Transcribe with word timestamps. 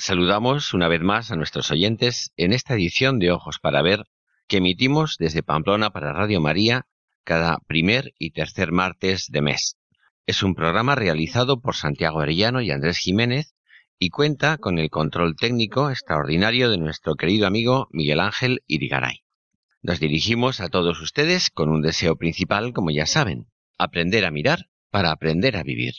Saludamos 0.00 0.72
una 0.72 0.88
vez 0.88 1.02
más 1.02 1.30
a 1.30 1.36
nuestros 1.36 1.70
oyentes 1.70 2.32
en 2.38 2.54
esta 2.54 2.72
edición 2.72 3.18
de 3.18 3.32
Ojos 3.32 3.58
para 3.60 3.82
Ver 3.82 4.06
que 4.48 4.56
emitimos 4.56 5.16
desde 5.18 5.42
Pamplona 5.42 5.90
para 5.90 6.14
Radio 6.14 6.40
María 6.40 6.86
cada 7.22 7.58
primer 7.66 8.14
y 8.18 8.30
tercer 8.30 8.72
martes 8.72 9.26
de 9.28 9.42
mes. 9.42 9.76
Es 10.24 10.42
un 10.42 10.54
programa 10.54 10.94
realizado 10.94 11.60
por 11.60 11.76
Santiago 11.76 12.20
Arellano 12.20 12.62
y 12.62 12.70
Andrés 12.70 12.96
Jiménez 12.96 13.52
y 13.98 14.08
cuenta 14.08 14.56
con 14.56 14.78
el 14.78 14.88
control 14.88 15.36
técnico 15.36 15.90
extraordinario 15.90 16.70
de 16.70 16.78
nuestro 16.78 17.14
querido 17.14 17.46
amigo 17.46 17.86
Miguel 17.90 18.20
Ángel 18.20 18.62
Irigaray. 18.66 19.20
Nos 19.82 20.00
dirigimos 20.00 20.62
a 20.62 20.70
todos 20.70 20.98
ustedes 21.02 21.50
con 21.50 21.68
un 21.68 21.82
deseo 21.82 22.16
principal, 22.16 22.72
como 22.72 22.90
ya 22.90 23.04
saben, 23.04 23.48
aprender 23.76 24.24
a 24.24 24.30
mirar 24.30 24.70
para 24.90 25.10
aprender 25.10 25.58
a 25.58 25.62
vivir. 25.62 25.92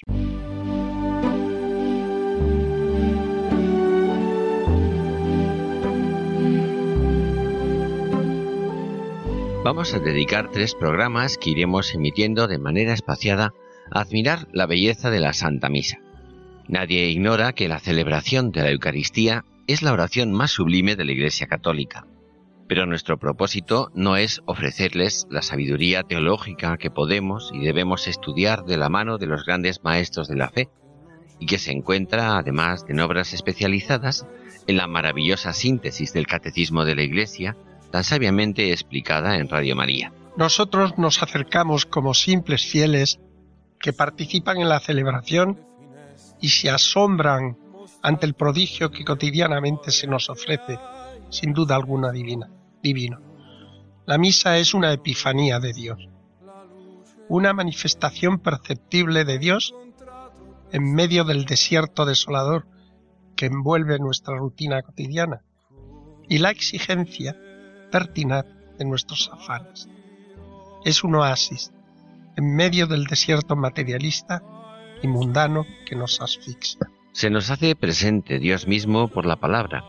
Vamos 9.63 9.93
a 9.93 9.99
dedicar 9.99 10.49
tres 10.49 10.73
programas 10.73 11.37
que 11.37 11.51
iremos 11.51 11.93
emitiendo 11.93 12.47
de 12.47 12.57
manera 12.57 12.93
espaciada 12.93 13.53
a 13.91 14.01
admirar 14.01 14.47
la 14.51 14.65
belleza 14.65 15.11
de 15.11 15.19
la 15.19 15.33
Santa 15.33 15.69
Misa. 15.69 15.99
Nadie 16.67 17.09
ignora 17.09 17.53
que 17.53 17.67
la 17.67 17.77
celebración 17.77 18.51
de 18.51 18.63
la 18.63 18.71
Eucaristía 18.71 19.45
es 19.67 19.83
la 19.83 19.93
oración 19.93 20.33
más 20.33 20.49
sublime 20.49 20.95
de 20.95 21.05
la 21.05 21.11
Iglesia 21.11 21.45
Católica. 21.45 22.07
Pero 22.67 22.87
nuestro 22.87 23.19
propósito 23.19 23.91
no 23.93 24.17
es 24.17 24.41
ofrecerles 24.47 25.27
la 25.29 25.43
sabiduría 25.43 26.01
teológica 26.01 26.77
que 26.77 26.89
podemos 26.89 27.51
y 27.53 27.59
debemos 27.59 28.07
estudiar 28.07 28.65
de 28.65 28.77
la 28.77 28.89
mano 28.89 29.19
de 29.19 29.27
los 29.27 29.45
grandes 29.45 29.83
maestros 29.83 30.27
de 30.27 30.37
la 30.37 30.49
fe, 30.49 30.69
y 31.39 31.45
que 31.45 31.59
se 31.59 31.71
encuentra, 31.71 32.37
además 32.37 32.87
de 32.87 32.93
en 32.93 32.99
obras 32.99 33.31
especializadas, 33.33 34.25
en 34.65 34.77
la 34.77 34.87
maravillosa 34.87 35.53
síntesis 35.53 36.13
del 36.13 36.25
Catecismo 36.25 36.83
de 36.83 36.95
la 36.95 37.03
Iglesia, 37.03 37.55
tan 37.91 38.03
sabiamente 38.03 38.71
explicada 38.71 39.35
en 39.35 39.49
Radio 39.49 39.75
María. 39.75 40.13
Nosotros 40.37 40.97
nos 40.97 41.21
acercamos 41.21 41.85
como 41.85 42.13
simples 42.13 42.65
fieles 42.65 43.19
que 43.79 43.93
participan 43.93 44.57
en 44.57 44.69
la 44.69 44.79
celebración 44.79 45.59
y 46.39 46.49
se 46.49 46.69
asombran 46.69 47.57
ante 48.01 48.25
el 48.25 48.33
prodigio 48.33 48.91
que 48.91 49.03
cotidianamente 49.03 49.91
se 49.91 50.07
nos 50.07 50.29
ofrece, 50.29 50.79
sin 51.29 51.53
duda 51.53 51.75
alguna 51.75 52.11
divina, 52.11 52.49
divino. 52.81 53.19
La 54.05 54.17
misa 54.17 54.57
es 54.57 54.73
una 54.73 54.91
epifanía 54.93 55.59
de 55.59 55.73
Dios, 55.73 56.09
una 57.27 57.53
manifestación 57.53 58.39
perceptible 58.39 59.25
de 59.25 59.37
Dios 59.37 59.75
en 60.71 60.93
medio 60.93 61.23
del 61.23 61.45
desierto 61.45 62.05
desolador 62.05 62.65
que 63.35 63.47
envuelve 63.47 63.99
nuestra 63.99 64.37
rutina 64.37 64.81
cotidiana 64.81 65.41
y 66.27 66.37
la 66.37 66.49
exigencia 66.49 67.37
pertinaz 67.91 68.45
de 68.79 68.85
nuestros 68.85 69.29
afanes. 69.31 69.87
Es 70.83 71.03
un 71.03 71.15
oasis 71.15 71.71
en 72.37 72.55
medio 72.55 72.87
del 72.87 73.05
desierto 73.05 73.55
materialista 73.55 74.41
y 75.03 75.07
mundano 75.07 75.65
que 75.85 75.95
nos 75.95 76.21
asfixia. 76.21 76.79
Se 77.11 77.29
nos 77.29 77.51
hace 77.51 77.75
presente 77.75 78.39
Dios 78.39 78.67
mismo 78.67 79.09
por 79.09 79.25
la 79.25 79.35
palabra. 79.35 79.83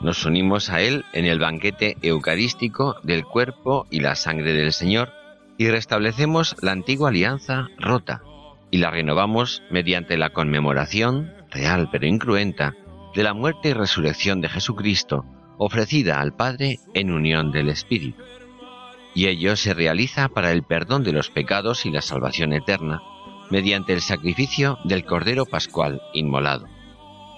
Nos 0.00 0.24
unimos 0.24 0.70
a 0.70 0.80
Él 0.80 1.04
en 1.12 1.24
el 1.24 1.38
banquete 1.38 1.96
eucarístico 2.02 2.96
del 3.02 3.24
cuerpo 3.24 3.86
y 3.90 4.00
la 4.00 4.14
sangre 4.14 4.52
del 4.52 4.72
Señor 4.72 5.12
y 5.58 5.68
restablecemos 5.68 6.56
la 6.62 6.72
antigua 6.72 7.10
alianza 7.10 7.68
rota 7.78 8.22
y 8.70 8.78
la 8.78 8.90
renovamos 8.90 9.62
mediante 9.70 10.16
la 10.16 10.30
conmemoración, 10.30 11.32
real 11.50 11.88
pero 11.92 12.06
incruenta, 12.06 12.74
de 13.14 13.22
la 13.22 13.34
muerte 13.34 13.68
y 13.68 13.72
resurrección 13.72 14.40
de 14.40 14.48
Jesucristo 14.48 15.24
ofrecida 15.58 16.20
al 16.20 16.34
Padre 16.34 16.78
en 16.94 17.10
unión 17.10 17.52
del 17.52 17.68
Espíritu. 17.68 18.22
Y 19.14 19.26
ello 19.26 19.56
se 19.56 19.74
realiza 19.74 20.28
para 20.28 20.50
el 20.50 20.62
perdón 20.62 21.04
de 21.04 21.12
los 21.12 21.30
pecados 21.30 21.86
y 21.86 21.90
la 21.90 22.02
salvación 22.02 22.52
eterna, 22.52 23.02
mediante 23.50 23.92
el 23.92 24.00
sacrificio 24.00 24.78
del 24.84 25.04
Cordero 25.04 25.46
Pascual 25.46 26.02
inmolado. 26.12 26.66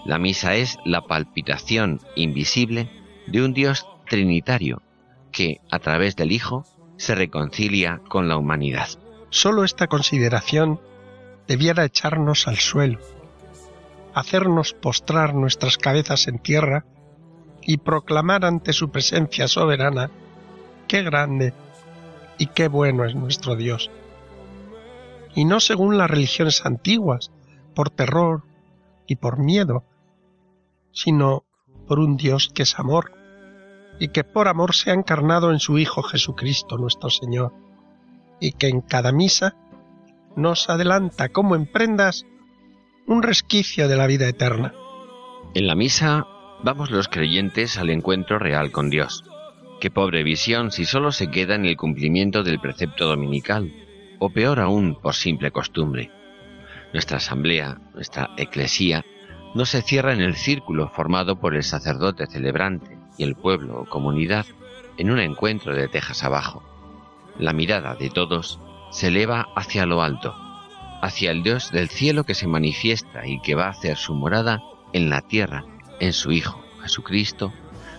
La 0.04 0.18
misa 0.18 0.54
es 0.54 0.78
la 0.84 1.02
palpitación 1.02 2.00
invisible 2.14 2.88
de 3.26 3.42
un 3.42 3.52
Dios 3.52 3.86
trinitario 4.08 4.80
que, 5.32 5.60
a 5.70 5.78
través 5.80 6.16
del 6.16 6.32
Hijo, 6.32 6.64
se 6.96 7.14
reconcilia 7.14 8.00
con 8.08 8.28
la 8.28 8.36
humanidad. 8.36 8.88
Solo 9.30 9.64
esta 9.64 9.88
consideración 9.88 10.80
debiera 11.46 11.84
echarnos 11.84 12.48
al 12.48 12.56
suelo, 12.56 12.98
hacernos 14.14 14.72
postrar 14.72 15.34
nuestras 15.34 15.76
cabezas 15.76 16.28
en 16.28 16.38
tierra 16.38 16.86
y 17.66 17.78
proclamar 17.78 18.44
ante 18.44 18.72
su 18.72 18.90
presencia 18.90 19.48
soberana 19.48 20.08
qué 20.86 21.02
grande 21.02 21.52
y 22.38 22.46
qué 22.46 22.68
bueno 22.68 23.04
es 23.04 23.16
nuestro 23.16 23.56
Dios. 23.56 23.90
Y 25.34 25.44
no 25.44 25.58
según 25.58 25.98
las 25.98 26.08
religiones 26.08 26.64
antiguas, 26.64 27.32
por 27.74 27.90
terror 27.90 28.44
y 29.06 29.16
por 29.16 29.38
miedo, 29.38 29.82
sino 30.92 31.44
por 31.88 31.98
un 31.98 32.16
Dios 32.16 32.50
que 32.54 32.62
es 32.62 32.78
amor, 32.78 33.12
y 33.98 34.08
que 34.08 34.22
por 34.22 34.46
amor 34.46 34.74
se 34.74 34.92
ha 34.92 34.94
encarnado 34.94 35.50
en 35.50 35.58
su 35.58 35.76
Hijo 35.76 36.02
Jesucristo 36.02 36.78
nuestro 36.78 37.10
Señor, 37.10 37.52
y 38.40 38.52
que 38.52 38.68
en 38.68 38.80
cada 38.80 39.10
misa 39.10 39.56
nos 40.36 40.70
adelanta 40.70 41.30
como 41.30 41.56
en 41.56 41.66
prendas 41.66 42.26
un 43.08 43.22
resquicio 43.22 43.88
de 43.88 43.96
la 43.96 44.06
vida 44.06 44.28
eterna. 44.28 44.72
En 45.54 45.66
la 45.66 45.74
misa 45.74 46.26
vamos 46.62 46.90
los 46.90 47.08
creyentes 47.08 47.78
al 47.78 47.90
encuentro 47.90 48.38
real 48.38 48.70
con 48.70 48.90
Dios. 48.90 49.24
Qué 49.80 49.90
pobre 49.90 50.22
visión 50.22 50.70
si 50.70 50.84
solo 50.84 51.12
se 51.12 51.30
queda 51.30 51.54
en 51.54 51.66
el 51.66 51.76
cumplimiento 51.76 52.42
del 52.42 52.60
precepto 52.60 53.06
dominical, 53.06 53.72
o 54.18 54.30
peor 54.30 54.60
aún 54.60 54.94
por 55.00 55.14
simple 55.14 55.50
costumbre. 55.50 56.10
Nuestra 56.92 57.18
asamblea, 57.18 57.78
nuestra 57.94 58.30
eclesía, 58.38 59.04
no 59.54 59.66
se 59.66 59.82
cierra 59.82 60.12
en 60.12 60.20
el 60.20 60.34
círculo 60.34 60.88
formado 60.88 61.38
por 61.38 61.54
el 61.54 61.62
sacerdote 61.62 62.26
celebrante 62.26 62.98
y 63.18 63.24
el 63.24 63.34
pueblo 63.34 63.80
o 63.80 63.88
comunidad 63.88 64.46
en 64.96 65.10
un 65.10 65.20
encuentro 65.20 65.74
de 65.74 65.88
tejas 65.88 66.24
abajo. 66.24 66.62
La 67.38 67.52
mirada 67.52 67.94
de 67.94 68.08
todos 68.08 68.60
se 68.90 69.08
eleva 69.08 69.48
hacia 69.54 69.84
lo 69.84 70.02
alto, 70.02 70.34
hacia 71.02 71.30
el 71.30 71.42
Dios 71.42 71.70
del 71.70 71.90
cielo 71.90 72.24
que 72.24 72.34
se 72.34 72.46
manifiesta 72.46 73.26
y 73.26 73.40
que 73.40 73.54
va 73.54 73.66
a 73.66 73.70
hacer 73.70 73.98
su 73.98 74.14
morada 74.14 74.62
en 74.94 75.10
la 75.10 75.20
tierra 75.20 75.64
en 76.00 76.12
su 76.12 76.32
Hijo, 76.32 76.62
Jesucristo, 76.82 77.52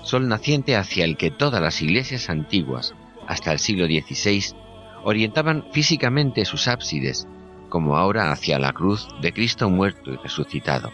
sol 0.03 0.27
naciente 0.27 0.75
hacia 0.75 1.05
el 1.05 1.17
que 1.17 1.31
todas 1.31 1.61
las 1.61 1.81
iglesias 1.81 2.29
antiguas, 2.29 2.94
hasta 3.27 3.51
el 3.51 3.59
siglo 3.59 3.85
XVI, 3.85 4.55
orientaban 5.03 5.65
físicamente 5.71 6.45
sus 6.45 6.67
ábsides, 6.67 7.27
como 7.69 7.97
ahora 7.97 8.31
hacia 8.31 8.59
la 8.59 8.73
cruz 8.73 9.07
de 9.21 9.33
Cristo 9.33 9.69
muerto 9.69 10.11
y 10.11 10.17
resucitado. 10.17 10.91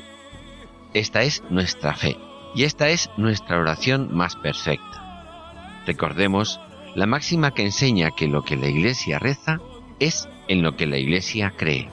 Esta 0.93 1.23
es 1.23 1.43
nuestra 1.49 1.95
fe 1.95 2.17
y 2.55 2.63
esta 2.63 2.89
es 2.89 3.09
nuestra 3.17 3.59
oración 3.59 4.15
más 4.15 4.35
perfecta. 4.35 5.81
Recordemos 5.85 6.59
la 6.95 7.05
máxima 7.05 7.53
que 7.53 7.63
enseña 7.63 8.11
que 8.11 8.27
lo 8.27 8.43
que 8.43 8.55
la 8.55 8.67
Iglesia 8.67 9.19
reza 9.19 9.59
es 9.99 10.27
en 10.47 10.61
lo 10.61 10.75
que 10.75 10.85
la 10.85 10.97
Iglesia 10.97 11.53
cree. 11.55 11.89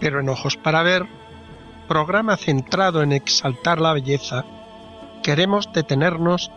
Pero 0.00 0.20
en 0.20 0.28
ojos 0.28 0.56
para 0.56 0.82
ver 0.82 1.06
programa 1.86 2.36
centrado 2.36 3.02
en 3.02 3.12
exaltar 3.12 3.80
la 3.80 3.92
belleza, 3.92 4.44
queremos 5.22 5.72
detenernos 5.72 6.50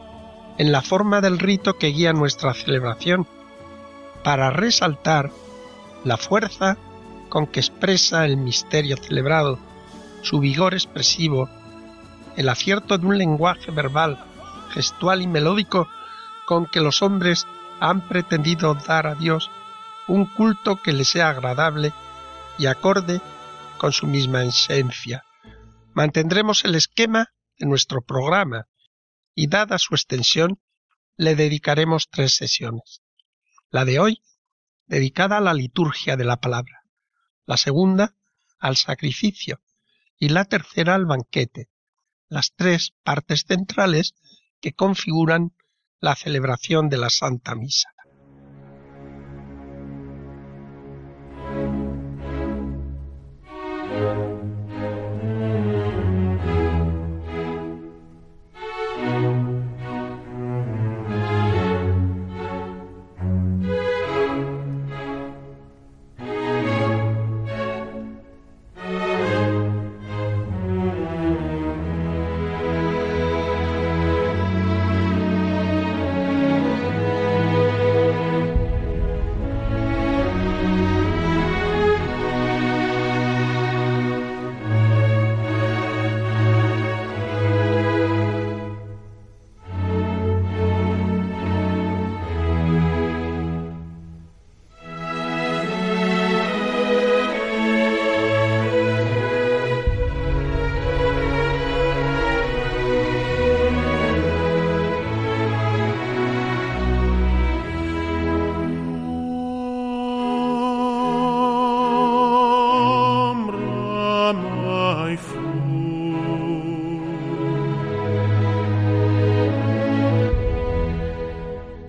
en 0.57 0.71
la 0.71 0.81
forma 0.81 1.21
del 1.21 1.39
rito 1.39 1.77
que 1.77 1.87
guía 1.87 2.13
nuestra 2.13 2.53
celebración, 2.53 3.27
para 4.23 4.49
resaltar 4.49 5.31
la 6.03 6.17
fuerza 6.17 6.77
con 7.29 7.47
que 7.47 7.59
expresa 7.59 8.25
el 8.25 8.37
misterio 8.37 8.97
celebrado, 8.97 9.59
su 10.21 10.39
vigor 10.39 10.73
expresivo, 10.73 11.49
el 12.35 12.49
acierto 12.49 12.97
de 12.97 13.05
un 13.05 13.17
lenguaje 13.17 13.71
verbal, 13.71 14.19
gestual 14.71 15.21
y 15.21 15.27
melódico 15.27 15.87
con 16.45 16.65
que 16.65 16.81
los 16.81 17.01
hombres 17.01 17.47
han 17.79 18.01
pretendido 18.01 18.73
dar 18.73 19.07
a 19.07 19.15
Dios 19.15 19.49
un 20.07 20.25
culto 20.25 20.77
que 20.77 20.91
le 20.91 21.05
sea 21.05 21.29
agradable 21.29 21.93
y 22.57 22.65
acorde 22.65 23.21
con 23.79 23.91
su 23.91 24.05
misma 24.05 24.43
esencia. 24.43 25.23
Mantendremos 25.95 26.63
el 26.65 26.75
esquema 26.75 27.33
de 27.57 27.65
nuestro 27.65 28.03
programa 28.03 28.67
y 29.33 29.47
dada 29.47 29.79
su 29.79 29.95
extensión 29.95 30.61
le 31.17 31.35
dedicaremos 31.35 32.09
tres 32.11 32.35
sesiones. 32.35 33.01
La 33.71 33.85
de 33.85 33.99
hoy, 33.99 34.21
dedicada 34.85 35.37
a 35.37 35.41
la 35.41 35.55
liturgia 35.55 36.15
de 36.15 36.25
la 36.25 36.37
palabra, 36.37 36.83
la 37.45 37.57
segunda 37.57 38.15
al 38.59 38.77
sacrificio 38.77 39.61
y 40.19 40.29
la 40.29 40.45
tercera 40.45 40.93
al 40.93 41.05
banquete, 41.05 41.69
las 42.27 42.53
tres 42.55 42.93
partes 43.03 43.45
centrales 43.47 44.13
que 44.61 44.73
configuran 44.73 45.55
la 45.99 46.15
celebración 46.15 46.89
de 46.89 46.97
la 46.97 47.09
Santa 47.09 47.55
Misa. 47.55 47.89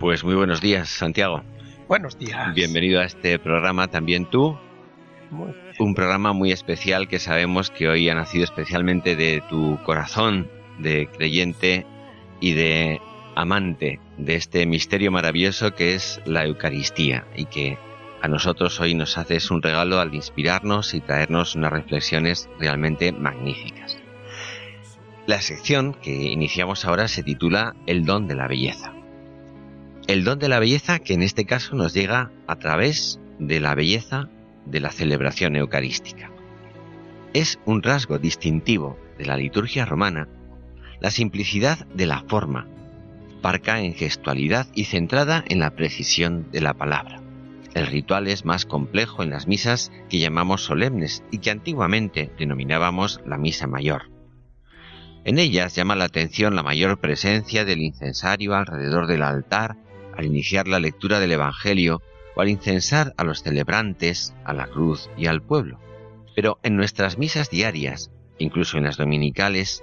Pues 0.01 0.25
muy 0.25 0.35
buenos 0.35 0.63
días, 0.63 0.89
Santiago. 0.89 1.43
Buenos 1.87 2.19
días. 2.19 2.55
Bienvenido 2.55 3.01
a 3.01 3.05
este 3.05 3.39
programa 3.39 3.89
también 3.89 4.25
tú. 4.25 4.59
Un 5.79 5.95
programa 5.95 6.33
muy 6.33 6.53
especial 6.53 7.07
que 7.07 7.19
sabemos 7.19 7.71
que 7.71 7.87
hoy 7.87 8.09
ha 8.09 8.15
nacido 8.15 8.45
especialmente 8.45 9.15
de 9.15 9.43
tu 9.51 9.79
corazón 9.85 10.51
de 10.79 11.07
creyente 11.07 11.85
y 12.41 12.55
de 12.55 12.99
amante 13.35 14.01
de 14.17 14.37
este 14.37 14.65
misterio 14.65 15.11
maravilloso 15.11 15.75
que 15.75 15.95
es 15.95 16.23
la 16.25 16.47
Eucaristía 16.47 17.27
y 17.37 17.45
que 17.45 17.77
a 18.23 18.29
nosotros 18.29 18.81
hoy 18.81 18.95
nos 18.95 19.19
haces 19.19 19.51
un 19.51 19.61
regalo 19.61 20.01
al 20.01 20.15
inspirarnos 20.15 20.95
y 20.95 21.03
traernos 21.03 21.57
unas 21.57 21.73
reflexiones 21.73 22.49
realmente 22.59 23.13
magníficas. 23.13 23.99
La 25.27 25.43
sección 25.43 25.93
que 25.93 26.11
iniciamos 26.11 26.87
ahora 26.87 27.07
se 27.07 27.23
titula 27.23 27.77
El 27.87 28.07
don 28.07 28.27
de 28.27 28.35
la 28.35 28.49
belleza. 28.49 28.95
El 30.07 30.25
don 30.25 30.39
de 30.39 30.49
la 30.49 30.59
belleza 30.59 30.99
que 30.99 31.15
en 31.15 31.23
este 31.23 31.45
caso 31.45 31.77
nos 31.77 31.95
llega 31.95 32.31
a 32.47 32.57
través 32.57 33.21
de 33.39 33.61
la 33.61 33.75
belleza 33.75 34.29
de 34.67 34.81
la 34.81 34.91
celebración 34.91 35.57
eucarística. 35.57 36.31
Es 37.33 37.59
un 37.65 37.83
rasgo 37.83 38.19
distintivo 38.19 38.99
de 39.19 39.27
la 39.27 39.37
liturgia 39.37 39.85
romana 39.85 40.29
la 41.01 41.11
simplicidad 41.11 41.87
de 41.95 42.07
la 42.07 42.23
forma, 42.29 42.67
parca 43.41 43.81
en 43.81 43.95
gestualidad 43.95 44.67
y 44.75 44.85
centrada 44.85 45.43
en 45.49 45.59
la 45.59 45.71
precisión 45.71 46.51
de 46.53 46.61
la 46.61 46.75
palabra. 46.75 47.23
El 47.75 47.87
ritual 47.87 48.29
es 48.29 48.45
más 48.45 48.67
complejo 48.67 49.23
en 49.23 49.31
las 49.31 49.47
misas 49.47 49.91
que 50.11 50.19
llamamos 50.19 50.63
solemnes 50.63 51.23
y 51.31 51.39
que 51.39 51.51
antiguamente 51.51 52.31
denominábamos 52.39 53.21
la 53.25 53.39
misa 53.39 53.67
mayor. 53.67 54.11
En 55.25 55.39
ellas 55.39 55.75
llama 55.75 55.97
la 55.97 56.05
atención 56.05 56.55
la 56.55 56.63
mayor 56.63 56.99
presencia 56.99 57.65
del 57.65 57.81
incensario 57.81 58.55
alrededor 58.55 59.07
del 59.07 59.23
altar 59.23 59.77
al 60.21 60.27
iniciar 60.27 60.69
la 60.69 60.81
lectura 60.81 61.19
del 61.19 61.33
Evangelio 61.33 62.03
o 62.37 62.43
al 62.43 62.51
incensar 62.51 63.15
a 63.17 63.25
los 63.25 63.43
celebrantes, 63.43 64.35
a 64.45 64.53
la 64.53 64.67
cruz 64.67 65.09
y 65.17 65.27
al 65.27 65.41
pueblo. 65.41 65.81
Pero 66.37 66.59
en 66.63 66.77
nuestras 66.77 67.17
misas 67.17 67.49
diarias, 67.49 68.11
incluso 68.39 68.77
en 68.77 68.85
las 68.85 68.99
dominicales, 68.99 69.83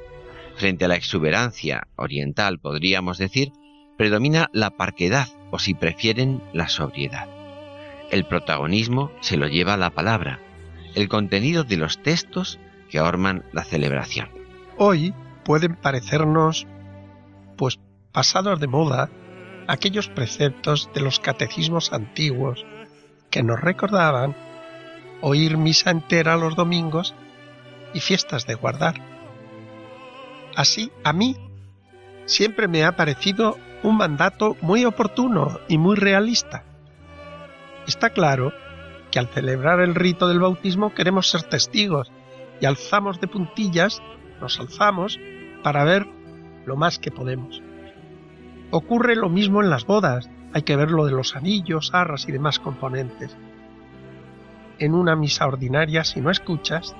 frente 0.55 0.85
a 0.85 0.89
la 0.89 0.95
exuberancia 0.95 1.87
oriental 1.95 2.59
podríamos 2.59 3.17
decir, 3.17 3.51
predomina 3.97 4.49
la 4.53 4.69
parquedad 4.69 5.27
o 5.49 5.57
si 5.57 5.73
prefieren 5.73 6.43
la 6.53 6.69
sobriedad. 6.69 7.27
El 8.11 8.25
protagonismo 8.25 9.11
se 9.21 9.37
lo 9.37 9.47
lleva 9.47 9.75
la 9.75 9.89
palabra, 9.89 10.39
el 10.93 11.09
contenido 11.09 11.63
de 11.63 11.77
los 11.77 12.03
textos 12.03 12.59
que 12.91 13.01
orman 13.01 13.43
la 13.53 13.63
celebración. 13.63 14.29
Hoy 14.77 15.15
pueden 15.43 15.75
parecernos 15.75 16.67
pues 17.57 17.79
pasados 18.11 18.59
de 18.59 18.67
moda 18.67 19.09
aquellos 19.67 20.07
preceptos 20.07 20.89
de 20.93 21.01
los 21.01 21.19
catecismos 21.19 21.91
antiguos 21.93 22.65
que 23.29 23.43
nos 23.43 23.59
recordaban 23.59 24.35
oír 25.21 25.57
misa 25.57 25.91
entera 25.91 26.37
los 26.37 26.55
domingos 26.55 27.13
y 27.93 27.99
fiestas 27.99 28.47
de 28.47 28.55
guardar. 28.55 28.95
Así, 30.55 30.91
a 31.03 31.13
mí 31.13 31.35
siempre 32.25 32.67
me 32.67 32.83
ha 32.83 32.95
parecido 32.95 33.57
un 33.83 33.97
mandato 33.97 34.55
muy 34.61 34.85
oportuno 34.85 35.59
y 35.67 35.77
muy 35.77 35.95
realista. 35.95 36.63
Está 37.87 38.09
claro 38.09 38.53
que 39.11 39.19
al 39.19 39.27
celebrar 39.27 39.79
el 39.79 39.95
rito 39.95 40.27
del 40.27 40.39
bautismo 40.39 40.93
queremos 40.93 41.29
ser 41.29 41.43
testigos 41.43 42.11
y 42.59 42.65
alzamos 42.65 43.21
de 43.21 43.27
puntillas, 43.27 44.01
nos 44.41 44.59
alzamos 44.59 45.19
para 45.63 45.83
ver 45.83 46.07
lo 46.65 46.75
más 46.75 46.99
que 46.99 47.11
podemos. 47.11 47.61
Ocurre 48.69 49.15
lo 49.15 49.29
mismo 49.29 49.63
en 49.63 49.69
las 49.69 49.85
bodas, 49.85 50.29
hay 50.53 50.63
que 50.63 50.75
ver 50.75 50.91
lo 50.91 51.05
de 51.05 51.13
los 51.13 51.35
anillos, 51.35 51.91
arras 51.93 52.27
y 52.27 52.33
demás 52.33 52.59
componentes. 52.59 53.35
En 54.77 54.93
una 54.93 55.15
misa 55.15 55.47
ordinaria, 55.47 56.03
si 56.03 56.19
no 56.19 56.29
escuchas, 56.29 56.93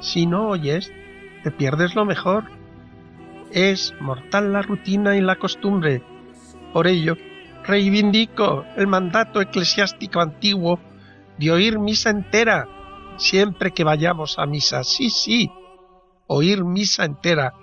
si 0.00 0.26
no 0.26 0.48
oyes, 0.48 0.92
te 1.42 1.50
pierdes 1.50 1.96
lo 1.96 2.04
mejor. 2.04 2.44
Es 3.50 3.92
mortal 4.00 4.52
la 4.52 4.62
rutina 4.62 5.16
y 5.16 5.20
la 5.20 5.36
costumbre. 5.36 6.02
Por 6.72 6.86
ello, 6.86 7.16
reivindico 7.64 8.64
el 8.76 8.86
mandato 8.86 9.40
eclesiástico 9.40 10.20
antiguo 10.20 10.78
de 11.38 11.50
oír 11.50 11.78
misa 11.80 12.10
entera 12.10 12.68
siempre 13.16 13.72
que 13.72 13.82
vayamos 13.82 14.38
a 14.38 14.46
misa. 14.46 14.84
Sí, 14.84 15.10
sí, 15.10 15.50
oír 16.28 16.64
misa 16.64 17.04
entera. 17.04 17.54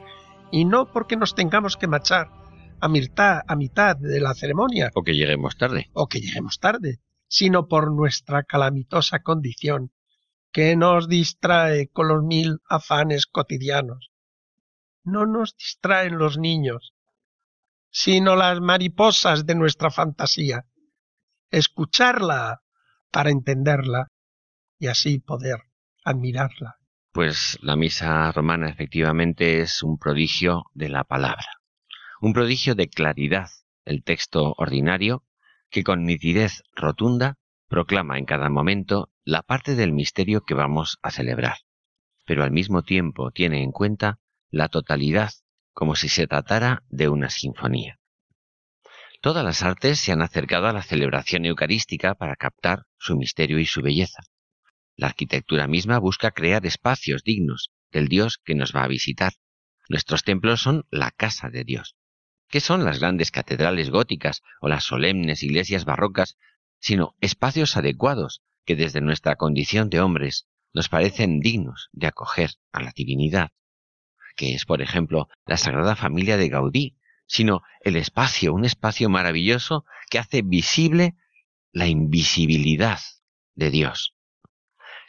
Y 0.52 0.66
no 0.66 0.92
porque 0.92 1.16
nos 1.16 1.34
tengamos 1.34 1.78
que 1.78 1.88
marchar 1.88 2.37
a 2.80 2.88
mitad, 2.88 3.42
a 3.48 3.56
mitad 3.56 3.96
de 3.98 4.20
la 4.20 4.34
ceremonia. 4.34 4.92
O 4.94 5.04
que 5.04 5.16
lleguemos 5.16 5.58
tarde. 5.58 5.90
O 5.94 6.08
que 6.08 6.20
lleguemos 6.20 6.60
tarde, 6.60 7.00
sino 7.28 7.68
por 7.68 7.92
nuestra 7.92 8.44
calamitosa 8.44 9.20
condición, 9.20 9.92
que 10.52 10.76
nos 10.76 11.08
distrae 11.08 11.90
con 11.90 12.08
los 12.08 12.24
mil 12.24 12.60
afanes 12.70 13.26
cotidianos. 13.26 14.12
No 15.04 15.26
nos 15.26 15.56
distraen 15.56 16.18
los 16.18 16.38
niños, 16.38 16.94
sino 17.90 18.36
las 18.36 18.60
mariposas 18.60 19.46
de 19.46 19.56
nuestra 19.56 19.92
fantasía. 19.92 20.66
Escucharla 21.50 22.62
para 23.12 23.32
entenderla 23.32 24.08
y 24.80 24.88
así 24.88 25.20
poder 25.20 25.62
admirarla. 26.04 26.76
Pues 27.14 27.58
la 27.62 27.76
misa 27.76 28.32
romana 28.32 28.70
efectivamente 28.70 29.62
es 29.62 29.82
un 29.82 29.98
prodigio 29.98 30.66
de 30.74 30.90
la 30.90 31.04
palabra 31.04 31.57
un 32.22 32.34
prodigio 32.34 32.76
de 32.76 32.88
claridad 32.88 33.50
el 33.86 34.04
texto 34.04 34.54
ordinario, 34.58 35.24
que 35.70 35.84
con 35.84 36.04
nitidez 36.04 36.64
rotunda 36.74 37.38
proclama 37.68 38.18
en 38.18 38.26
cada 38.26 38.50
momento 38.50 39.12
la 39.24 39.44
parte 39.44 39.76
del 39.76 39.94
misterio 39.94 40.42
que 40.42 40.54
vamos 40.54 40.98
a 41.02 41.12
celebrar, 41.12 41.58
pero 42.26 42.44
al 42.44 42.52
mismo 42.52 42.84
tiempo 42.84 43.32
tiene 43.32 43.64
en 43.64 43.72
cuenta 43.72 44.20
la 44.50 44.70
totalidad 44.70 45.32
como 45.74 45.96
si 45.96 46.10
se 46.10 46.28
tratara 46.28 46.84
de 46.90 47.10
una 47.10 47.30
sinfonía. 47.30 48.00
Todas 49.22 49.44
las 49.44 49.64
artes 49.64 50.00
se 50.00 50.12
han 50.12 50.22
acercado 50.22 50.68
a 50.68 50.74
la 50.74 50.84
celebración 50.84 51.46
eucarística 51.46 52.16
para 52.16 52.36
captar 52.36 52.84
su 52.98 53.18
misterio 53.18 53.60
y 53.60 53.66
su 53.66 53.82
belleza. 53.82 54.24
La 54.96 55.08
arquitectura 55.08 55.68
misma 55.68 56.00
busca 56.00 56.32
crear 56.32 56.66
espacios 56.66 57.24
dignos 57.24 57.72
del 57.92 58.08
Dios 58.08 58.40
que 58.44 58.56
nos 58.56 58.76
va 58.76 58.84
a 58.84 58.88
visitar. 58.88 59.34
Nuestros 59.90 60.24
templos 60.24 60.62
son 60.62 60.86
la 60.92 61.12
casa 61.12 61.50
de 61.50 61.64
Dios. 61.64 61.97
¿Qué 62.50 62.60
son 62.60 62.86
las 62.86 63.00
grandes 63.00 63.32
catedrales 63.32 63.90
góticas 63.90 64.42
o 64.62 64.68
las 64.68 64.84
solemnes 64.84 65.44
iglesias 65.44 65.86
barrocas, 65.86 66.38
sino 66.80 67.16
espacios 67.20 67.76
adecuados 67.78 68.42
que 68.66 68.76
desde 68.76 69.02
nuestra 69.02 69.36
condición 69.36 69.90
de 69.90 70.02
hombres 70.02 70.48
nos 70.74 70.90
parecen 70.90 71.40
dignos 71.40 71.90
de 71.92 72.08
acoger 72.08 72.52
a 72.72 72.82
la 72.82 72.92
divinidad? 72.96 73.52
que 74.38 74.54
es, 74.54 74.66
por 74.66 74.82
ejemplo, 74.82 75.28
la 75.46 75.58
Sagrada 75.58 75.98
Familia 75.98 76.38
de 76.38 76.48
Gaudí, 76.48 76.96
sino 77.26 77.64
el 77.82 77.98
espacio, 77.98 78.54
un 78.54 78.64
espacio 78.64 79.10
maravilloso 79.10 79.84
que 80.10 80.20
hace 80.20 80.44
visible 80.44 81.16
la 81.74 81.88
invisibilidad 81.88 83.00
de 83.56 83.72
Dios. 83.72 84.16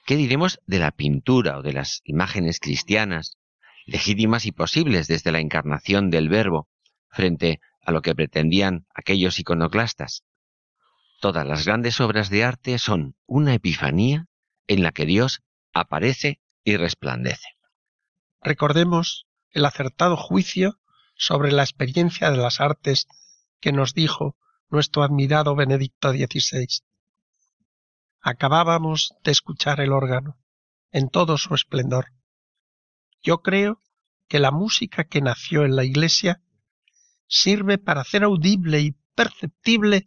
¿Qué 0.04 0.16
diremos 0.16 0.60
de 0.66 0.78
la 0.78 0.90
pintura 0.90 1.58
o 1.58 1.62
de 1.62 1.74
las 1.74 2.00
imágenes 2.04 2.58
cristianas, 2.58 3.36
legítimas 3.86 4.46
y 4.46 4.52
posibles 4.52 5.06
desde 5.06 5.30
la 5.30 5.40
encarnación 5.40 6.10
del 6.10 6.28
Verbo, 6.28 6.68
frente 7.10 7.60
a 7.80 7.92
lo 7.92 8.02
que 8.02 8.14
pretendían 8.14 8.86
aquellos 8.94 9.38
iconoclastas? 9.38 10.24
Todas 11.20 11.46
las 11.46 11.64
grandes 11.64 12.00
obras 12.00 12.30
de 12.30 12.44
arte 12.44 12.78
son 12.78 13.16
una 13.26 13.54
epifanía 13.54 14.26
en 14.66 14.82
la 14.82 14.92
que 14.92 15.06
Dios 15.06 15.42
aparece 15.72 16.40
y 16.64 16.76
resplandece. 16.76 17.48
Recordemos 18.40 19.26
el 19.50 19.64
acertado 19.64 20.16
juicio 20.16 20.78
sobre 21.16 21.50
la 21.50 21.62
experiencia 21.62 22.30
de 22.30 22.36
las 22.36 22.60
artes 22.60 23.08
que 23.60 23.72
nos 23.72 23.94
dijo 23.94 24.36
nuestro 24.68 25.02
admirado 25.02 25.56
Benedicto 25.56 26.12
XVI. 26.12 26.68
Acabábamos 28.20 29.14
de 29.24 29.32
escuchar 29.32 29.80
el 29.80 29.92
órgano 29.92 30.36
en 30.92 31.08
todo 31.08 31.38
su 31.38 31.54
esplendor. 31.54 32.12
Yo 33.22 33.42
creo 33.42 33.80
que 34.28 34.38
la 34.38 34.50
música 34.50 35.04
que 35.04 35.20
nació 35.20 35.64
en 35.64 35.74
la 35.74 35.84
Iglesia 35.84 36.42
sirve 37.28 37.78
para 37.78 38.00
hacer 38.00 38.24
audible 38.24 38.80
y 38.80 38.96
perceptible 39.14 40.06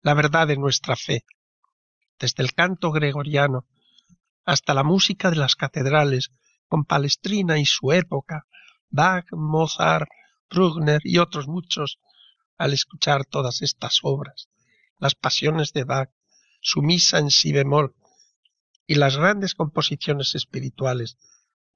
la 0.00 0.14
verdad 0.14 0.46
de 0.46 0.56
nuestra 0.56 0.96
fe, 0.96 1.24
desde 2.18 2.42
el 2.42 2.54
canto 2.54 2.90
gregoriano 2.92 3.66
hasta 4.44 4.74
la 4.74 4.82
música 4.82 5.30
de 5.30 5.36
las 5.36 5.54
catedrales 5.54 6.30
con 6.68 6.84
Palestrina 6.84 7.58
y 7.58 7.66
su 7.66 7.92
época, 7.92 8.46
Bach, 8.90 9.26
Mozart, 9.32 10.08
Bruckner 10.50 11.00
y 11.04 11.18
otros 11.18 11.46
muchos, 11.48 11.98
al 12.58 12.72
escuchar 12.72 13.24
todas 13.24 13.62
estas 13.62 14.00
obras, 14.02 14.48
las 14.98 15.14
pasiones 15.14 15.72
de 15.72 15.84
Bach, 15.84 16.10
su 16.60 16.82
misa 16.82 17.18
en 17.18 17.30
si 17.30 17.52
bemol 17.52 17.94
y 18.86 18.96
las 18.96 19.16
grandes 19.16 19.54
composiciones 19.54 20.34
espirituales 20.34 21.16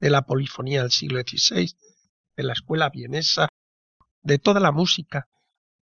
de 0.00 0.10
la 0.10 0.22
polifonía 0.22 0.82
del 0.82 0.90
siglo 0.90 1.20
XVI, 1.20 1.72
de 2.36 2.42
la 2.42 2.52
escuela 2.52 2.90
vienesa, 2.90 3.48
de 4.26 4.38
toda 4.38 4.58
la 4.58 4.72
música, 4.72 5.28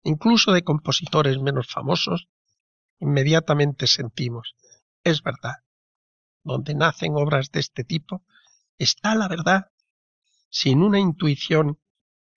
incluso 0.03 0.53
de 0.53 0.65
compositores 0.65 1.39
menos 1.39 1.69
famosos, 1.69 2.29
inmediatamente 2.99 3.87
sentimos, 3.87 4.57
es 5.05 5.23
verdad, 5.23 5.57
donde 6.43 6.75
nacen 6.75 7.13
obras 7.15 7.51
de 7.53 7.61
este 7.61 7.85
tipo, 7.85 8.25
está 8.79 9.15
la 9.15 9.29
verdad 9.29 9.67
sin 10.49 10.83
una 10.83 10.99
intuición 10.99 11.79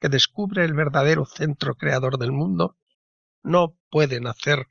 que 0.01 0.09
descubre 0.09 0.65
el 0.65 0.73
verdadero 0.73 1.25
centro 1.25 1.75
creador 1.75 2.17
del 2.17 2.33
mundo, 2.33 2.77
no 3.41 3.77
pueden 3.89 4.27
hacer 4.27 4.67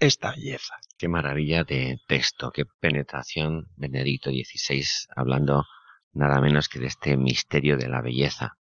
esta 0.00 0.32
belleza. 0.32 0.74
Qué 0.98 1.08
maravilla 1.08 1.64
de 1.64 1.98
texto, 2.06 2.50
qué 2.50 2.66
penetración, 2.78 3.68
Benedicto 3.76 4.28
XVI, 4.28 4.84
hablando 5.16 5.64
nada 6.12 6.42
menos 6.42 6.68
que 6.68 6.78
de 6.78 6.88
este 6.88 7.16
misterio 7.16 7.78
de 7.78 7.88
la 7.88 8.02
belleza 8.02 8.58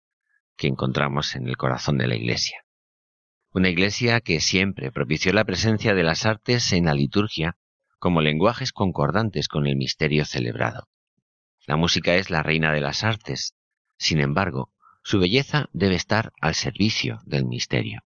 que 0.57 0.67
encontramos 0.67 1.37
en 1.37 1.49
el 1.49 1.57
corazón 1.57 1.99
de 1.99 2.07
la 2.07 2.17
Iglesia. 2.17 2.65
Una 3.53 3.69
Iglesia 3.69 4.21
que 4.21 4.41
siempre 4.41 4.91
propició 4.91 5.33
la 5.33 5.45
presencia 5.45 5.95
de 5.95 6.03
las 6.03 6.27
artes 6.27 6.73
en 6.73 6.87
la 6.87 6.95
liturgia 6.95 7.57
como 7.99 8.21
lenguajes 8.21 8.73
concordantes 8.73 9.49
con 9.49 9.67
el 9.67 9.77
misterio 9.77 10.25
celebrado. 10.25 10.89
La 11.67 11.77
música 11.77 12.15
es 12.17 12.31
la 12.31 12.43
reina 12.43 12.73
de 12.73 12.81
las 12.81 13.05
artes, 13.05 13.55
sin 13.97 14.21
embargo, 14.21 14.73
su 15.03 15.19
belleza 15.19 15.69
debe 15.73 15.95
estar 15.95 16.33
al 16.41 16.55
servicio 16.55 17.21
del 17.25 17.45
misterio. 17.45 18.03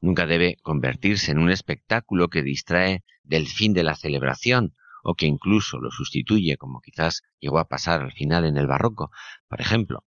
Nunca 0.00 0.26
debe 0.26 0.56
convertirse 0.62 1.32
en 1.32 1.38
un 1.38 1.50
espectáculo 1.50 2.28
que 2.28 2.42
distrae 2.42 3.04
del 3.22 3.46
fin 3.46 3.72
de 3.72 3.84
la 3.84 3.94
celebración 3.94 4.74
o 5.02 5.14
que 5.14 5.26
incluso 5.26 5.78
lo 5.78 5.90
sustituye, 5.90 6.56
como 6.56 6.80
quizás 6.80 7.22
llegó 7.40 7.58
a 7.58 7.68
pasar 7.68 8.02
al 8.02 8.12
final 8.12 8.44
en 8.44 8.56
el 8.56 8.66
barroco. 8.66 9.10
Por 9.48 9.60
ejemplo, 9.60 10.04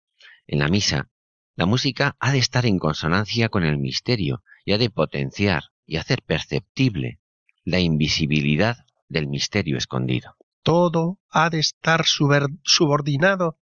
en 0.48 0.60
la 0.60 0.67
misa, 0.67 1.10
la 1.59 1.65
música 1.65 2.15
ha 2.21 2.31
de 2.31 2.37
estar 2.37 2.65
en 2.65 2.79
consonancia 2.79 3.49
con 3.49 3.65
el 3.65 3.77
misterio 3.77 4.43
y 4.63 4.71
ha 4.71 4.77
de 4.77 4.89
potenciar 4.89 5.63
y 5.85 5.97
hacer 5.97 6.23
perceptible 6.23 7.19
la 7.65 7.81
invisibilidad 7.81 8.77
del 9.09 9.27
misterio 9.27 9.77
escondido. 9.77 10.37
Todo 10.63 11.19
ha 11.29 11.49
de 11.49 11.59
estar 11.59 12.05
subordinado 12.05 13.59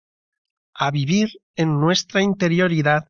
a 0.75 0.91
vivir 0.91 1.41
en 1.55 1.81
nuestra 1.81 2.21
interioridad 2.21 3.09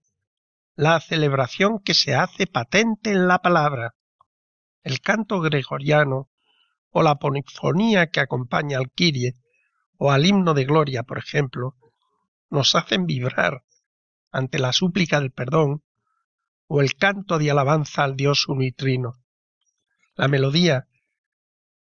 la 0.76 1.00
celebración 1.00 1.80
que 1.80 1.94
se 1.94 2.14
hace 2.14 2.46
patente 2.46 3.10
en 3.10 3.26
la 3.26 3.40
palabra. 3.40 3.96
El 4.84 5.00
canto 5.00 5.40
gregoriano 5.40 6.30
o 6.90 7.02
la 7.02 7.16
polifonía 7.16 8.06
que 8.06 8.20
acompaña 8.20 8.78
al 8.78 8.92
Kyrie 8.92 9.34
o 9.96 10.12
al 10.12 10.26
himno 10.26 10.54
de 10.54 10.64
gloria, 10.64 11.02
por 11.02 11.18
ejemplo, 11.18 11.74
nos 12.50 12.76
hacen 12.76 13.06
vibrar 13.06 13.64
ante 14.36 14.58
la 14.58 14.72
súplica 14.72 15.20
del 15.20 15.32
perdón 15.32 15.82
o 16.66 16.80
el 16.80 16.94
canto 16.96 17.38
de 17.38 17.50
alabanza 17.50 18.04
al 18.04 18.16
Dios 18.16 18.48
unitrino. 18.48 19.22
La 20.14 20.28
melodía 20.28 20.88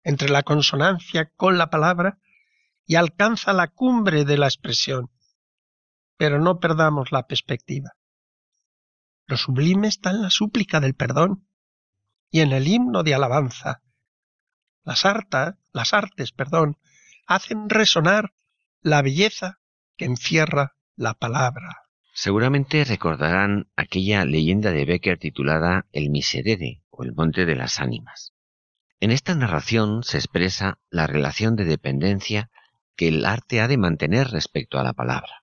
entre 0.02 0.28
la 0.28 0.42
consonancia 0.42 1.30
con 1.37 1.59
la 1.59 1.71
palabra 1.71 2.18
y 2.87 2.97
alcanza 2.97 3.52
la 3.52 3.68
cumbre 3.68 4.25
de 4.25 4.38
la 4.38 4.47
expresión 4.47 5.11
pero 6.23 6.38
no 6.38 6.61
perdamos 6.61 7.11
la 7.11 7.26
perspectiva. 7.26 7.97
Lo 9.26 9.37
sublime 9.37 9.88
está 9.88 10.11
en 10.11 10.23
la 10.23 10.30
súplica 10.30 10.78
del 10.78 10.94
perdón 10.94 11.49
y 12.30 12.42
en 12.42 12.52
el 12.52 12.68
himno 12.68 13.02
de 13.02 13.12
alabanza. 13.12 13.82
Las, 14.85 15.02
las 15.73 15.92
artes, 15.92 16.30
perdón, 16.30 16.78
hacen 17.26 17.68
resonar 17.68 18.35
la 18.82 19.02
belleza 19.02 19.59
que 19.97 20.04
encierra 20.04 20.76
la 20.94 21.14
palabra. 21.14 21.82
Seguramente 22.12 22.85
recordarán 22.85 23.69
aquella 23.76 24.25
leyenda 24.25 24.71
de 24.71 24.85
Becker 24.85 25.19
titulada 25.19 25.87
El 25.92 26.11
Miserere 26.11 26.83
o 26.90 27.04
el 27.04 27.14
Monte 27.14 27.47
de 27.47 27.57
las 27.57 27.81
Ánimas. 27.81 28.35
En 29.00 29.11
esta 29.11 29.35
narración 29.35 30.02
se 30.04 30.19
expresa 30.19 30.78
la 30.90 31.07
relación 31.07 31.57
de 31.57 31.64
dependencia 31.64 32.50
que 32.97 33.09
el 33.09 33.25
arte 33.25 33.61
ha 33.61 33.69
de 33.69 33.78
mantener 33.78 34.28
respecto 34.28 34.78
a 34.78 34.85
la 34.85 34.92
palabra 34.92 35.42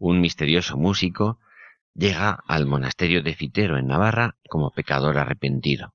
un 0.00 0.20
misterioso 0.20 0.78
músico, 0.78 1.38
llega 1.94 2.30
al 2.46 2.66
monasterio 2.66 3.22
de 3.22 3.34
Fitero 3.34 3.78
en 3.78 3.86
Navarra 3.86 4.38
como 4.48 4.70
pecador 4.70 5.18
arrepentido. 5.18 5.94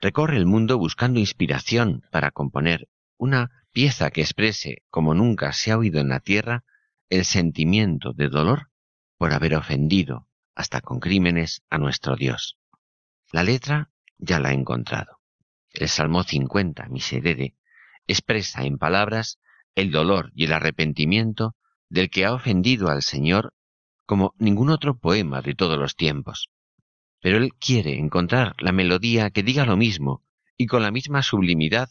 Recorre 0.00 0.36
el 0.36 0.46
mundo 0.46 0.78
buscando 0.78 1.18
inspiración 1.18 2.02
para 2.12 2.30
componer 2.30 2.88
una 3.18 3.66
pieza 3.72 4.12
que 4.12 4.20
exprese, 4.20 4.84
como 4.88 5.14
nunca 5.14 5.52
se 5.52 5.72
ha 5.72 5.78
oído 5.78 6.00
en 6.00 6.10
la 6.10 6.20
tierra, 6.20 6.64
el 7.10 7.24
sentimiento 7.24 8.12
de 8.12 8.28
dolor 8.28 8.70
por 9.24 9.32
haber 9.32 9.54
ofendido, 9.54 10.28
hasta 10.54 10.82
con 10.82 11.00
crímenes, 11.00 11.62
a 11.70 11.78
nuestro 11.78 12.14
Dios. 12.14 12.58
La 13.32 13.42
letra 13.42 13.90
ya 14.18 14.38
la 14.38 14.50
ha 14.50 14.52
encontrado. 14.52 15.18
El 15.72 15.88
Salmo 15.88 16.24
50, 16.24 16.88
Miserere, 16.90 17.56
expresa 18.06 18.64
en 18.64 18.76
palabras 18.76 19.40
el 19.74 19.90
dolor 19.90 20.30
y 20.34 20.44
el 20.44 20.52
arrepentimiento 20.52 21.56
del 21.88 22.10
que 22.10 22.26
ha 22.26 22.34
ofendido 22.34 22.88
al 22.88 23.00
Señor 23.00 23.54
como 24.04 24.34
ningún 24.36 24.68
otro 24.68 24.98
poema 24.98 25.40
de 25.40 25.54
todos 25.54 25.78
los 25.78 25.96
tiempos. 25.96 26.50
Pero 27.22 27.38
él 27.38 27.54
quiere 27.58 27.98
encontrar 27.98 28.54
la 28.58 28.72
melodía 28.72 29.30
que 29.30 29.42
diga 29.42 29.64
lo 29.64 29.78
mismo 29.78 30.22
y 30.58 30.66
con 30.66 30.82
la 30.82 30.90
misma 30.90 31.22
sublimidad, 31.22 31.88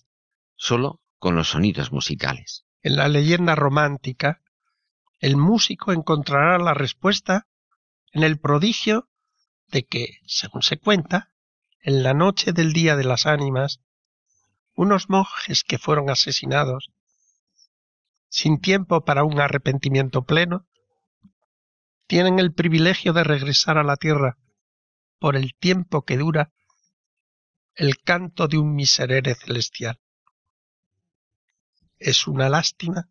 solo 0.55 1.01
con 1.17 1.35
los 1.35 1.49
sonidos 1.49 1.91
musicales. 1.91 2.67
En 2.83 2.95
la 2.95 3.07
leyenda 3.07 3.55
romántica, 3.55 4.42
el 5.24 5.38
músico 5.38 5.94
encontrará 5.94 6.58
la 6.58 6.74
respuesta 6.74 7.48
en 8.12 8.24
el 8.24 8.42
prodigio 8.42 9.08
de 9.72 9.86
que, 9.86 10.20
según 10.25 10.63
se 10.63 10.77
cuenta, 10.77 11.32
en 11.80 12.03
la 12.03 12.13
noche 12.13 12.51
del 12.51 12.74
Día 12.74 12.98
de 12.98 13.06
las 13.06 13.25
Ánimas, 13.25 13.80
unos 14.75 15.10
monjes 15.10 15.63
que 15.63 15.77
fueron 15.77 16.10
asesinados, 16.10 16.92
sin 18.27 18.60
tiempo 18.60 19.06
para 19.06 19.24
un 19.24 19.39
arrepentimiento 19.39 20.25
pleno, 20.25 20.68
tienen 22.06 22.38
el 22.38 22.51
privilegio 22.51 23.13
de 23.13 23.24
regresar 23.24 23.77
a 23.77 23.86
la 23.86 23.96
tierra 23.96 24.38
por 25.20 25.38
el 25.38 25.56
tiempo 25.58 26.03
que 26.03 26.18
dura 26.18 26.51
el 27.75 27.98
canto 28.00 28.50
de 28.50 28.58
un 28.58 28.75
miserere 28.75 29.36
celestial. 29.36 30.01
Es 31.98 32.27
una 32.27 32.50
lástima 32.50 33.08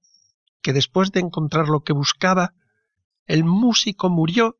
que 0.62 0.72
después 0.72 1.12
de 1.12 1.20
encontrar 1.20 1.68
lo 1.68 1.80
que 1.80 1.92
buscaba, 1.92 2.54
el 3.26 3.44
músico 3.44 4.08
murió 4.08 4.58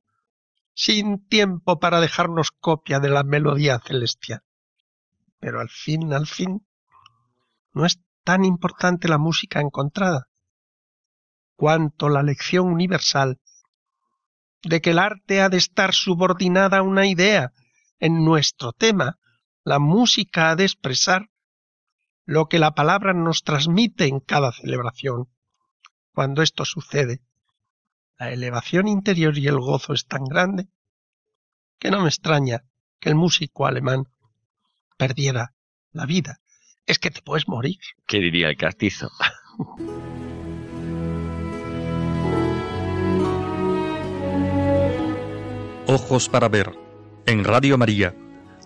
sin 0.74 1.26
tiempo 1.26 1.78
para 1.78 2.00
dejarnos 2.00 2.50
copia 2.50 3.00
de 3.00 3.10
la 3.10 3.22
melodía 3.22 3.78
celestial. 3.78 4.42
Pero 5.38 5.60
al 5.60 5.68
fin, 5.68 6.12
al 6.12 6.26
fin, 6.26 6.66
no 7.72 7.86
es 7.86 8.00
tan 8.24 8.44
importante 8.44 9.08
la 9.08 9.18
música 9.18 9.60
encontrada, 9.60 10.28
cuanto 11.56 12.08
la 12.08 12.22
lección 12.22 12.68
universal 12.68 13.40
de 14.62 14.80
que 14.80 14.90
el 14.90 14.98
arte 14.98 15.40
ha 15.40 15.48
de 15.48 15.56
estar 15.56 15.92
subordinada 15.92 16.78
a 16.78 16.82
una 16.82 17.06
idea 17.06 17.52
en 17.98 18.24
nuestro 18.24 18.72
tema, 18.72 19.18
la 19.64 19.78
música 19.78 20.50
ha 20.50 20.56
de 20.56 20.64
expresar 20.64 21.30
lo 22.24 22.46
que 22.46 22.58
la 22.58 22.72
palabra 22.72 23.12
nos 23.12 23.42
transmite 23.42 24.06
en 24.06 24.20
cada 24.20 24.52
celebración. 24.52 25.28
Cuando 26.12 26.42
esto 26.42 26.64
sucede, 26.64 27.20
la 28.18 28.30
elevación 28.30 28.86
interior 28.86 29.36
y 29.38 29.46
el 29.46 29.58
gozo 29.58 29.94
es 29.94 30.06
tan 30.06 30.24
grande 30.24 30.68
que 31.78 31.90
no 31.90 32.02
me 32.02 32.08
extraña 32.08 32.64
que 33.00 33.08
el 33.08 33.14
músico 33.16 33.66
alemán 33.66 34.04
perdiera 34.96 35.54
la 35.90 36.06
vida. 36.06 36.38
Es 36.86 36.98
que 36.98 37.10
te 37.10 37.22
puedes 37.22 37.48
morir. 37.48 37.78
¿Qué 38.06 38.18
diría 38.18 38.48
el 38.48 38.56
castizo? 38.56 39.10
Ojos 45.86 46.28
para 46.28 46.48
ver. 46.48 46.72
En 47.26 47.44
Radio 47.44 47.78
María. 47.78 48.14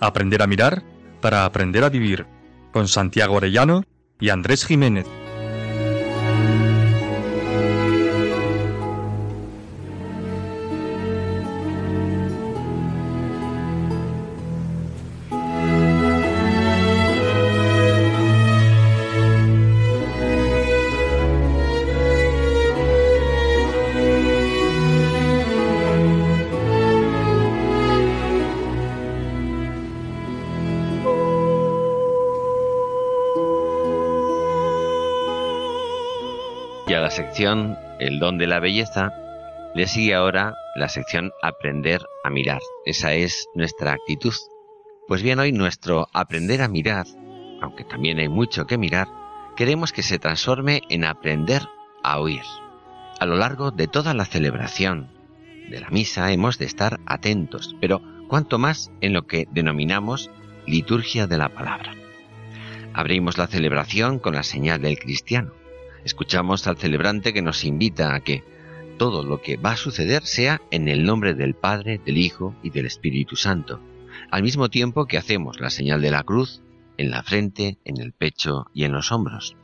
Aprender 0.01 0.43
a 0.43 0.47
mirar 0.47 0.83
para 1.21 1.45
aprender 1.45 1.85
a 1.85 1.89
vivir. 1.89 2.27
Con 2.73 2.89
Santiago 2.89 3.37
Orellano 3.37 3.85
y 4.21 4.29
Andrés 4.31 4.67
Jiménez. 4.67 5.07
Sección 37.37 37.77
El 38.01 38.19
don 38.19 38.39
de 38.39 38.47
la 38.47 38.61
belleza, 38.61 39.13
le 39.75 39.87
sigue 39.87 40.15
ahora 40.15 40.55
la 40.75 40.89
sección 40.89 41.33
Aprender 41.43 42.01
a 42.25 42.31
mirar. 42.31 42.63
Esa 42.87 43.13
es 43.13 43.47
nuestra 43.55 43.93
actitud. 43.93 44.33
Pues 45.07 45.23
bien, 45.23 45.39
hoy 45.39 45.53
nuestro 45.53 46.09
aprender 46.15 46.63
a 46.63 46.69
mirar, 46.69 47.05
aunque 47.61 47.85
también 47.85 48.21
hay 48.21 48.31
mucho 48.31 48.67
que 48.67 48.79
mirar, 48.79 49.07
queremos 49.55 49.93
que 49.93 50.03
se 50.03 50.19
transforme 50.19 50.81
en 50.89 51.05
aprender 51.05 51.61
a 52.03 52.21
oír. 52.21 52.41
A 53.21 53.27
lo 53.27 53.37
largo 53.37 53.71
de 53.71 53.87
toda 53.87 54.15
la 54.15 54.25
celebración 54.25 55.11
de 55.69 55.79
la 55.79 55.91
misa 55.91 56.33
hemos 56.33 56.57
de 56.57 56.65
estar 56.65 57.01
atentos, 57.05 57.77
pero 57.83 58.01
cuanto 58.29 58.59
más 58.59 58.91
en 59.03 59.13
lo 59.13 59.27
que 59.27 59.47
denominamos 59.51 60.31
liturgia 60.67 61.27
de 61.27 61.37
la 61.37 61.51
palabra. 61.51 61.93
Abrimos 62.95 63.37
la 63.37 63.47
celebración 63.47 64.21
con 64.21 64.37
la 64.37 64.43
señal 64.43 64.81
del 64.81 64.99
cristiano 64.99 65.53
escuchamos 66.07 66.69
al 66.69 66.77
celebrante 66.77 67.33
que 67.33 67.43
nos 67.43 67.65
invita 67.65 68.15
a 68.15 68.21
que 68.21 68.45
todo 68.97 69.25
lo 69.25 69.43
que 69.43 69.57
va 69.57 69.73
a 69.73 69.77
suceder 69.77 70.25
sea 70.25 70.63
en 70.71 70.87
el 70.87 71.05
nombre 71.05 71.35
del 71.35 71.55
Padre, 71.55 72.01
del 72.07 72.17
Hijo 72.17 72.55
y 72.63 72.71
del 72.71 72.87
Espíritu 72.87 73.35
Santo, 73.35 73.81
al 74.31 74.45
mismo 74.45 74.71
tiempo 74.71 75.07
que 75.07 75.19
hacemos 75.19 75.59
la 75.59 75.69
señal 75.69 76.01
de 76.01 76.13
la 76.13 76.23
cruz 76.23 76.63
en 76.97 77.11
la 77.11 77.25
frente, 77.25 77.79
en 77.85 78.01
el 78.01 78.13
pecho 78.13 78.67
y 78.73 78.85
en 78.85 78.93
los 78.93 79.11
hombros. 79.11 79.57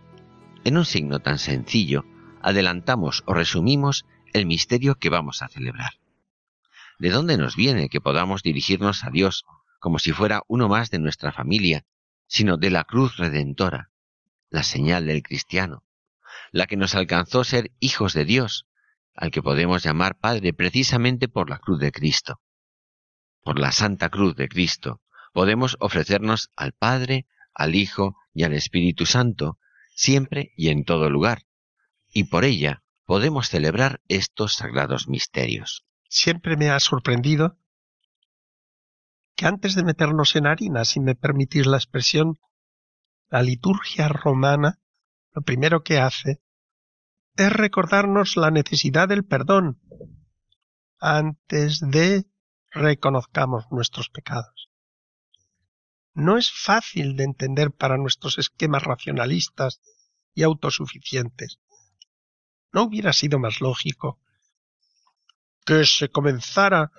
En 0.65 0.77
un 0.77 0.85
signo 0.85 1.21
tan 1.21 1.39
sencillo, 1.39 2.05
adelantamos 2.43 3.23
o 3.27 3.35
resumimos 3.35 4.05
el 4.33 4.45
misterio 4.45 4.97
que 4.97 5.11
vamos 5.11 5.43
a 5.43 5.49
celebrar. 5.49 5.93
¿De 6.99 7.11
dónde 7.11 7.37
nos 7.37 7.55
viene 7.55 7.89
que 7.89 8.01
podamos 8.01 8.43
dirigirnos 8.43 9.05
a 9.05 9.11
Dios 9.11 9.45
como 9.79 10.01
si 10.01 10.11
fuera 10.11 10.43
uno 10.49 10.69
más 10.69 10.91
de 10.91 10.99
nuestra 10.99 11.31
familia, 11.31 11.85
sino 12.27 12.57
de 12.57 12.71
la 12.71 12.83
cruz 12.83 13.17
redentora, 13.17 13.91
la 14.51 14.65
señal 14.65 15.07
del 15.07 15.23
cristiano, 15.23 15.85
la 16.53 16.67
que 16.67 16.77
nos 16.77 16.95
alcanzó 16.95 17.43
ser 17.43 17.73
hijos 17.81 18.13
de 18.13 18.25
Dios, 18.25 18.69
al 19.15 19.31
que 19.31 19.43
podemos 19.43 19.83
llamar 19.83 20.17
Padre 20.17 20.53
precisamente 20.53 21.27
por 21.27 21.51
la 21.51 21.59
cruz 21.59 21.81
de 21.81 21.91
Cristo. 21.91 22.41
Por 23.43 23.59
la 23.59 23.73
Santa 23.73 24.11
Cruz 24.11 24.37
de 24.37 24.49
Cristo 24.49 25.01
podemos 25.33 25.77
ofrecernos 25.81 26.51
al 26.55 26.73
Padre, 26.73 27.27
al 27.55 27.75
Hijo 27.75 28.17
y 28.35 28.45
al 28.45 28.53
Espíritu 28.53 29.07
Santo, 29.07 29.59
siempre 29.95 30.53
y 30.57 30.69
en 30.69 30.85
todo 30.85 31.11
lugar, 31.11 31.43
y 32.13 32.25
por 32.25 32.45
ella 32.45 32.83
podemos 33.05 33.49
celebrar 33.49 34.03
estos 34.09 34.55
sagrados 34.55 35.09
misterios. 35.09 35.85
Siempre 36.09 36.57
me 36.57 36.71
ha 36.71 36.79
sorprendido 36.81 37.59
que 39.35 39.47
antes 39.47 39.75
de 39.75 39.85
meternos 39.85 40.37
en 40.37 40.47
harina, 40.47 40.85
si 40.85 41.01
me 41.01 41.15
permitís 41.15 41.67
la 41.67 41.79
expresión, 41.79 42.39
la 43.31 43.43
liturgia 43.43 44.09
romana 44.09 44.82
lo 45.33 45.43
primero 45.43 45.83
que 45.83 45.99
hace 45.99 46.41
es 47.37 47.53
recordarnos 47.53 48.37
la 48.37 48.51
necesidad 48.51 49.09
del 49.09 49.25
perdón 49.25 49.81
antes 51.01 51.81
de 51.81 52.27
reconozcamos 52.71 53.65
nuestros 53.71 54.11
pecados. 54.11 54.69
No 56.15 56.37
es 56.37 56.53
fácil 56.53 57.17
de 57.17 57.25
entender 57.25 57.73
para 57.73 57.97
nuestros 57.97 58.39
esquemas 58.39 58.83
racionalistas 58.83 59.81
y 60.35 60.43
autosuficientes. 60.43 61.59
¿No 62.71 62.83
hubiera 62.83 63.13
sido 63.13 63.39
más 63.39 63.61
lógico 63.61 64.21
que 65.65 65.87
se 65.87 66.11
comenzara 66.11 66.93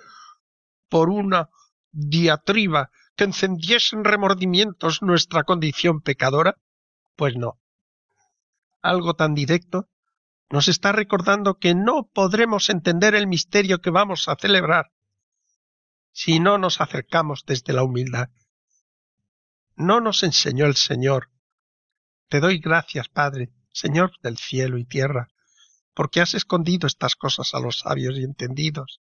por 0.88 1.10
una 1.10 1.50
diatriba 1.92 2.90
que 3.14 3.24
encendiese 3.24 3.94
en 3.94 4.04
remordimientos 4.04 5.02
nuestra 5.02 5.44
condición 5.44 6.00
pecadora? 6.00 6.56
Pues 7.16 7.36
no 7.36 7.60
algo 8.84 9.14
tan 9.14 9.34
directo, 9.34 9.88
nos 10.50 10.68
está 10.68 10.92
recordando 10.92 11.58
que 11.58 11.74
no 11.74 12.10
podremos 12.12 12.68
entender 12.68 13.14
el 13.14 13.26
misterio 13.26 13.80
que 13.80 13.90
vamos 13.90 14.28
a 14.28 14.36
celebrar 14.36 14.92
si 16.12 16.38
no 16.38 16.58
nos 16.58 16.80
acercamos 16.80 17.44
desde 17.44 17.72
la 17.72 17.82
humildad. 17.82 18.28
No 19.74 20.00
nos 20.00 20.22
enseñó 20.22 20.66
el 20.66 20.76
Señor. 20.76 21.30
Te 22.28 22.38
doy 22.38 22.58
gracias, 22.58 23.08
Padre, 23.08 23.52
Señor 23.72 24.12
del 24.22 24.38
cielo 24.38 24.78
y 24.78 24.84
tierra, 24.84 25.28
porque 25.92 26.20
has 26.20 26.34
escondido 26.34 26.86
estas 26.86 27.16
cosas 27.16 27.52
a 27.54 27.58
los 27.58 27.80
sabios 27.80 28.16
y 28.16 28.22
entendidos, 28.22 29.00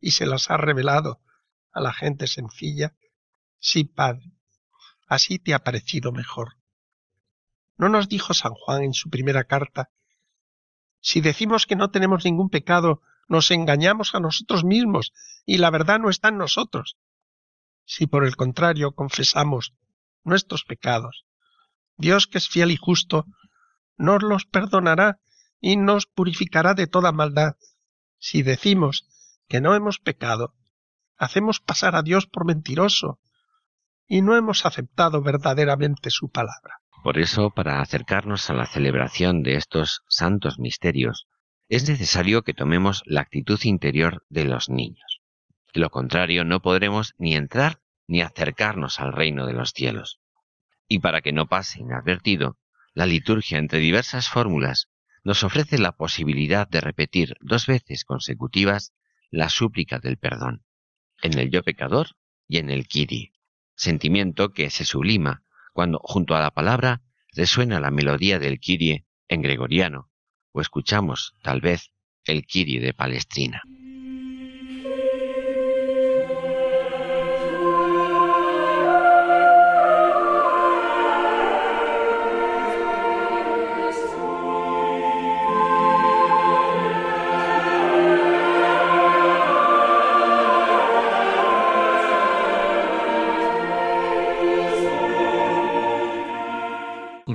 y 0.00 0.10
se 0.10 0.26
las 0.26 0.50
has 0.50 0.58
revelado 0.58 1.20
a 1.72 1.80
la 1.80 1.92
gente 1.92 2.26
sencilla. 2.26 2.96
Sí, 3.60 3.84
Padre, 3.84 4.32
así 5.06 5.38
te 5.38 5.54
ha 5.54 5.60
parecido 5.60 6.10
mejor. 6.10 6.61
¿No 7.82 7.88
nos 7.88 8.08
dijo 8.08 8.32
San 8.32 8.54
Juan 8.54 8.84
en 8.84 8.94
su 8.94 9.10
primera 9.10 9.42
carta? 9.42 9.90
Si 11.00 11.20
decimos 11.20 11.66
que 11.66 11.74
no 11.74 11.90
tenemos 11.90 12.24
ningún 12.24 12.48
pecado, 12.48 13.02
nos 13.26 13.50
engañamos 13.50 14.14
a 14.14 14.20
nosotros 14.20 14.62
mismos 14.62 15.12
y 15.44 15.58
la 15.58 15.68
verdad 15.70 15.98
no 15.98 16.08
está 16.08 16.28
en 16.28 16.38
nosotros. 16.38 16.96
Si 17.84 18.06
por 18.06 18.24
el 18.24 18.36
contrario 18.36 18.92
confesamos 18.92 19.74
nuestros 20.22 20.62
pecados, 20.62 21.24
Dios 21.96 22.28
que 22.28 22.38
es 22.38 22.48
fiel 22.48 22.70
y 22.70 22.76
justo, 22.76 23.26
nos 23.96 24.22
los 24.22 24.44
perdonará 24.44 25.18
y 25.60 25.76
nos 25.76 26.06
purificará 26.06 26.74
de 26.74 26.86
toda 26.86 27.10
maldad. 27.10 27.56
Si 28.16 28.44
decimos 28.44 29.08
que 29.48 29.60
no 29.60 29.74
hemos 29.74 29.98
pecado, 29.98 30.54
hacemos 31.16 31.58
pasar 31.58 31.96
a 31.96 32.02
Dios 32.02 32.28
por 32.28 32.44
mentiroso 32.44 33.18
y 34.06 34.22
no 34.22 34.36
hemos 34.36 34.66
aceptado 34.66 35.20
verdaderamente 35.20 36.10
su 36.10 36.30
palabra. 36.30 36.81
Por 37.02 37.18
eso, 37.18 37.50
para 37.50 37.80
acercarnos 37.80 38.48
a 38.48 38.54
la 38.54 38.66
celebración 38.66 39.42
de 39.42 39.56
estos 39.56 40.02
santos 40.08 40.60
misterios, 40.60 41.26
es 41.68 41.88
necesario 41.88 42.42
que 42.42 42.54
tomemos 42.54 43.02
la 43.06 43.22
actitud 43.22 43.58
interior 43.64 44.24
de 44.28 44.44
los 44.44 44.68
niños. 44.68 45.20
Lo 45.74 45.90
contrario, 45.90 46.44
no 46.44 46.60
podremos 46.60 47.14
ni 47.18 47.34
entrar 47.34 47.80
ni 48.06 48.20
acercarnos 48.20 49.00
al 49.00 49.12
reino 49.12 49.46
de 49.46 49.54
los 49.54 49.70
cielos. 49.70 50.20
Y 50.86 51.00
para 51.00 51.22
que 51.22 51.32
no 51.32 51.48
pase 51.48 51.80
inadvertido, 51.80 52.58
la 52.94 53.06
liturgia 53.06 53.58
entre 53.58 53.80
diversas 53.80 54.28
fórmulas 54.28 54.88
nos 55.24 55.42
ofrece 55.42 55.78
la 55.78 55.92
posibilidad 55.92 56.68
de 56.68 56.80
repetir 56.80 57.34
dos 57.40 57.66
veces 57.66 58.04
consecutivas 58.04 58.92
la 59.30 59.48
súplica 59.48 59.98
del 59.98 60.18
perdón, 60.18 60.64
en 61.22 61.38
el 61.38 61.50
yo 61.50 61.62
pecador 61.62 62.08
y 62.46 62.58
en 62.58 62.70
el 62.70 62.86
kiri, 62.86 63.32
sentimiento 63.74 64.52
que 64.52 64.68
se 64.70 64.84
sublima 64.84 65.41
cuando 65.72 66.00
junto 66.02 66.34
a 66.34 66.40
la 66.40 66.50
palabra 66.50 67.02
resuena 67.34 67.80
la 67.80 67.90
melodía 67.90 68.38
del 68.38 68.60
kirie 68.60 69.06
en 69.28 69.42
gregoriano, 69.42 70.10
o 70.52 70.60
escuchamos, 70.60 71.34
tal 71.42 71.60
vez, 71.60 71.92
el 72.24 72.46
kirie 72.46 72.80
de 72.80 72.92
Palestrina. 72.92 73.62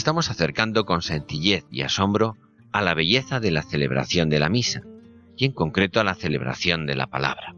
estamos 0.00 0.30
acercando 0.30 0.86
con 0.86 1.02
sencillez 1.02 1.66
y 1.70 1.82
asombro 1.82 2.38
a 2.72 2.80
la 2.80 2.94
belleza 2.94 3.38
de 3.38 3.50
la 3.50 3.60
celebración 3.60 4.30
de 4.30 4.38
la 4.38 4.48
misa, 4.48 4.80
y 5.36 5.44
en 5.44 5.52
concreto 5.52 6.00
a 6.00 6.04
la 6.04 6.14
celebración 6.14 6.86
de 6.86 6.94
la 6.94 7.06
palabra. 7.06 7.54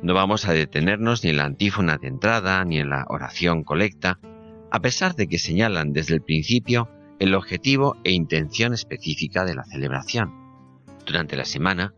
No 0.00 0.14
vamos 0.14 0.46
a 0.46 0.52
detenernos 0.52 1.24
ni 1.24 1.30
en 1.30 1.38
la 1.38 1.46
antífona 1.46 1.98
de 1.98 2.06
entrada 2.06 2.64
ni 2.64 2.78
en 2.78 2.90
la 2.90 3.06
oración 3.08 3.64
colecta, 3.64 4.20
a 4.70 4.80
pesar 4.80 5.16
de 5.16 5.26
que 5.26 5.40
señalan 5.40 5.92
desde 5.92 6.14
el 6.14 6.22
principio 6.22 6.88
el 7.18 7.34
objetivo 7.34 7.96
e 8.04 8.12
intención 8.12 8.72
específica 8.72 9.44
de 9.44 9.56
la 9.56 9.64
celebración. 9.64 10.32
Durante 11.06 11.34
la 11.34 11.44
semana, 11.44 11.92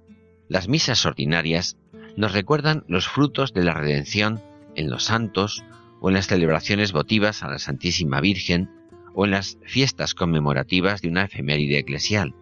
las 0.49 0.69
misas 0.69 1.05
ordinarias 1.05 1.77
nos 2.17 2.33
recuerdan 2.33 2.83
los 2.89 3.09
frutos 3.09 3.53
de 3.53 3.65
la 3.65 3.75
redención 3.75 4.41
en 4.75 4.89
los 4.89 5.05
santos 5.05 5.63
o 6.01 6.09
en 6.09 6.15
las 6.15 6.29
celebraciones 6.29 6.93
votivas 6.93 7.43
a 7.43 7.49
la 7.49 7.59
Santísima 7.59 8.23
Virgen 8.23 8.71
o 9.15 9.25
en 9.25 9.33
las 9.33 9.59
fiestas 9.65 10.15
conmemorativas 10.15 11.03
de 11.03 11.09
una 11.09 11.25
efeméride 11.25 11.79
eclesial. 11.79 12.35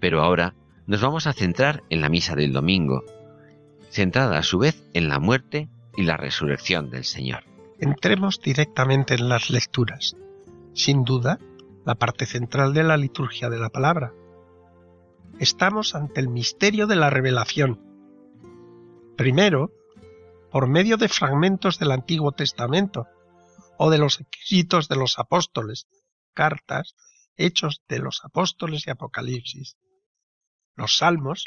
Pero 0.00 0.22
ahora 0.22 0.54
nos 0.86 1.00
vamos 1.00 1.26
a 1.26 1.32
centrar 1.32 1.82
en 1.90 2.00
la 2.00 2.08
misa 2.08 2.34
del 2.34 2.52
domingo, 2.52 3.04
centrada 3.90 4.38
a 4.38 4.42
su 4.42 4.58
vez 4.58 4.84
en 4.94 5.08
la 5.08 5.18
muerte 5.18 5.68
y 5.96 6.02
la 6.02 6.16
resurrección 6.16 6.90
del 6.90 7.04
Señor. 7.04 7.44
Entremos 7.78 8.40
directamente 8.40 9.14
en 9.14 9.28
las 9.28 9.50
lecturas. 9.50 10.16
Sin 10.74 11.04
duda, 11.04 11.38
la 11.84 11.96
parte 11.96 12.26
central 12.26 12.74
de 12.74 12.82
la 12.84 12.96
liturgia 12.96 13.50
de 13.50 13.58
la 13.58 13.70
palabra. 13.70 14.12
Estamos 15.38 15.94
ante 15.94 16.20
el 16.20 16.28
misterio 16.28 16.86
de 16.86 16.96
la 16.96 17.10
revelación. 17.10 17.80
Primero, 19.16 19.72
por 20.50 20.68
medio 20.68 20.96
de 20.96 21.08
fragmentos 21.08 21.78
del 21.78 21.90
Antiguo 21.90 22.32
Testamento, 22.32 23.06
o 23.76 23.90
de 23.90 23.98
los 23.98 24.20
escritos 24.20 24.88
de 24.88 24.96
los 24.96 25.18
apóstoles, 25.18 25.86
cartas, 26.34 26.94
hechos 27.36 27.82
de 27.88 27.98
los 27.98 28.24
apóstoles 28.24 28.86
y 28.86 28.90
Apocalipsis, 28.90 29.76
los 30.74 30.96
salmos, 30.96 31.46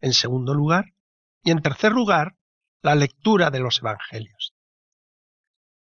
en 0.00 0.12
segundo 0.12 0.54
lugar, 0.54 0.94
y 1.42 1.50
en 1.50 1.62
tercer 1.62 1.92
lugar, 1.92 2.36
la 2.82 2.94
lectura 2.94 3.50
de 3.50 3.60
los 3.60 3.78
evangelios. 3.80 4.54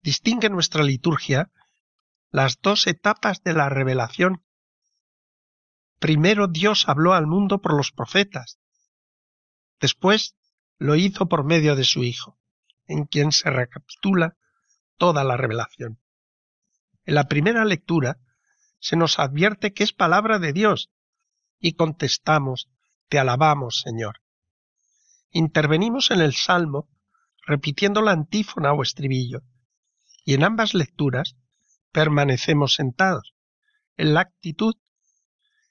Distingue 0.01 0.49
nuestra 0.49 0.83
liturgia 0.83 1.51
las 2.31 2.59
dos 2.61 2.87
etapas 2.87 3.43
de 3.43 3.53
la 3.53 3.69
revelación. 3.69 4.43
Primero 5.99 6.47
Dios 6.47 6.87
habló 6.87 7.13
al 7.13 7.27
mundo 7.27 7.61
por 7.61 7.75
los 7.75 7.91
profetas, 7.91 8.59
después 9.79 10.35
lo 10.77 10.95
hizo 10.95 11.27
por 11.27 11.43
medio 11.43 11.75
de 11.75 11.83
su 11.83 12.03
Hijo, 12.03 12.39
en 12.87 13.05
quien 13.05 13.31
se 13.31 13.49
recapitula 13.49 14.37
toda 15.01 15.23
la 15.23 15.35
revelación. 15.35 15.99
En 17.05 17.15
la 17.15 17.27
primera 17.27 17.65
lectura 17.65 18.19
se 18.77 18.95
nos 18.95 19.17
advierte 19.17 19.73
que 19.73 19.83
es 19.83 19.93
palabra 19.93 20.37
de 20.37 20.53
Dios 20.53 20.91
y 21.57 21.73
contestamos, 21.73 22.69
Te 23.09 23.17
alabamos, 23.17 23.81
Señor. 23.83 24.21
Intervenimos 25.31 26.11
en 26.11 26.21
el 26.21 26.35
Salmo 26.35 26.87
repitiendo 27.47 28.03
la 28.03 28.11
antífona 28.11 28.73
o 28.73 28.83
estribillo 28.83 29.41
y 30.23 30.35
en 30.35 30.43
ambas 30.43 30.75
lecturas 30.75 31.35
permanecemos 31.91 32.75
sentados. 32.75 33.33
En 33.97 34.13
la 34.13 34.21
actitud, 34.21 34.75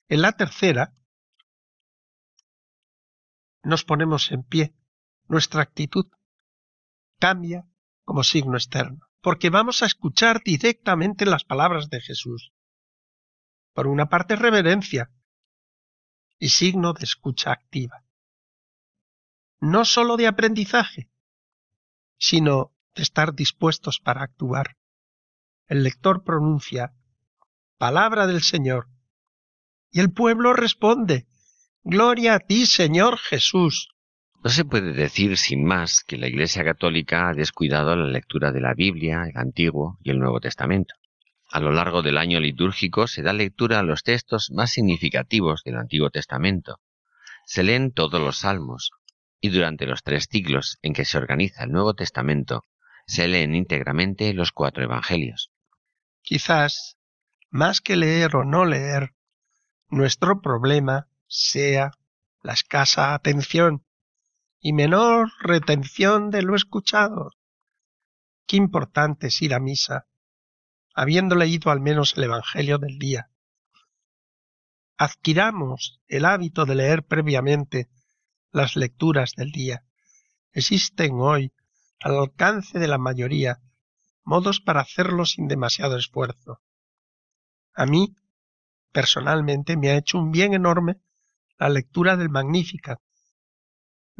en 0.08 0.22
la 0.22 0.32
tercera, 0.32 0.92
nos 3.62 3.84
ponemos 3.84 4.32
en 4.32 4.42
pie. 4.42 4.74
Nuestra 5.28 5.62
actitud 5.62 6.06
cambia 7.20 7.68
como 8.04 8.24
signo 8.24 8.56
externo 8.56 9.09
porque 9.20 9.50
vamos 9.50 9.82
a 9.82 9.86
escuchar 9.86 10.42
directamente 10.42 11.26
las 11.26 11.44
palabras 11.44 11.90
de 11.90 12.00
Jesús. 12.00 12.52
Por 13.74 13.86
una 13.86 14.08
parte, 14.08 14.36
reverencia 14.36 15.10
y 16.38 16.48
signo 16.48 16.92
de 16.92 17.04
escucha 17.04 17.52
activa. 17.52 18.04
No 19.60 19.84
sólo 19.84 20.16
de 20.16 20.26
aprendizaje, 20.26 21.10
sino 22.18 22.74
de 22.94 23.02
estar 23.02 23.34
dispuestos 23.34 24.00
para 24.00 24.22
actuar. 24.22 24.76
El 25.66 25.82
lector 25.84 26.24
pronuncia 26.24 26.94
palabra 27.78 28.26
del 28.26 28.42
Señor 28.42 28.88
y 29.90 30.00
el 30.00 30.12
pueblo 30.12 30.52
responde 30.52 31.26
Gloria 31.82 32.34
a 32.34 32.38
ti, 32.40 32.66
Señor 32.66 33.18
Jesús. 33.18 33.88
No 34.42 34.48
se 34.48 34.64
puede 34.64 34.94
decir 34.94 35.36
sin 35.36 35.64
más 35.64 36.02
que 36.02 36.16
la 36.16 36.26
Iglesia 36.26 36.64
Católica 36.64 37.28
ha 37.28 37.34
descuidado 37.34 37.94
la 37.94 38.06
lectura 38.06 38.52
de 38.52 38.62
la 38.62 38.72
Biblia, 38.72 39.24
el 39.28 39.36
Antiguo 39.36 39.98
y 40.02 40.10
el 40.10 40.18
Nuevo 40.18 40.40
Testamento. 40.40 40.94
A 41.50 41.60
lo 41.60 41.72
largo 41.72 42.00
del 42.00 42.16
año 42.16 42.40
litúrgico 42.40 43.06
se 43.06 43.20
da 43.20 43.34
lectura 43.34 43.80
a 43.80 43.82
los 43.82 44.02
textos 44.02 44.50
más 44.50 44.70
significativos 44.70 45.62
del 45.62 45.76
Antiguo 45.76 46.08
Testamento. 46.08 46.80
Se 47.44 47.62
leen 47.62 47.92
todos 47.92 48.18
los 48.18 48.38
salmos, 48.38 48.92
y 49.42 49.50
durante 49.50 49.84
los 49.84 50.02
tres 50.02 50.26
siglos 50.30 50.78
en 50.80 50.94
que 50.94 51.04
se 51.04 51.18
organiza 51.18 51.64
el 51.64 51.72
Nuevo 51.72 51.92
Testamento, 51.92 52.64
se 53.06 53.28
leen 53.28 53.54
íntegramente 53.54 54.32
los 54.32 54.52
cuatro 54.52 54.82
Evangelios. 54.82 55.50
Quizás, 56.22 56.96
más 57.50 57.82
que 57.82 57.96
leer 57.96 58.36
o 58.36 58.44
no 58.44 58.64
leer, 58.64 59.12
nuestro 59.90 60.40
problema 60.40 61.08
sea 61.26 61.90
la 62.42 62.54
escasa 62.54 63.12
atención 63.12 63.84
y 64.60 64.72
menor 64.74 65.32
retención 65.40 66.30
de 66.30 66.42
lo 66.42 66.54
escuchado. 66.54 67.30
Qué 68.46 68.56
importante 68.56 69.28
es 69.28 69.40
ir 69.40 69.54
a 69.54 69.60
misa, 69.60 70.06
habiendo 70.94 71.34
leído 71.34 71.70
al 71.70 71.80
menos 71.80 72.16
el 72.16 72.24
Evangelio 72.24 72.78
del 72.78 72.98
día. 72.98 73.30
Adquiramos 74.98 76.00
el 76.08 76.26
hábito 76.26 76.66
de 76.66 76.74
leer 76.74 77.04
previamente 77.04 77.88
las 78.52 78.76
lecturas 78.76 79.32
del 79.34 79.50
día. 79.50 79.84
Existen 80.52 81.12
hoy, 81.14 81.52
al 82.00 82.18
alcance 82.18 82.78
de 82.78 82.88
la 82.88 82.98
mayoría, 82.98 83.60
modos 84.24 84.60
para 84.60 84.80
hacerlo 84.80 85.24
sin 85.24 85.48
demasiado 85.48 85.96
esfuerzo. 85.96 86.60
A 87.74 87.86
mí, 87.86 88.14
personalmente, 88.92 89.76
me 89.78 89.90
ha 89.90 89.96
hecho 89.96 90.18
un 90.18 90.32
bien 90.32 90.52
enorme 90.52 91.00
la 91.58 91.68
lectura 91.68 92.16
del 92.16 92.28
Magnífica, 92.28 93.00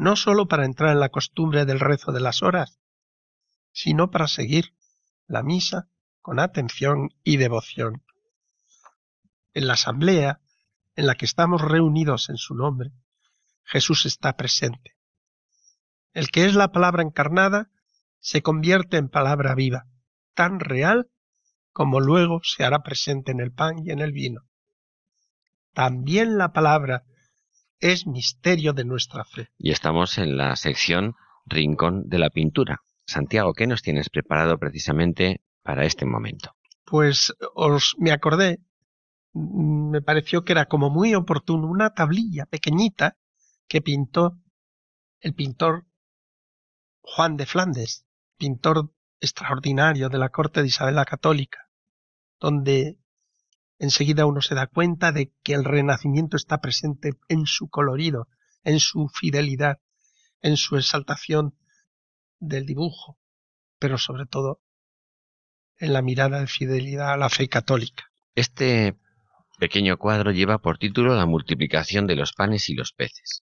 no 0.01 0.17
sólo 0.17 0.49
para 0.49 0.65
entrar 0.65 0.93
en 0.93 1.01
la 1.01 1.11
costumbre 1.11 1.67
del 1.67 1.79
rezo 1.79 2.11
de 2.11 2.21
las 2.21 2.43
horas, 2.43 2.81
sino 3.71 4.11
para 4.11 4.29
seguir 4.29 4.75
la 5.27 5.43
misa 5.43 5.91
con 6.23 6.41
atención 6.41 7.11
y 7.23 7.37
devoción. 7.37 8.03
En 9.53 9.67
la 9.67 9.75
asamblea 9.75 10.41
en 10.97 11.07
la 11.07 11.17
que 11.17 11.27
estamos 11.27 11.61
reunidos 11.61 12.31
en 12.31 12.39
su 12.39 12.55
nombre, 12.55 12.93
Jesús 13.63 14.07
está 14.07 14.39
presente. 14.39 14.97
El 16.15 16.31
que 16.31 16.47
es 16.47 16.55
la 16.55 16.73
palabra 16.73 17.03
encarnada 17.03 17.71
se 18.21 18.41
convierte 18.41 18.97
en 18.97 19.11
palabra 19.11 19.55
viva, 19.55 19.87
tan 20.33 20.61
real 20.61 21.11
como 21.73 22.01
luego 22.01 22.41
se 22.43 22.65
hará 22.65 22.83
presente 22.83 23.33
en 23.33 23.41
el 23.41 23.53
pan 23.53 23.87
y 23.87 23.91
en 23.91 24.01
el 24.01 24.13
vino. 24.13 24.49
También 25.75 26.39
la 26.39 26.55
palabra 26.55 27.05
es 27.81 28.07
misterio 28.07 28.73
de 28.73 28.85
nuestra 28.85 29.25
fe. 29.25 29.49
Y 29.59 29.71
estamos 29.71 30.19
en 30.19 30.37
la 30.37 30.55
sección 30.57 31.15
Rincón 31.47 32.09
de 32.09 32.19
la 32.19 32.31
Pintura. 32.31 32.83
Santiago, 33.07 33.55
¿qué 33.55 33.67
nos 33.67 33.83
tienes 33.83 34.11
preparado 34.11 34.59
precisamente 34.59 35.43
para 35.63 35.85
este 35.85 36.07
momento? 36.07 36.55
Pues 36.85 37.35
os 37.55 37.97
me 37.99 38.13
acordé, 38.13 38.61
me 39.33 40.03
pareció 40.03 40.45
que 40.45 40.53
era 40.53 40.67
como 40.67 40.91
muy 40.91 41.15
oportuno 41.15 41.69
una 41.69 41.91
tablilla 41.91 42.47
pequeñita 42.47 43.17
que 43.67 43.81
pintó 43.81 44.39
el 45.21 45.35
pintor 45.35 45.87
Juan 47.03 47.37
de 47.37 47.47
Flandes, 47.47 48.07
pintor 48.37 48.93
extraordinario 49.21 50.09
de 50.09 50.19
la 50.19 50.29
corte 50.29 50.61
de 50.61 50.69
Isabel 50.69 50.95
la 50.95 51.05
Católica, 51.05 51.69
donde 52.41 52.99
enseguida 53.81 54.27
uno 54.27 54.43
se 54.43 54.55
da 54.55 54.67
cuenta 54.67 55.11
de 55.11 55.33
que 55.43 55.55
el 55.55 55.65
renacimiento 55.65 56.37
está 56.37 56.61
presente 56.61 57.15
en 57.29 57.47
su 57.47 57.69
colorido, 57.69 58.29
en 58.63 58.79
su 58.79 59.09
fidelidad, 59.09 59.81
en 60.43 60.59
su 60.59 60.77
exaltación 60.77 61.57
del 62.39 62.67
dibujo, 62.67 63.19
pero 63.79 63.97
sobre 63.97 64.27
todo 64.27 64.61
en 65.79 65.95
la 65.95 66.03
mirada 66.03 66.41
de 66.41 66.47
fidelidad 66.47 67.15
a 67.15 67.17
la 67.17 67.31
fe 67.31 67.49
católica. 67.49 68.13
Este 68.35 68.99
pequeño 69.59 69.97
cuadro 69.97 70.31
lleva 70.31 70.59
por 70.59 70.77
título 70.77 71.17
La 71.17 71.25
multiplicación 71.25 72.07
de 72.07 72.17
los 72.17 72.35
panes 72.35 72.69
y 72.69 72.75
los 72.75 72.93
peces. 72.93 73.45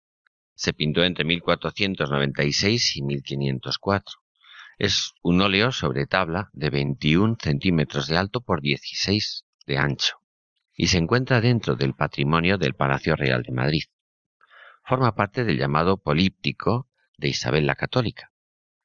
Se 0.54 0.74
pintó 0.74 1.06
entre 1.06 1.24
1496 1.24 2.98
y 2.98 3.04
1504. 3.04 4.15
Es 4.80 5.13
un 5.24 5.39
óleo 5.39 5.71
sobre 5.71 6.08
tabla 6.08 6.50
de 6.52 6.69
21 6.69 7.38
centímetros 7.41 8.08
de 8.08 8.17
alto 8.17 8.41
por 8.41 8.62
16 8.62 9.45
de 9.65 9.78
ancho 9.78 10.25
y 10.76 10.88
se 10.88 10.98
encuentra 10.98 11.42
dentro 11.42 11.76
del 11.76 11.94
patrimonio 11.94 12.58
del 12.58 12.74
Palacio 12.74 13.16
Real 13.16 13.44
de 13.44 13.52
Madrid. 13.52 13.84
Forma 14.84 15.16
parte 15.16 15.46
del 15.46 15.58
llamado 15.58 15.98
Políptico 15.98 16.88
de 17.18 17.30
Isabel 17.30 17.66
la 17.66 17.76
Católica, 17.76 18.32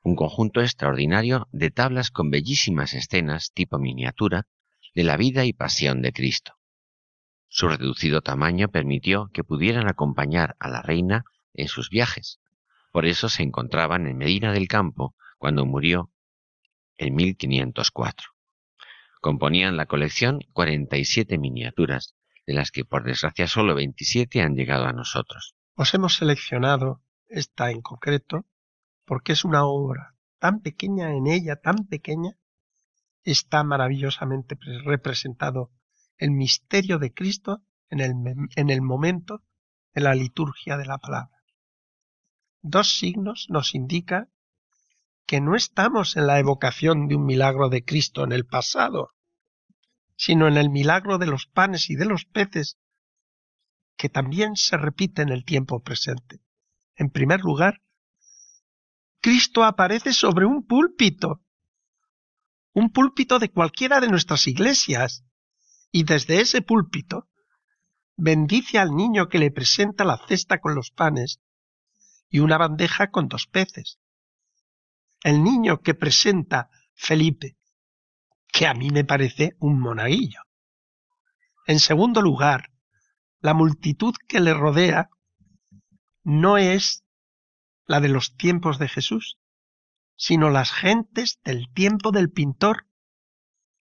un 0.02 0.16
conjunto 0.16 0.60
extraordinario 0.60 1.48
de 1.52 1.70
tablas 1.70 2.10
con 2.10 2.30
bellísimas 2.30 2.94
escenas 2.94 3.52
tipo 3.52 3.78
miniatura 3.78 4.46
de 4.94 5.04
la 5.04 5.16
vida 5.16 5.44
y 5.44 5.52
pasión 5.52 6.00
de 6.00 6.12
Cristo. 6.12 6.54
Su 7.48 7.68
reducido 7.68 8.22
tamaño 8.22 8.68
permitió 8.68 9.28
que 9.32 9.44
pudieran 9.44 9.88
acompañar 9.88 10.56
a 10.60 10.68
la 10.68 10.82
reina 10.82 11.24
en 11.54 11.66
sus 11.66 11.90
viajes. 11.90 12.38
Por 12.92 13.06
eso 13.06 13.28
se 13.28 13.42
encontraban 13.42 14.06
en 14.06 14.16
Medina 14.16 14.52
del 14.52 14.68
Campo 14.68 15.14
cuando 15.38 15.66
murió 15.66 16.10
en 16.96 17.14
1504. 17.14 18.28
Componían 19.20 19.76
la 19.76 19.86
colección 19.86 20.40
47 20.52 21.38
miniaturas, 21.38 22.14
de 22.46 22.54
las 22.54 22.70
que 22.70 22.84
por 22.84 23.04
desgracia 23.04 23.46
solo 23.46 23.74
27 23.74 24.40
han 24.40 24.54
llegado 24.54 24.86
a 24.86 24.92
nosotros. 24.92 25.54
Os 25.74 25.92
hemos 25.94 26.16
seleccionado 26.16 27.02
esta 27.28 27.70
en 27.70 27.82
concreto 27.82 28.46
porque 29.04 29.32
es 29.32 29.44
una 29.44 29.64
obra 29.64 30.16
tan 30.38 30.60
pequeña 30.60 31.14
en 31.14 31.26
ella, 31.26 31.56
tan 31.56 31.86
pequeña, 31.86 32.38
está 33.22 33.62
maravillosamente 33.62 34.56
representado 34.84 35.70
el 36.16 36.30
misterio 36.30 36.98
de 36.98 37.12
Cristo 37.12 37.62
en 37.90 38.00
el, 38.00 38.12
en 38.56 38.70
el 38.70 38.82
momento 38.82 39.42
de 39.94 40.00
la 40.00 40.14
liturgia 40.14 40.76
de 40.76 40.86
la 40.86 40.98
palabra. 40.98 41.42
Dos 42.62 42.98
signos 42.98 43.46
nos 43.50 43.74
indican 43.74 44.30
que 45.30 45.40
no 45.40 45.54
estamos 45.54 46.16
en 46.16 46.26
la 46.26 46.40
evocación 46.40 47.06
de 47.06 47.14
un 47.14 47.24
milagro 47.24 47.68
de 47.68 47.84
Cristo 47.84 48.24
en 48.24 48.32
el 48.32 48.46
pasado, 48.46 49.12
sino 50.16 50.48
en 50.48 50.56
el 50.56 50.70
milagro 50.70 51.18
de 51.18 51.26
los 51.26 51.46
panes 51.46 51.88
y 51.88 51.94
de 51.94 52.04
los 52.04 52.24
peces, 52.24 52.78
que 53.96 54.08
también 54.08 54.56
se 54.56 54.76
repite 54.76 55.22
en 55.22 55.28
el 55.28 55.44
tiempo 55.44 55.84
presente. 55.84 56.40
En 56.96 57.10
primer 57.10 57.42
lugar, 57.42 57.80
Cristo 59.20 59.62
aparece 59.62 60.14
sobre 60.14 60.46
un 60.46 60.66
púlpito, 60.66 61.44
un 62.72 62.90
púlpito 62.90 63.38
de 63.38 63.52
cualquiera 63.52 64.00
de 64.00 64.08
nuestras 64.08 64.48
iglesias, 64.48 65.24
y 65.92 66.02
desde 66.02 66.40
ese 66.40 66.60
púlpito 66.60 67.28
bendice 68.16 68.80
al 68.80 68.96
niño 68.96 69.28
que 69.28 69.38
le 69.38 69.52
presenta 69.52 70.02
la 70.02 70.18
cesta 70.26 70.58
con 70.58 70.74
los 70.74 70.90
panes 70.90 71.40
y 72.28 72.40
una 72.40 72.58
bandeja 72.58 73.12
con 73.12 73.28
dos 73.28 73.46
peces 73.46 74.00
el 75.22 75.42
niño 75.42 75.80
que 75.80 75.94
presenta 75.94 76.70
Felipe, 76.94 77.56
que 78.48 78.66
a 78.66 78.74
mí 78.74 78.90
me 78.90 79.04
parece 79.04 79.56
un 79.58 79.80
monaguillo. 79.80 80.40
En 81.66 81.78
segundo 81.78 82.22
lugar, 82.22 82.70
la 83.40 83.54
multitud 83.54 84.14
que 84.28 84.40
le 84.40 84.54
rodea 84.54 85.10
no 86.24 86.58
es 86.58 87.04
la 87.86 88.00
de 88.00 88.08
los 88.08 88.36
tiempos 88.36 88.78
de 88.78 88.88
Jesús, 88.88 89.38
sino 90.16 90.50
las 90.50 90.72
gentes 90.72 91.40
del 91.44 91.72
tiempo 91.72 92.12
del 92.12 92.30
pintor. 92.30 92.86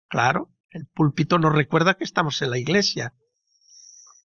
Claro, 0.07 0.53
el 0.69 0.87
púlpito 0.87 1.39
nos 1.39 1.53
recuerda 1.53 1.95
que 1.95 2.03
estamos 2.03 2.41
en 2.41 2.51
la 2.51 2.59
iglesia 2.59 3.15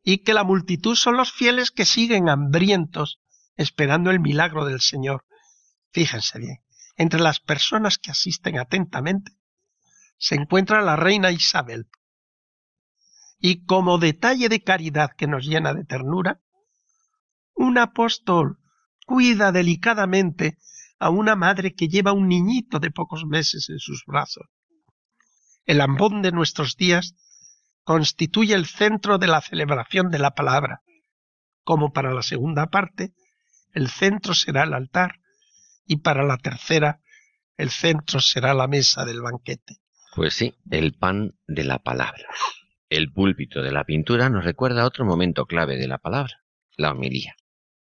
y 0.02 0.18
que 0.24 0.34
la 0.34 0.44
multitud 0.44 0.96
son 0.96 1.16
los 1.16 1.32
fieles 1.32 1.70
que 1.70 1.84
siguen 1.84 2.28
hambrientos 2.28 3.20
esperando 3.56 4.10
el 4.10 4.20
milagro 4.20 4.64
del 4.64 4.80
Señor. 4.80 5.24
Fíjense 5.92 6.38
bien, 6.38 6.61
entre 6.96 7.20
las 7.20 7.40
personas 7.40 7.98
que 7.98 8.10
asisten 8.10 8.58
atentamente 8.58 9.32
se 10.22 10.36
encuentra 10.36 10.82
la 10.82 10.94
reina 10.94 11.32
Isabel. 11.32 11.88
Y 13.38 13.64
como 13.64 13.98
detalle 13.98 14.48
de 14.48 14.62
caridad 14.62 15.10
que 15.16 15.26
nos 15.26 15.44
llena 15.44 15.74
de 15.74 15.84
ternura, 15.84 16.40
un 17.54 17.76
apóstol 17.76 18.58
cuida 19.04 19.50
delicadamente 19.50 20.58
a 21.00 21.10
una 21.10 21.34
madre 21.34 21.74
que 21.74 21.88
lleva 21.88 22.12
un 22.12 22.28
niñito 22.28 22.78
de 22.78 22.92
pocos 22.92 23.24
meses 23.24 23.68
en 23.68 23.80
sus 23.80 24.04
brazos. 24.06 24.46
El 25.64 25.80
ambón 25.80 26.22
de 26.22 26.30
nuestros 26.30 26.76
días 26.76 27.16
constituye 27.82 28.54
el 28.54 28.66
centro 28.66 29.18
de 29.18 29.26
la 29.26 29.40
celebración 29.40 30.10
de 30.10 30.20
la 30.20 30.30
palabra. 30.36 30.82
Como 31.64 31.92
para 31.92 32.14
la 32.14 32.22
segunda 32.22 32.68
parte, 32.68 33.12
el 33.72 33.88
centro 33.88 34.34
será 34.34 34.62
el 34.62 34.74
altar 34.74 35.21
y 35.86 35.96
para 35.96 36.24
la 36.24 36.38
tercera 36.38 37.00
el 37.56 37.70
centro 37.70 38.20
será 38.20 38.54
la 38.54 38.66
mesa 38.66 39.04
del 39.04 39.20
banquete. 39.20 39.78
Pues 40.14 40.34
sí, 40.34 40.54
el 40.70 40.94
pan 40.94 41.34
de 41.46 41.64
la 41.64 41.78
palabra. 41.78 42.26
El 42.88 43.12
púlpito 43.12 43.62
de 43.62 43.72
la 43.72 43.84
pintura 43.84 44.28
nos 44.28 44.44
recuerda 44.44 44.84
otro 44.84 45.04
momento 45.04 45.46
clave 45.46 45.76
de 45.76 45.88
la 45.88 45.98
palabra, 45.98 46.42
la 46.76 46.90
homilía. 46.90 47.36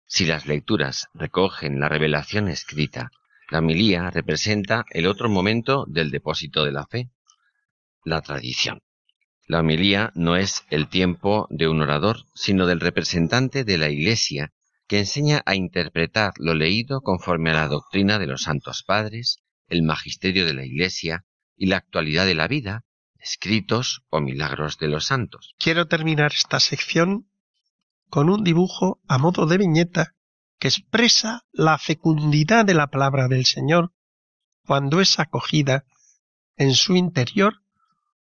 Si 0.06 0.24
las 0.24 0.46
lecturas 0.46 1.08
recogen 1.14 1.80
la 1.80 1.88
revelación 1.88 2.48
escrita, 2.48 3.10
la 3.50 3.58
homilía 3.58 4.10
representa 4.10 4.84
el 4.90 5.06
otro 5.06 5.28
momento 5.28 5.84
del 5.88 6.10
depósito 6.10 6.64
de 6.64 6.72
la 6.72 6.86
fe, 6.86 7.10
la 8.04 8.22
tradición. 8.22 8.82
La 9.46 9.60
homilía 9.60 10.10
no 10.14 10.36
es 10.36 10.64
el 10.70 10.88
tiempo 10.88 11.46
de 11.50 11.68
un 11.68 11.80
orador, 11.80 12.24
sino 12.34 12.66
del 12.66 12.80
representante 12.80 13.64
de 13.64 13.78
la 13.78 13.88
Iglesia 13.88 14.52
que 14.86 15.00
enseña 15.00 15.42
a 15.46 15.54
interpretar 15.54 16.32
lo 16.38 16.54
leído 16.54 17.00
conforme 17.00 17.50
a 17.50 17.54
la 17.54 17.68
doctrina 17.68 18.18
de 18.18 18.26
los 18.26 18.42
santos 18.42 18.82
padres, 18.82 19.38
el 19.68 19.82
magisterio 19.82 20.46
de 20.46 20.54
la 20.54 20.64
Iglesia 20.64 21.24
y 21.56 21.66
la 21.66 21.78
actualidad 21.78 22.26
de 22.26 22.34
la 22.34 22.48
vida, 22.48 22.84
escritos 23.18 24.04
o 24.10 24.20
milagros 24.20 24.78
de 24.78 24.88
los 24.88 25.06
santos. 25.06 25.54
Quiero 25.58 25.88
terminar 25.88 26.32
esta 26.32 26.60
sección 26.60 27.28
con 28.08 28.30
un 28.30 28.44
dibujo 28.44 29.00
a 29.08 29.18
modo 29.18 29.46
de 29.46 29.58
viñeta 29.58 30.14
que 30.58 30.68
expresa 30.68 31.44
la 31.52 31.78
fecundidad 31.78 32.64
de 32.64 32.74
la 32.74 32.86
palabra 32.86 33.28
del 33.28 33.44
Señor 33.44 33.92
cuando 34.64 35.00
es 35.00 35.18
acogida 35.18 35.84
en 36.56 36.74
su 36.74 36.96
interior 36.96 37.62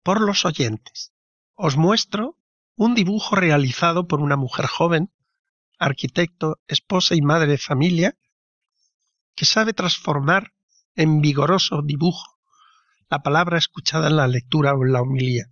por 0.03 0.21
los 0.21 0.45
oyentes. 0.45 1.13
Os 1.55 1.77
muestro 1.77 2.39
un 2.75 2.95
dibujo 2.95 3.37
realizado 3.37 4.07
por 4.07 4.21
una 4.21 4.37
mujer 4.37 4.67
joven, 4.67 5.13
arquitecto, 5.83 6.61
esposa 6.69 7.17
y 7.17 7.23
madre 7.23 7.49
de 7.49 7.59
familia, 7.59 8.17
que 9.35 9.45
sabe 9.45 9.73
transformar 9.73 10.53
en 10.95 11.21
vigoroso 11.21 11.83
dibujo 11.83 12.39
la 13.11 13.23
palabra 13.23 13.59
escuchada 13.59 14.09
en 14.09 14.17
la 14.17 14.29
lectura 14.29 14.75
o 14.75 14.85
en 14.85 14.93
la 14.93 15.03
homilía. 15.03 15.51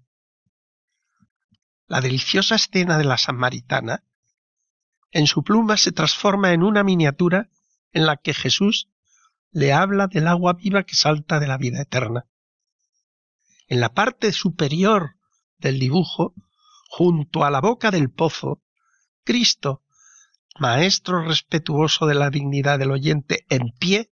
La 1.89 2.01
deliciosa 2.01 2.55
escena 2.55 2.97
de 2.97 3.05
la 3.05 3.19
Samaritana, 3.19 4.05
en 5.11 5.27
su 5.27 5.43
pluma 5.43 5.77
se 5.77 5.91
transforma 5.91 6.53
en 6.53 6.63
una 6.63 6.85
miniatura 6.85 7.51
en 7.93 8.07
la 8.07 8.17
que 8.17 8.33
Jesús 8.33 8.89
le 9.51 9.73
habla 9.73 10.07
del 10.07 10.29
agua 10.29 10.53
viva 10.53 10.85
que 10.85 10.95
salta 10.95 11.41
de 11.41 11.49
la 11.49 11.59
vida 11.59 11.83
eterna. 11.83 12.27
En 13.67 13.81
la 13.81 13.93
parte 13.93 14.33
superior 14.33 15.17
del 15.59 15.81
dibujo, 15.81 16.35
junto 16.89 17.45
a 17.45 17.51
la 17.51 17.61
boca 17.61 17.91
del 17.91 18.11
pozo, 18.11 18.63
Cristo, 19.25 19.83
maestro 20.59 21.23
respetuoso 21.23 22.07
de 22.07 22.15
la 22.15 22.31
dignidad 22.31 22.79
del 22.79 22.91
oyente 22.91 23.47
en 23.49 23.73
pie, 23.79 24.13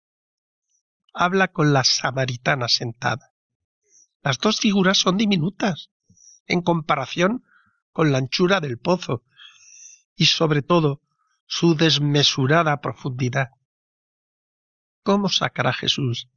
habla 1.14 1.48
con 1.48 1.74
la 1.74 1.84
samaritana 1.84 2.68
sentada. 2.68 3.34
Las 4.22 4.38
dos 4.40 4.60
figuras 4.60 4.98
son 4.98 5.18
diminutas 5.18 5.92
en 6.46 6.62
comparación 6.62 7.44
con 7.92 8.12
la 8.12 8.18
anchura 8.18 8.60
del 8.60 8.78
pozo 8.78 9.24
y 10.16 10.26
sobre 10.26 10.62
todo 10.62 11.02
su 11.46 11.76
desmesurada 11.76 12.82
profundidad. 12.82 13.50
¿Cómo 15.04 15.30
sacará 15.30 15.74
Jesús 15.74 16.30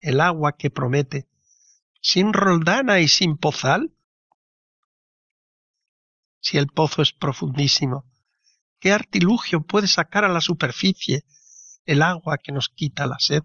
el 0.00 0.20
agua 0.20 0.56
que 0.56 0.70
promete 0.70 1.28
sin 2.00 2.32
roldana 2.32 3.00
y 3.00 3.08
sin 3.08 3.36
pozal? 3.36 3.96
Si 6.40 6.58
el 6.58 6.68
pozo 6.68 7.02
es 7.02 7.12
profundísimo, 7.12 8.08
¿qué 8.78 8.92
artilugio 8.92 9.62
puede 9.62 9.88
sacar 9.88 10.24
a 10.24 10.28
la 10.28 10.40
superficie 10.40 11.24
el 11.84 12.02
agua 12.02 12.38
que 12.38 12.52
nos 12.52 12.68
quita 12.68 13.06
la 13.06 13.18
sed? 13.18 13.42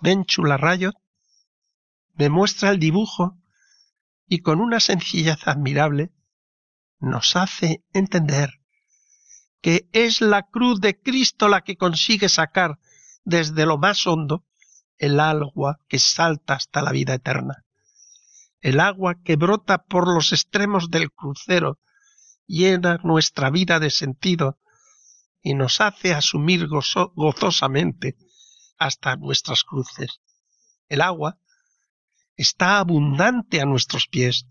Benchu 0.00 0.44
Larrayo 0.44 0.92
me 2.14 2.28
muestra 2.28 2.70
el 2.70 2.78
dibujo 2.78 3.38
y 4.26 4.40
con 4.40 4.60
una 4.60 4.80
sencillez 4.80 5.46
admirable 5.46 6.12
nos 6.98 7.36
hace 7.36 7.84
entender 7.92 8.60
que 9.60 9.88
es 9.92 10.20
la 10.20 10.42
cruz 10.42 10.80
de 10.80 11.00
Cristo 11.00 11.48
la 11.48 11.62
que 11.62 11.76
consigue 11.76 12.28
sacar 12.28 12.78
desde 13.24 13.66
lo 13.66 13.78
más 13.78 14.06
hondo 14.06 14.44
el 14.98 15.20
agua 15.20 15.80
que 15.88 15.98
salta 15.98 16.54
hasta 16.54 16.82
la 16.82 16.92
vida 16.92 17.14
eterna. 17.14 17.64
El 18.60 18.80
agua 18.80 19.16
que 19.22 19.36
brota 19.36 19.84
por 19.84 20.06
los 20.06 20.32
extremos 20.32 20.90
del 20.90 21.10
crucero 21.12 21.78
llena 22.46 22.98
nuestra 23.02 23.50
vida 23.50 23.80
de 23.80 23.90
sentido 23.90 24.58
y 25.42 25.54
nos 25.54 25.80
hace 25.80 26.14
asumir 26.14 26.66
gozosamente 26.68 28.16
hasta 28.78 29.16
nuestras 29.16 29.62
cruces. 29.64 30.20
El 30.88 31.00
agua 31.00 31.38
está 32.36 32.78
abundante 32.78 33.60
a 33.60 33.64
nuestros 33.64 34.06
pies, 34.06 34.46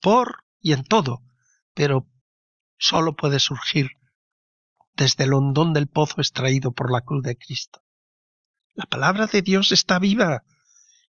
por 0.00 0.44
y 0.60 0.72
en 0.72 0.84
todo, 0.84 1.22
pero 1.74 2.08
sólo 2.78 3.14
puede 3.14 3.38
surgir 3.40 3.90
desde 4.94 5.24
el 5.24 5.32
hondón 5.32 5.72
del 5.72 5.88
pozo 5.88 6.20
extraído 6.20 6.72
por 6.72 6.92
la 6.92 7.00
cruz 7.00 7.22
de 7.22 7.36
Cristo. 7.36 7.82
La 8.74 8.86
palabra 8.86 9.26
de 9.26 9.42
Dios 9.42 9.72
está 9.72 9.98
viva 9.98 10.42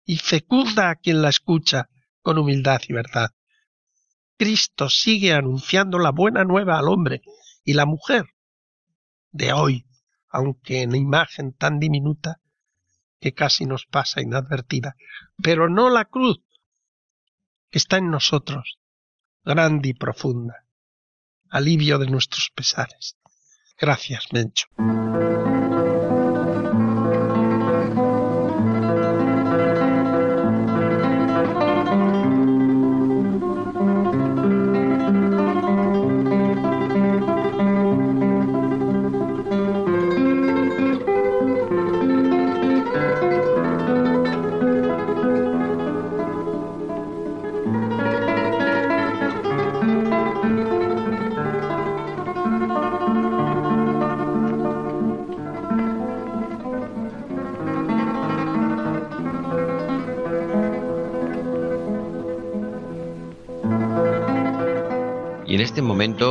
y 0.04 0.16
fecunda 0.16 0.90
a 0.90 0.96
quien 0.96 1.22
la 1.22 1.28
escucha 1.28 1.88
con 2.22 2.38
humildad 2.38 2.80
y 2.88 2.92
verdad. 2.92 3.30
Cristo 4.36 4.88
sigue 4.88 5.32
anunciando 5.32 5.98
la 5.98 6.10
buena 6.10 6.44
nueva 6.44 6.78
al 6.78 6.88
hombre 6.88 7.22
y 7.64 7.74
la 7.74 7.86
mujer 7.86 8.26
de 9.30 9.52
hoy, 9.52 9.86
aunque 10.28 10.82
en 10.82 10.94
imagen 10.94 11.52
tan 11.52 11.78
diminuta 11.78 12.40
que 13.20 13.34
casi 13.34 13.66
nos 13.66 13.86
pasa 13.86 14.20
inadvertida, 14.20 14.96
pero 15.42 15.68
no 15.68 15.90
la 15.90 16.04
cruz 16.04 16.40
que 17.70 17.78
está 17.78 17.96
en 17.96 18.10
nosotros, 18.10 18.78
grande 19.44 19.90
y 19.90 19.94
profunda, 19.94 20.66
alivio 21.48 21.98
de 21.98 22.06
nuestros 22.06 22.50
pesares. 22.54 23.16
Gracias, 23.78 24.26
Mencho. 24.32 24.66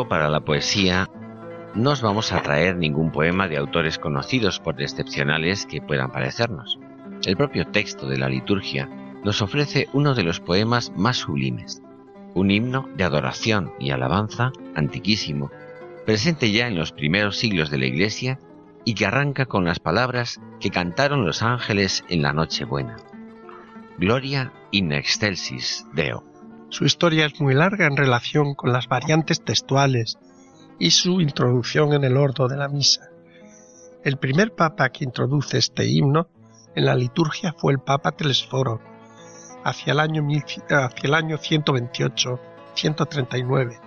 Para 0.07 0.29
la 0.29 0.41
poesía 0.41 1.09
no 1.73 1.91
os 1.91 2.01
vamos 2.03 2.31
a 2.31 2.43
traer 2.43 2.75
ningún 2.75 3.11
poema 3.11 3.47
de 3.47 3.57
autores 3.57 3.97
conocidos 3.97 4.59
por 4.59 4.79
excepcionales 4.79 5.65
que 5.65 5.81
puedan 5.81 6.11
parecernos. 6.11 6.77
El 7.25 7.37
propio 7.37 7.65
texto 7.65 8.07
de 8.07 8.19
la 8.19 8.29
liturgia 8.29 8.87
nos 9.23 9.41
ofrece 9.41 9.87
uno 9.93 10.13
de 10.13 10.23
los 10.23 10.39
poemas 10.39 10.91
más 10.95 11.17
sublimes, 11.17 11.81
un 12.35 12.51
himno 12.51 12.87
de 12.95 13.03
adoración 13.03 13.73
y 13.79 13.89
alabanza 13.89 14.51
antiquísimo, 14.75 15.49
presente 16.05 16.51
ya 16.51 16.67
en 16.67 16.75
los 16.75 16.91
primeros 16.91 17.37
siglos 17.37 17.71
de 17.71 17.79
la 17.79 17.85
Iglesia 17.85 18.37
y 18.85 18.93
que 18.93 19.07
arranca 19.07 19.47
con 19.47 19.65
las 19.65 19.79
palabras 19.79 20.39
que 20.59 20.69
cantaron 20.69 21.25
los 21.25 21.41
ángeles 21.41 22.03
en 22.09 22.21
la 22.21 22.31
Nochebuena. 22.31 22.97
Gloria 23.97 24.53
in 24.69 24.91
excelsis 24.91 25.87
Deo. 25.93 26.30
Su 26.71 26.85
historia 26.85 27.25
es 27.25 27.39
muy 27.41 27.53
larga 27.53 27.85
en 27.85 27.97
relación 27.97 28.55
con 28.55 28.71
las 28.71 28.87
variantes 28.87 29.43
textuales 29.43 30.17
y 30.79 30.91
su 30.91 31.19
introducción 31.19 31.91
en 31.91 32.05
el 32.05 32.15
ordo 32.15 32.47
de 32.47 32.55
la 32.55 32.69
misa. 32.69 33.09
El 34.05 34.15
primer 34.15 34.55
papa 34.55 34.87
que 34.87 35.03
introduce 35.03 35.57
este 35.57 35.85
himno 35.85 36.29
en 36.73 36.85
la 36.85 36.95
liturgia 36.95 37.51
fue 37.51 37.73
el 37.73 37.79
Papa 37.79 38.13
Telesforo, 38.13 38.79
hacia 39.65 39.91
el 39.91 39.99
año, 39.99 40.25
hacia 40.69 41.03
el 41.03 41.13
año 41.13 41.37
128-139, 41.37 43.77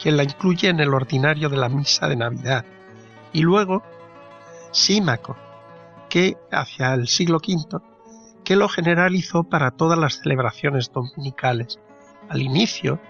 quien 0.00 0.16
la 0.16 0.22
incluye 0.22 0.68
en 0.68 0.78
el 0.78 0.94
ordinario 0.94 1.48
de 1.48 1.56
la 1.56 1.68
misa 1.68 2.06
de 2.06 2.14
Navidad, 2.14 2.64
y 3.32 3.42
luego 3.42 3.82
Símaco, 4.70 5.36
que 6.08 6.36
hacia 6.52 6.94
el 6.94 7.08
siglo 7.08 7.38
V, 7.38 7.80
que 8.44 8.54
lo 8.54 8.68
generalizó 8.68 9.42
para 9.42 9.72
todas 9.72 9.98
las 9.98 10.20
celebraciones 10.20 10.92
dominicales, 10.92 11.80
al 12.28 12.42
inicio, 12.42 13.00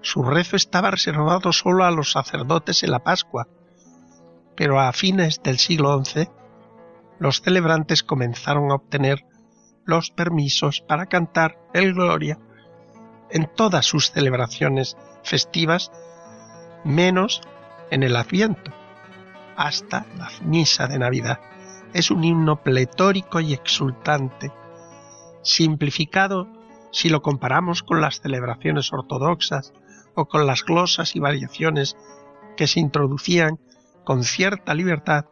su 0.00 0.22
rezo 0.22 0.56
estaba 0.56 0.90
reservado 0.90 1.52
solo 1.52 1.84
a 1.84 1.90
los 1.90 2.12
sacerdotes 2.12 2.82
en 2.82 2.90
la 2.90 3.02
Pascua, 3.02 3.48
pero 4.56 4.80
a 4.80 4.92
fines 4.92 5.42
del 5.42 5.58
siglo 5.58 6.02
XI, 6.04 6.28
los 7.18 7.40
celebrantes 7.40 8.02
comenzaron 8.02 8.70
a 8.70 8.74
obtener 8.74 9.24
los 9.84 10.10
permisos 10.10 10.80
para 10.80 11.06
cantar 11.06 11.58
el 11.72 11.94
Gloria 11.94 12.38
en 13.30 13.50
todas 13.54 13.86
sus 13.86 14.10
celebraciones 14.10 14.96
festivas, 15.22 15.90
menos 16.84 17.40
en 17.90 18.02
el 18.02 18.16
Adviento, 18.16 18.72
hasta 19.56 20.06
la 20.16 20.28
misa 20.42 20.86
de 20.86 20.98
Navidad. 20.98 21.40
Es 21.92 22.10
un 22.10 22.24
himno 22.24 22.62
pletórico 22.62 23.40
y 23.40 23.54
exultante, 23.54 24.52
simplificado 25.42 26.48
si 26.94 27.08
lo 27.08 27.22
comparamos 27.22 27.82
con 27.82 28.00
las 28.00 28.20
celebraciones 28.20 28.92
ortodoxas 28.92 29.72
o 30.14 30.26
con 30.26 30.46
las 30.46 30.64
glosas 30.64 31.16
y 31.16 31.18
variaciones 31.18 31.96
que 32.56 32.68
se 32.68 32.78
introducían 32.78 33.58
con 34.04 34.22
cierta 34.22 34.74
libertad 34.74 35.24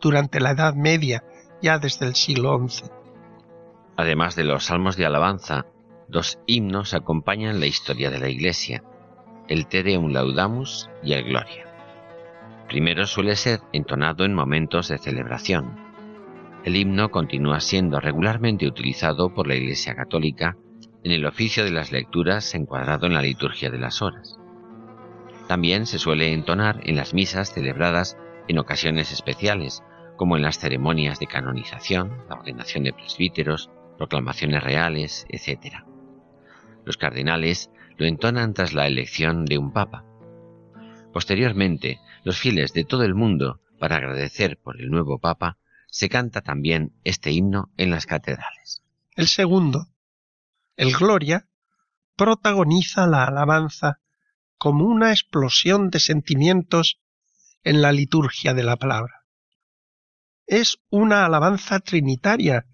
durante 0.00 0.40
la 0.40 0.50
Edad 0.50 0.74
Media, 0.74 1.22
ya 1.62 1.78
desde 1.78 2.06
el 2.06 2.16
siglo 2.16 2.58
XI. 2.68 2.86
Además 3.96 4.34
de 4.34 4.42
los 4.42 4.64
salmos 4.64 4.96
de 4.96 5.06
alabanza, 5.06 5.66
dos 6.08 6.40
himnos 6.48 6.94
acompañan 6.94 7.60
la 7.60 7.66
historia 7.66 8.10
de 8.10 8.18
la 8.18 8.28
Iglesia, 8.28 8.82
el 9.46 9.68
Te 9.68 9.84
Deum 9.84 10.08
Laudamus 10.08 10.90
y 11.04 11.12
el 11.12 11.26
Gloria. 11.26 11.64
Primero 12.66 13.06
suele 13.06 13.36
ser 13.36 13.60
entonado 13.72 14.24
en 14.24 14.34
momentos 14.34 14.88
de 14.88 14.98
celebración. 14.98 15.78
El 16.64 16.74
himno 16.74 17.12
continúa 17.12 17.60
siendo 17.60 18.00
regularmente 18.00 18.66
utilizado 18.66 19.32
por 19.32 19.46
la 19.46 19.54
Iglesia 19.54 19.94
Católica 19.94 20.56
en 21.04 21.12
el 21.12 21.26
oficio 21.26 21.64
de 21.64 21.70
las 21.70 21.92
lecturas 21.92 22.54
encuadrado 22.54 23.06
en 23.06 23.14
la 23.14 23.22
liturgia 23.22 23.70
de 23.70 23.78
las 23.78 24.02
horas. 24.02 24.38
También 25.46 25.86
se 25.86 25.98
suele 25.98 26.32
entonar 26.32 26.80
en 26.84 26.96
las 26.96 27.12
misas 27.12 27.52
celebradas 27.52 28.16
en 28.48 28.58
ocasiones 28.58 29.12
especiales, 29.12 29.82
como 30.16 30.36
en 30.36 30.42
las 30.42 30.58
ceremonias 30.58 31.20
de 31.20 31.26
canonización, 31.26 32.24
la 32.28 32.36
ordenación 32.36 32.84
de 32.84 32.94
presbíteros, 32.94 33.70
proclamaciones 33.98 34.62
reales, 34.62 35.26
etc. 35.28 35.84
Los 36.84 36.96
cardenales 36.96 37.70
lo 37.98 38.06
entonan 38.06 38.54
tras 38.54 38.72
la 38.72 38.86
elección 38.86 39.44
de 39.44 39.58
un 39.58 39.72
papa. 39.72 40.04
Posteriormente, 41.12 42.00
los 42.24 42.38
fieles 42.38 42.72
de 42.72 42.84
todo 42.84 43.04
el 43.04 43.14
mundo, 43.14 43.60
para 43.78 43.96
agradecer 43.96 44.58
por 44.58 44.80
el 44.80 44.90
nuevo 44.90 45.18
papa, 45.18 45.58
se 45.88 46.08
canta 46.08 46.40
también 46.40 46.92
este 47.04 47.30
himno 47.30 47.70
en 47.76 47.90
las 47.90 48.06
catedrales. 48.06 48.82
El 49.14 49.28
segundo, 49.28 49.88
el 50.76 50.92
Gloria, 50.92 51.48
protagoniza 52.16 53.06
la 53.06 53.24
alabanza 53.24 54.00
como 54.58 54.84
una 54.84 55.10
explosión 55.10 55.90
de 55.90 56.00
sentimientos 56.00 56.98
en 57.62 57.82
la 57.82 57.92
liturgia 57.92 58.54
de 58.54 58.62
la 58.62 58.76
palabra. 58.76 59.24
Es 60.46 60.78
una 60.90 61.24
alabanza 61.24 61.80
trinitaria 61.80 62.66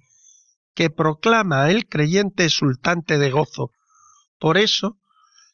que 0.75 0.91
proclama 0.91 1.71
el 1.71 1.87
creyente 1.89 2.45
exultante 2.45 3.19
de 3.19 3.31
gozo. 3.31 3.73
Por 4.39 4.59
eso 4.59 4.99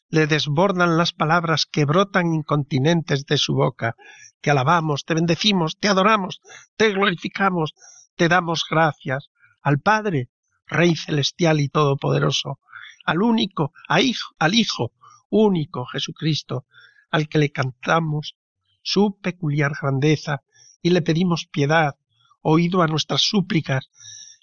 le 0.08 0.26
desbordan 0.26 0.96
las 0.96 1.12
palabras 1.12 1.66
que 1.66 1.84
brotan 1.84 2.32
incontinentes 2.32 3.26
de 3.26 3.36
su 3.36 3.54
boca. 3.54 3.96
Te 4.40 4.50
alabamos, 4.50 5.04
te 5.04 5.14
bendecimos, 5.14 5.76
te 5.78 5.88
adoramos, 5.88 6.40
te 6.76 6.90
glorificamos, 6.90 7.74
te 8.14 8.28
damos 8.28 8.64
gracias 8.70 9.28
al 9.62 9.80
Padre, 9.80 10.30
Rey 10.66 10.96
celestial 10.96 11.60
y 11.60 11.68
todopoderoso, 11.68 12.60
al 13.04 13.22
único, 13.22 13.72
al 13.88 14.54
Hijo 14.54 14.92
único 15.30 15.86
Jesucristo, 15.86 16.66
al 17.10 17.28
que 17.28 17.38
le 17.38 17.50
cantamos 17.50 18.36
su 18.82 19.18
peculiar 19.20 19.72
grandeza 19.80 20.42
y 20.82 20.90
le 20.90 21.02
pedimos 21.02 21.46
piedad, 21.46 21.96
oído 22.42 22.82
a 22.82 22.86
nuestras 22.86 23.22
súplicas 23.22 23.90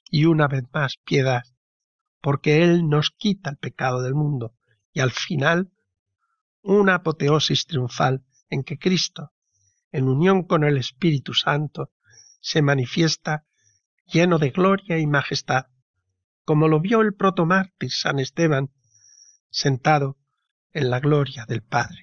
y 0.09 0.25
una 0.25 0.47
vez 0.47 0.63
más 0.73 0.97
piedad, 0.97 1.43
porque 2.21 2.63
Él 2.63 2.89
nos 2.89 3.11
quita 3.11 3.49
el 3.49 3.57
pecado 3.57 4.01
del 4.01 4.13
mundo 4.13 4.53
y 4.91 4.99
al 4.99 5.11
final 5.11 5.71
una 6.61 6.95
apoteosis 6.95 7.65
triunfal 7.65 8.25
en 8.49 8.63
que 8.63 8.77
Cristo, 8.77 9.31
en 9.91 10.07
unión 10.07 10.43
con 10.43 10.63
el 10.63 10.77
Espíritu 10.77 11.33
Santo, 11.33 11.91
se 12.41 12.61
manifiesta 12.61 13.45
lleno 14.05 14.37
de 14.37 14.51
gloria 14.51 14.99
y 14.99 15.07
majestad, 15.07 15.67
como 16.45 16.67
lo 16.67 16.79
vio 16.79 17.01
el 17.01 17.13
protomártir 17.13 17.91
San 17.91 18.19
Esteban, 18.19 18.69
sentado 19.49 20.17
en 20.71 20.89
la 20.89 20.99
gloria 20.99 21.45
del 21.47 21.61
Padre. 21.61 22.01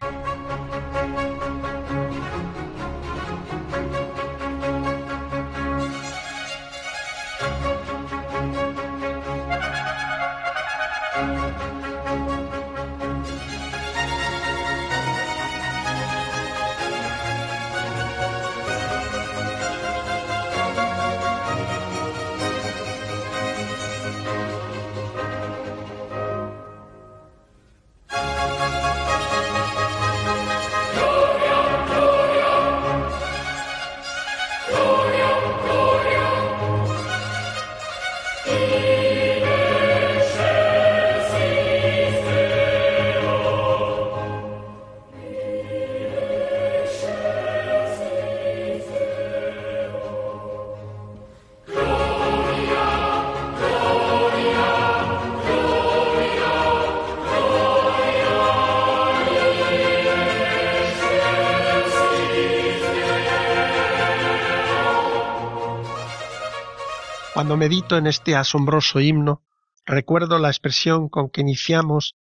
Medito 67.57 67.97
en 67.97 68.07
este 68.07 68.37
asombroso 68.37 69.01
himno, 69.01 69.43
recuerdo 69.85 70.39
la 70.39 70.49
expresión 70.49 71.09
con 71.09 71.31
que 71.31 71.41
iniciamos 71.41 72.17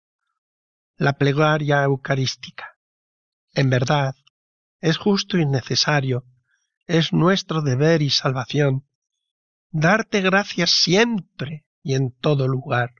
la 0.96 1.14
plegaria 1.14 1.84
eucarística. 1.84 2.78
En 3.54 3.70
verdad, 3.70 4.16
es 4.80 4.98
justo 4.98 5.38
y 5.38 5.46
necesario, 5.46 6.26
es 6.86 7.14
nuestro 7.14 7.62
deber 7.62 8.02
y 8.02 8.10
salvación, 8.10 8.88
darte 9.70 10.22
gracias 10.22 10.72
siempre 10.72 11.66
y 11.84 11.96
en 11.96 12.12
todo 12.12 12.48
lugar. 12.48 12.94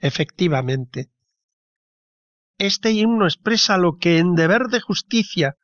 Efectivamente, 0.00 1.10
este 2.58 2.92
himno 2.92 3.24
expresa 3.24 3.78
lo 3.78 3.96
que 3.96 4.18
en 4.18 4.34
deber 4.34 4.64
de 4.64 4.80
justicia, 4.80 5.56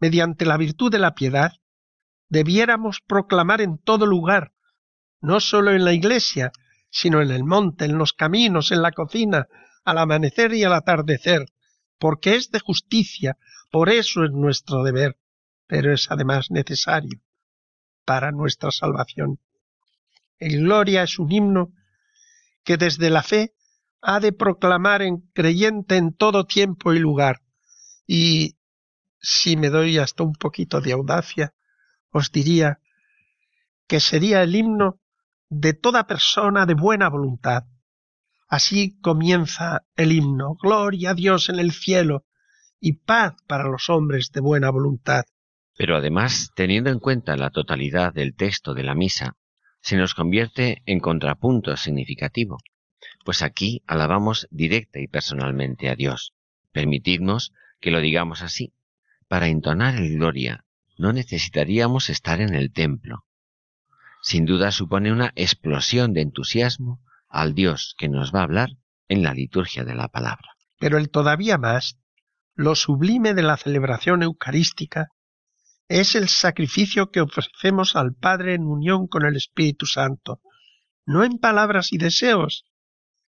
mediante 0.00 0.46
la 0.46 0.56
virtud 0.56 0.90
de 0.90 0.98
la 0.98 1.14
piedad, 1.14 1.52
debiéramos 2.28 3.00
proclamar 3.00 3.60
en 3.60 3.78
todo 3.78 4.06
lugar, 4.06 4.53
no 5.24 5.40
sólo 5.40 5.72
en 5.72 5.84
la 5.84 5.94
iglesia, 5.94 6.52
sino 6.90 7.22
en 7.22 7.30
el 7.30 7.44
monte, 7.44 7.86
en 7.86 7.96
los 7.96 8.12
caminos, 8.12 8.70
en 8.72 8.82
la 8.82 8.92
cocina, 8.92 9.48
al 9.82 9.98
amanecer 9.98 10.52
y 10.52 10.64
al 10.64 10.74
atardecer, 10.74 11.46
porque 11.98 12.36
es 12.36 12.50
de 12.50 12.60
justicia, 12.60 13.38
por 13.70 13.88
eso 13.88 14.24
es 14.24 14.32
nuestro 14.32 14.84
deber, 14.84 15.16
pero 15.66 15.94
es 15.94 16.10
además 16.10 16.50
necesario 16.50 17.20
para 18.04 18.32
nuestra 18.32 18.70
salvación. 18.70 19.40
El 20.38 20.60
Gloria 20.60 21.04
es 21.04 21.18
un 21.18 21.32
himno 21.32 21.72
que 22.62 22.76
desde 22.76 23.08
la 23.08 23.22
fe 23.22 23.54
ha 24.02 24.20
de 24.20 24.32
proclamar 24.32 25.00
en 25.00 25.22
creyente 25.32 25.96
en 25.96 26.12
todo 26.12 26.44
tiempo 26.44 26.92
y 26.92 26.98
lugar. 26.98 27.40
Y 28.06 28.58
si 29.20 29.56
me 29.56 29.70
doy 29.70 29.96
hasta 29.96 30.22
un 30.22 30.34
poquito 30.34 30.82
de 30.82 30.92
audacia, 30.92 31.54
os 32.10 32.30
diría 32.30 32.80
que 33.86 34.00
sería 34.00 34.42
el 34.42 34.54
himno 34.54 35.00
de 35.60 35.72
toda 35.72 36.06
persona 36.06 36.66
de 36.66 36.74
buena 36.74 37.08
voluntad. 37.08 37.64
Así 38.48 38.98
comienza 39.00 39.86
el 39.94 40.12
himno, 40.12 40.56
Gloria 40.60 41.10
a 41.10 41.14
Dios 41.14 41.48
en 41.48 41.60
el 41.60 41.72
cielo 41.72 42.24
y 42.80 42.94
paz 42.94 43.34
para 43.46 43.68
los 43.68 43.88
hombres 43.88 44.30
de 44.32 44.40
buena 44.40 44.70
voluntad. 44.70 45.24
Pero 45.76 45.96
además, 45.96 46.50
teniendo 46.56 46.90
en 46.90 46.98
cuenta 46.98 47.36
la 47.36 47.50
totalidad 47.50 48.12
del 48.12 48.34
texto 48.34 48.74
de 48.74 48.82
la 48.82 48.94
misa, 48.94 49.36
se 49.80 49.96
nos 49.96 50.14
convierte 50.14 50.82
en 50.86 50.98
contrapunto 50.98 51.76
significativo, 51.76 52.58
pues 53.24 53.42
aquí 53.42 53.82
alabamos 53.86 54.48
directa 54.50 54.98
y 54.98 55.06
personalmente 55.06 55.88
a 55.88 55.94
Dios. 55.94 56.34
Permitidnos 56.72 57.52
que 57.80 57.90
lo 57.90 58.00
digamos 58.00 58.42
así. 58.42 58.74
Para 59.28 59.46
entonar 59.48 59.94
el 59.96 60.14
Gloria 60.14 60.64
no 60.98 61.12
necesitaríamos 61.12 62.10
estar 62.10 62.40
en 62.40 62.54
el 62.54 62.72
templo, 62.72 63.24
sin 64.24 64.46
duda 64.46 64.72
supone 64.72 65.12
una 65.12 65.32
explosión 65.36 66.14
de 66.14 66.22
entusiasmo 66.22 67.04
al 67.28 67.54
Dios 67.54 67.94
que 67.98 68.08
nos 68.08 68.34
va 68.34 68.40
a 68.40 68.44
hablar 68.44 68.70
en 69.06 69.22
la 69.22 69.34
liturgia 69.34 69.84
de 69.84 69.94
la 69.94 70.08
palabra. 70.08 70.56
Pero 70.78 70.96
el 70.96 71.10
todavía 71.10 71.58
más, 71.58 71.98
lo 72.54 72.74
sublime 72.74 73.34
de 73.34 73.42
la 73.42 73.58
celebración 73.58 74.22
eucarística, 74.22 75.08
es 75.88 76.14
el 76.14 76.30
sacrificio 76.30 77.10
que 77.10 77.20
ofrecemos 77.20 77.96
al 77.96 78.14
Padre 78.14 78.54
en 78.54 78.62
unión 78.62 79.08
con 79.08 79.26
el 79.26 79.36
Espíritu 79.36 79.84
Santo, 79.84 80.40
no 81.04 81.22
en 81.22 81.36
palabras 81.36 81.92
y 81.92 81.98
deseos, 81.98 82.64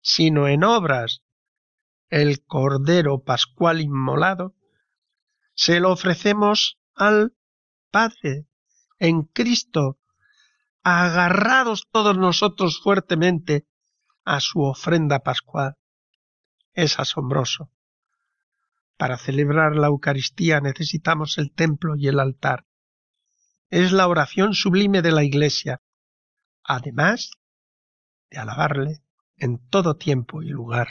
sino 0.00 0.48
en 0.48 0.64
obras. 0.64 1.22
El 2.08 2.44
Cordero 2.44 3.22
Pascual 3.22 3.80
inmolado 3.80 4.56
se 5.54 5.78
lo 5.78 5.92
ofrecemos 5.92 6.80
al 6.96 7.32
Padre 7.92 8.48
en 8.98 9.22
Cristo 9.22 9.99
agarrados 10.82 11.86
todos 11.90 12.16
nosotros 12.16 12.80
fuertemente 12.82 13.66
a 14.24 14.40
su 14.40 14.60
ofrenda 14.62 15.20
pascual. 15.20 15.76
Es 16.72 16.98
asombroso. 16.98 17.70
Para 18.96 19.18
celebrar 19.18 19.76
la 19.76 19.88
Eucaristía 19.88 20.60
necesitamos 20.60 21.38
el 21.38 21.52
templo 21.52 21.96
y 21.96 22.08
el 22.08 22.20
altar. 22.20 22.66
Es 23.70 23.92
la 23.92 24.08
oración 24.08 24.54
sublime 24.54 25.00
de 25.00 25.12
la 25.12 25.24
Iglesia, 25.24 25.80
además 26.62 27.30
de 28.30 28.38
alabarle 28.38 29.02
en 29.36 29.58
todo 29.68 29.96
tiempo 29.96 30.42
y 30.42 30.48
lugar. 30.48 30.88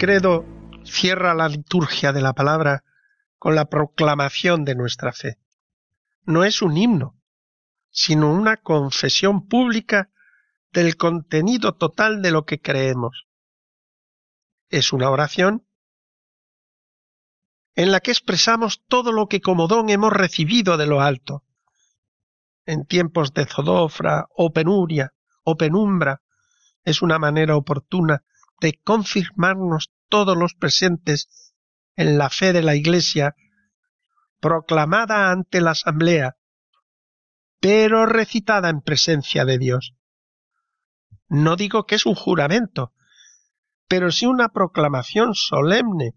Credo 0.00 0.46
cierra 0.82 1.34
la 1.34 1.46
liturgia 1.46 2.14
de 2.14 2.22
la 2.22 2.32
palabra 2.32 2.84
con 3.38 3.54
la 3.54 3.66
proclamación 3.66 4.64
de 4.64 4.74
nuestra 4.74 5.12
fe. 5.12 5.36
No 6.24 6.42
es 6.42 6.62
un 6.62 6.78
himno, 6.78 7.20
sino 7.90 8.32
una 8.32 8.56
confesión 8.56 9.46
pública 9.46 10.08
del 10.72 10.96
contenido 10.96 11.74
total 11.74 12.22
de 12.22 12.30
lo 12.30 12.46
que 12.46 12.62
creemos. 12.62 13.26
Es 14.70 14.94
una 14.94 15.10
oración 15.10 15.66
en 17.74 17.92
la 17.92 18.00
que 18.00 18.10
expresamos 18.10 18.82
todo 18.88 19.12
lo 19.12 19.28
que 19.28 19.42
como 19.42 19.68
don 19.68 19.90
hemos 19.90 20.14
recibido 20.14 20.78
de 20.78 20.86
lo 20.86 21.02
alto. 21.02 21.44
En 22.64 22.86
tiempos 22.86 23.34
de 23.34 23.44
zodofra 23.44 24.28
o 24.34 24.50
penuria 24.50 25.12
o 25.44 25.58
penumbra 25.58 26.22
es 26.84 27.02
una 27.02 27.18
manera 27.18 27.54
oportuna 27.54 28.24
de 28.60 28.78
confirmarnos 28.82 29.90
todos 30.08 30.36
los 30.36 30.54
presentes 30.54 31.54
en 31.96 32.18
la 32.18 32.30
fe 32.30 32.52
de 32.52 32.62
la 32.62 32.76
Iglesia, 32.76 33.34
proclamada 34.40 35.30
ante 35.30 35.60
la 35.60 35.72
Asamblea, 35.72 36.36
pero 37.60 38.06
recitada 38.06 38.68
en 38.70 38.80
presencia 38.80 39.44
de 39.44 39.58
Dios. 39.58 39.94
No 41.28 41.56
digo 41.56 41.86
que 41.86 41.94
es 41.94 42.06
un 42.06 42.14
juramento, 42.14 42.92
pero 43.86 44.10
sí 44.10 44.26
una 44.26 44.48
proclamación 44.48 45.34
solemne, 45.34 46.14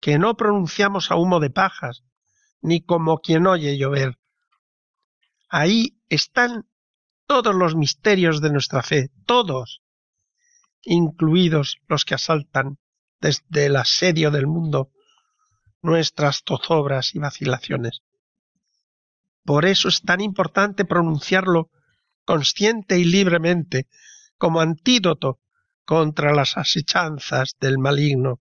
que 0.00 0.18
no 0.18 0.36
pronunciamos 0.36 1.10
a 1.10 1.16
humo 1.16 1.40
de 1.40 1.50
pajas, 1.50 2.04
ni 2.60 2.82
como 2.82 3.18
quien 3.18 3.46
oye 3.46 3.78
llover. 3.78 4.18
Ahí 5.48 6.00
están 6.08 6.68
todos 7.26 7.54
los 7.54 7.76
misterios 7.76 8.40
de 8.40 8.50
nuestra 8.50 8.82
fe, 8.82 9.10
todos, 9.24 9.82
incluidos 10.86 11.78
los 11.88 12.04
que 12.04 12.14
asaltan 12.14 12.78
desde 13.20 13.66
el 13.66 13.76
asedio 13.76 14.30
del 14.30 14.46
mundo 14.46 14.90
nuestras 15.82 16.42
zozobras 16.46 17.14
y 17.14 17.18
vacilaciones. 17.18 18.02
Por 19.44 19.64
eso 19.64 19.88
es 19.88 20.02
tan 20.02 20.20
importante 20.20 20.84
pronunciarlo 20.84 21.70
consciente 22.24 22.98
y 22.98 23.04
libremente 23.04 23.86
como 24.38 24.60
antídoto 24.60 25.40
contra 25.84 26.34
las 26.34 26.56
asechanzas 26.56 27.56
del 27.60 27.78
maligno. 27.78 28.40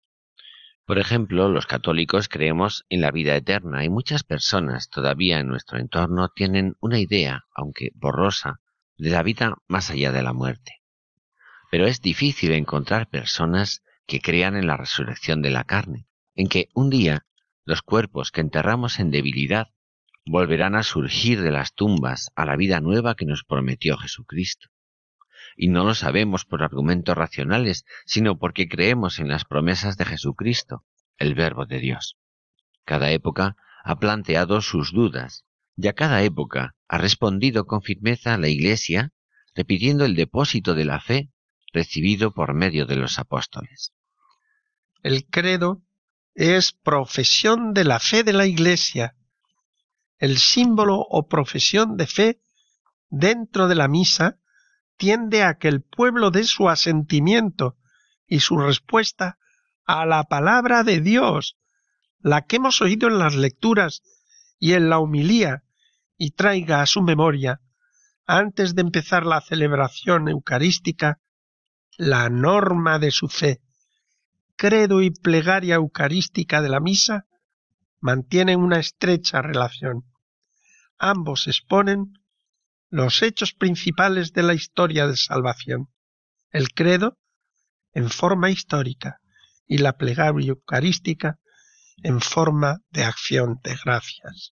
Por 0.86 0.98
ejemplo, 0.98 1.50
los 1.50 1.68
católicos 1.68 2.28
creemos 2.28 2.84
en 2.90 3.02
la 3.02 3.12
vida 3.12 3.36
eterna 3.36 3.86
y 3.86 3.90
muchas 3.90 4.24
personas 4.24 4.90
todavía 4.90 5.40
en 5.40 5.48
nuestro 5.48 5.80
entorno 5.80 6.30
tienen 6.30 6.76
una 6.82 7.00
idea, 7.00 7.44
aunque 7.54 7.92
borrosa, 7.94 8.60
de 8.98 9.12
la 9.12 9.24
vida 9.24 9.56
más 9.68 9.92
allá 9.92 10.12
de 10.12 10.24
la 10.24 10.34
muerte 10.34 10.79
pero 11.70 11.86
es 11.86 12.02
difícil 12.02 12.52
encontrar 12.52 13.10
personas 13.10 13.84
que 14.08 14.22
crean 14.22 14.56
en 14.56 14.68
la 14.68 14.76
resurrección 14.76 15.42
de 15.42 15.52
la 15.52 15.64
carne, 15.64 16.08
en 16.36 16.48
que 16.48 16.70
un 16.74 16.90
día 16.90 17.26
los 17.64 17.82
cuerpos 17.84 18.32
que 18.32 18.42
enterramos 18.42 19.00
en 19.00 19.12
debilidad 19.12 19.68
volverán 20.26 20.76
a 20.76 20.84
surgir 20.84 21.42
de 21.42 21.52
las 21.52 21.74
tumbas 21.74 22.32
a 22.36 22.46
la 22.46 22.56
vida 22.56 22.82
nueva 22.82 23.16
que 23.16 23.26
nos 23.26 23.44
prometió 23.44 23.98
Jesucristo. 23.98 24.70
Y 25.56 25.68
no 25.68 25.84
lo 25.84 25.94
sabemos 25.94 26.46
por 26.46 26.64
argumentos 26.64 27.16
racionales, 27.16 27.86
sino 28.06 28.38
porque 28.38 28.68
creemos 28.68 29.20
en 29.20 29.28
las 29.28 29.46
promesas 29.46 29.98
de 29.98 30.06
Jesucristo, 30.06 30.86
el 31.18 31.36
Verbo 31.36 31.66
de 31.66 31.80
Dios. 31.80 32.18
Cada 32.86 33.12
época 33.12 33.56
ha 33.84 34.00
planteado 34.00 34.62
sus 34.62 34.92
dudas, 34.92 35.46
y 35.76 35.88
a 35.88 35.94
cada 35.94 36.24
época 36.24 36.76
ha 36.88 36.98
respondido 36.98 37.66
con 37.66 37.82
firmeza 37.82 38.38
la 38.38 38.48
Iglesia, 38.48 39.12
repitiendo 39.54 40.06
el 40.06 40.16
depósito 40.16 40.74
de 40.74 40.86
la 40.86 41.00
fe 41.00 41.30
recibido 41.74 42.34
por 42.34 42.54
medio 42.54 42.86
de 42.86 42.96
los 42.96 43.20
apóstoles. 43.20 43.94
El 45.04 45.26
credo 45.28 45.82
es 46.34 46.74
profesión 46.74 47.74
de 47.74 47.84
la 47.84 48.00
fe 48.00 48.24
de 48.24 48.34
la 48.34 48.46
Iglesia, 48.46 49.16
el 50.18 50.38
símbolo 50.38 51.00
o 51.00 51.28
profesión 51.28 51.96
de 51.96 52.08
fe 52.08 52.42
dentro 53.10 53.68
de 53.68 53.76
la 53.76 53.88
misa 53.88 54.40
tiende 54.98 55.44
a 55.44 55.58
que 55.58 55.70
el 55.70 55.82
pueblo 55.82 56.30
dé 56.30 56.44
su 56.44 56.70
asentimiento 56.70 57.78
y 58.28 58.42
su 58.42 58.58
respuesta 58.58 59.38
a 59.86 60.06
la 60.06 60.26
palabra 60.26 60.84
de 60.84 61.00
Dios, 61.00 61.58
la 62.20 62.46
que 62.46 62.58
hemos 62.58 62.82
oído 62.82 63.08
en 63.08 63.18
las 63.18 63.36
lecturas 63.36 64.04
y 64.60 64.74
en 64.74 64.90
la 64.90 65.00
humilía, 65.00 65.64
y 66.18 66.32
traiga 66.32 66.82
a 66.82 66.86
su 66.86 67.02
memoria, 67.02 67.62
antes 68.28 68.76
de 68.76 68.82
empezar 68.82 69.26
la 69.26 69.40
celebración 69.40 70.28
eucarística, 70.28 71.22
la 72.00 72.30
norma 72.30 72.98
de 72.98 73.12
su 73.12 73.28
fe, 73.28 73.62
credo 74.56 75.02
y 75.02 75.12
plegaria 75.12 75.76
eucarística 75.76 76.62
de 76.62 76.70
la 76.70 76.80
misa 76.80 77.26
mantienen 78.00 78.62
una 78.62 78.80
estrecha 78.80 79.42
relación. 79.42 80.06
Ambos 80.98 81.48
exponen 81.48 82.14
los 82.90 83.22
hechos 83.22 83.54
principales 83.54 84.32
de 84.32 84.44
la 84.44 84.54
historia 84.54 85.08
de 85.08 85.18
salvación. 85.18 85.90
El 86.52 86.70
credo 86.70 87.18
en 87.92 88.10
forma 88.10 88.50
histórica 88.50 89.20
y 89.68 89.80
la 89.80 89.98
plegaria 89.98 90.52
eucarística 90.52 91.38
en 92.02 92.22
forma 92.22 92.78
de 92.92 93.04
acción 93.04 93.60
de 93.62 93.76
gracias. 93.84 94.54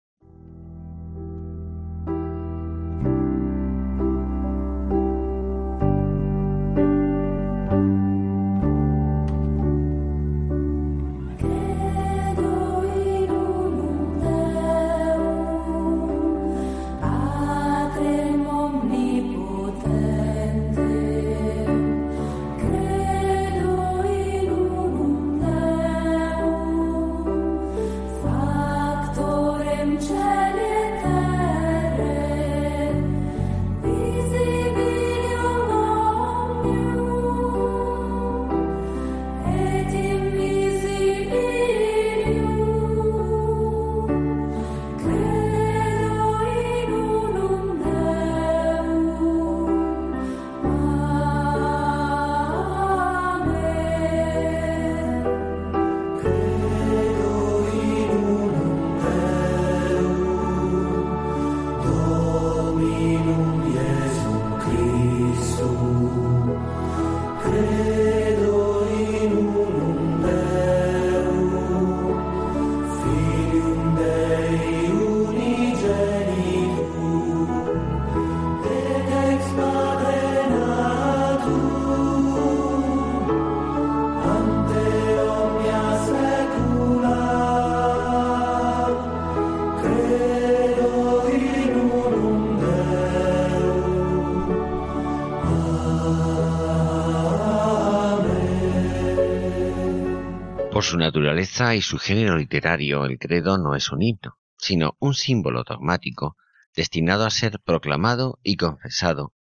Por 100.82 100.88
su 100.88 100.98
naturaleza 100.98 101.76
y 101.76 101.82
su 101.84 102.00
género 102.00 102.38
literario, 102.38 103.06
el 103.06 103.20
credo 103.20 103.60
no 103.60 103.76
es 103.76 103.92
un 103.92 104.02
himno, 104.02 104.40
sino 104.58 104.98
un 104.98 105.14
símbolo 105.14 105.64
dogmático 105.64 106.38
destinado 106.76 107.24
a 107.24 107.30
ser 107.30 107.60
proclamado 107.60 108.40
y 108.42 108.58
confesado, 108.58 109.36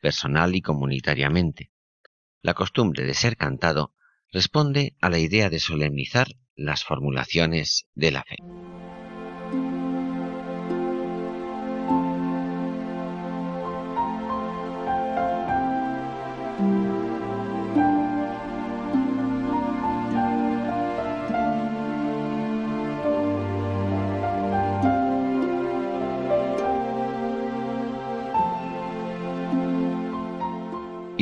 personal 0.00 0.54
y 0.54 0.62
comunitariamente. 0.62 1.72
La 2.42 2.54
costumbre 2.54 3.02
de 3.02 3.14
ser 3.14 3.36
cantado 3.36 3.92
responde 4.30 4.94
a 5.00 5.10
la 5.10 5.18
idea 5.18 5.50
de 5.50 5.58
solemnizar 5.58 6.28
las 6.54 6.84
formulaciones 6.84 7.88
de 7.96 8.12
la 8.12 8.22
fe. 8.22 8.36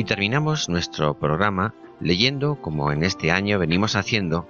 Y 0.03 0.05
terminamos 0.05 0.67
nuestro 0.67 1.17
programa 1.17 1.73
leyendo, 2.01 2.59
como 2.59 2.91
en 2.91 3.03
este 3.03 3.31
año 3.31 3.57
venimos 3.57 3.95
haciendo, 3.95 4.49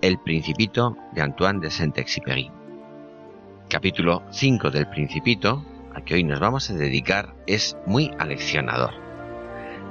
El 0.00 0.20
Principito 0.20 0.96
de 1.12 1.22
Antoine 1.22 1.58
de 1.58 1.72
Saint-Exupéry. 1.72 2.52
Capítulo 3.68 4.22
5 4.30 4.70
del 4.70 4.88
Principito, 4.88 5.66
al 5.92 6.04
que 6.04 6.14
hoy 6.14 6.22
nos 6.22 6.38
vamos 6.38 6.70
a 6.70 6.74
dedicar, 6.74 7.34
es 7.48 7.76
muy 7.84 8.12
aleccionador. 8.20 8.92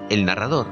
El 0.09 0.23
narrador 0.23 0.67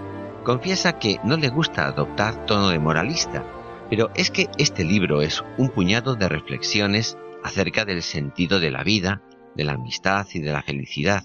confiesa 0.45 0.99
que 0.99 1.17
no 1.25 1.35
le 1.35 1.49
gusta 1.49 1.87
adoptar 1.87 2.45
tono 2.45 2.69
de 2.69 2.79
moralista, 2.79 3.43
pero 3.89 4.09
es 4.15 4.31
que 4.31 4.47
este 4.57 4.85
libro 4.85 5.21
es 5.21 5.43
un 5.57 5.67
puñado 5.67 6.15
de 6.15 6.29
reflexiones 6.29 7.17
acerca 7.43 7.83
del 7.83 8.03
sentido 8.03 8.61
de 8.61 8.71
la 8.71 8.85
vida, 8.85 9.21
de 9.57 9.65
la 9.65 9.73
amistad 9.73 10.25
y 10.33 10.39
de 10.39 10.53
la 10.53 10.61
felicidad, 10.61 11.23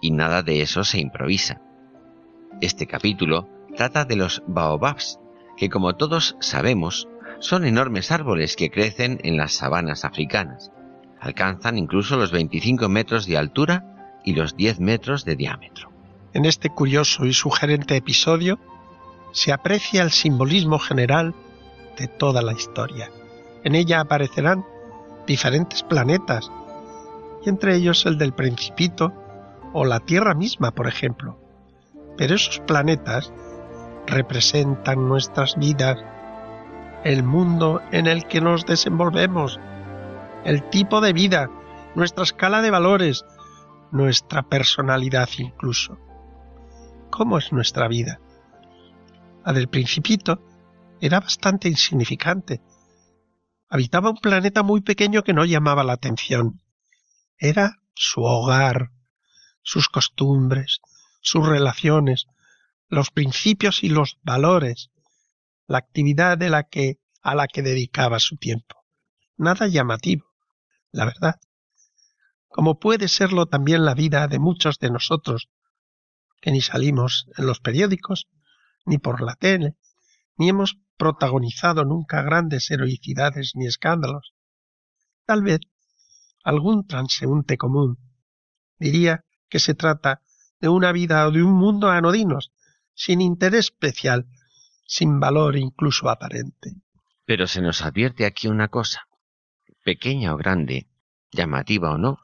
y 0.00 0.12
nada 0.12 0.42
de 0.42 0.62
eso 0.62 0.82
se 0.82 0.98
improvisa. 0.98 1.60
Este 2.60 2.88
capítulo 2.88 3.48
trata 3.76 4.04
de 4.04 4.16
los 4.16 4.42
baobabs, 4.48 5.20
que 5.56 5.68
como 5.68 5.94
todos 5.94 6.36
sabemos 6.40 7.08
son 7.38 7.64
enormes 7.64 8.10
árboles 8.10 8.56
que 8.56 8.68
crecen 8.68 9.20
en 9.22 9.36
las 9.36 9.52
sabanas 9.52 10.04
africanas. 10.04 10.72
Alcanzan 11.20 11.78
incluso 11.78 12.16
los 12.16 12.32
25 12.32 12.88
metros 12.88 13.26
de 13.26 13.36
altura 13.36 14.18
y 14.24 14.32
los 14.34 14.56
10 14.56 14.80
metros 14.80 15.24
de 15.24 15.36
diámetro. 15.36 15.92
En 16.32 16.46
este 16.46 16.68
curioso 16.68 17.26
y 17.26 17.32
sugerente 17.32 17.94
episodio 17.94 18.58
se 19.30 19.52
aprecia 19.52 20.02
el 20.02 20.10
simbolismo 20.10 20.80
general 20.80 21.36
de 21.96 22.08
toda 22.08 22.42
la 22.42 22.54
historia. 22.54 23.08
En 23.62 23.76
ella 23.76 24.00
aparecerán 24.00 24.64
diferentes 25.28 25.84
planetas, 25.84 26.50
y 27.44 27.50
entre 27.50 27.76
ellos 27.76 28.04
el 28.04 28.18
del 28.18 28.32
Principito 28.32 29.12
o 29.72 29.84
la 29.84 30.00
Tierra 30.00 30.34
misma, 30.34 30.72
por 30.72 30.88
ejemplo. 30.88 31.38
Pero 32.18 32.34
esos 32.34 32.58
planetas 32.60 33.32
representan 34.06 35.08
nuestras 35.08 35.56
vidas, 35.56 35.98
el 37.04 37.22
mundo 37.22 37.80
en 37.92 38.06
el 38.06 38.26
que 38.26 38.40
nos 38.40 38.66
desenvolvemos, 38.66 39.58
el 40.44 40.68
tipo 40.68 41.00
de 41.00 41.12
vida, 41.12 41.48
nuestra 41.94 42.24
escala 42.24 42.60
de 42.60 42.70
valores, 42.70 43.24
nuestra 43.92 44.42
personalidad 44.42 45.28
incluso. 45.38 45.98
¿Cómo 47.10 47.38
es 47.38 47.52
nuestra 47.52 47.88
vida? 47.88 48.20
La 49.44 49.52
del 49.52 49.68
principito 49.68 50.42
era 51.00 51.20
bastante 51.20 51.68
insignificante. 51.68 52.60
Habitaba 53.68 54.10
un 54.10 54.16
planeta 54.16 54.62
muy 54.62 54.80
pequeño 54.80 55.22
que 55.22 55.32
no 55.32 55.44
llamaba 55.44 55.84
la 55.84 55.92
atención. 55.92 56.60
Era 57.38 57.76
su 57.94 58.22
hogar, 58.22 58.90
sus 59.62 59.88
costumbres, 59.88 60.80
sus 61.28 61.46
relaciones, 61.46 62.26
los 62.88 63.10
principios 63.10 63.84
y 63.84 63.90
los 63.90 64.18
valores, 64.22 64.90
la 65.66 65.78
actividad 65.78 66.38
de 66.38 66.48
la 66.48 66.62
que 66.64 67.00
a 67.20 67.34
la 67.34 67.46
que 67.46 67.62
dedicaba 67.62 68.18
su 68.18 68.36
tiempo. 68.36 68.76
Nada 69.36 69.66
llamativo, 69.66 70.24
la 70.90 71.04
verdad. 71.04 71.38
Como 72.48 72.78
puede 72.78 73.08
serlo 73.08 73.44
también 73.44 73.84
la 73.84 73.94
vida 73.94 74.26
de 74.26 74.38
muchos 74.38 74.78
de 74.78 74.90
nosotros, 74.90 75.50
que 76.40 76.50
ni 76.50 76.62
salimos 76.62 77.26
en 77.36 77.46
los 77.46 77.60
periódicos, 77.60 78.28
ni 78.86 78.96
por 78.96 79.20
la 79.20 79.34
tele, 79.34 79.76
ni 80.38 80.48
hemos 80.48 80.78
protagonizado 80.96 81.84
nunca 81.84 82.22
grandes 82.22 82.70
heroicidades 82.70 83.52
ni 83.54 83.66
escándalos. 83.66 84.32
Tal 85.26 85.42
vez 85.42 85.60
algún 86.42 86.86
transeúnte 86.86 87.58
común 87.58 87.98
diría 88.78 89.26
que 89.50 89.58
se 89.58 89.74
trata 89.74 90.22
de 90.60 90.68
una 90.68 90.92
vida 90.92 91.26
o 91.26 91.30
de 91.30 91.42
un 91.42 91.52
mundo 91.52 91.90
anodinos, 91.90 92.52
sin 92.94 93.20
interés 93.20 93.66
especial, 93.66 94.26
sin 94.86 95.20
valor 95.20 95.56
incluso 95.56 96.08
aparente. 96.08 96.74
Pero 97.24 97.46
se 97.46 97.60
nos 97.60 97.82
advierte 97.82 98.26
aquí 98.26 98.48
una 98.48 98.68
cosa. 98.68 99.06
Pequeña 99.84 100.34
o 100.34 100.36
grande, 100.36 100.88
llamativa 101.30 101.90
o 101.90 101.98
no, 101.98 102.18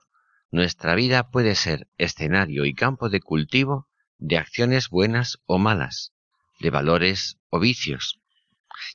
nuestra 0.51 0.95
vida 0.95 1.31
puede 1.31 1.55
ser 1.55 1.89
escenario 1.99 2.65
y 2.65 2.75
campo 2.75 3.09
de 3.09 3.21
cultivo 3.21 3.89
de 4.19 4.39
acciones 4.39 4.89
buenas 4.89 5.39
o 5.47 5.59
malas, 5.59 6.13
de 6.61 6.71
valores 6.71 7.39
o 7.51 7.61
vicios. 7.61 8.21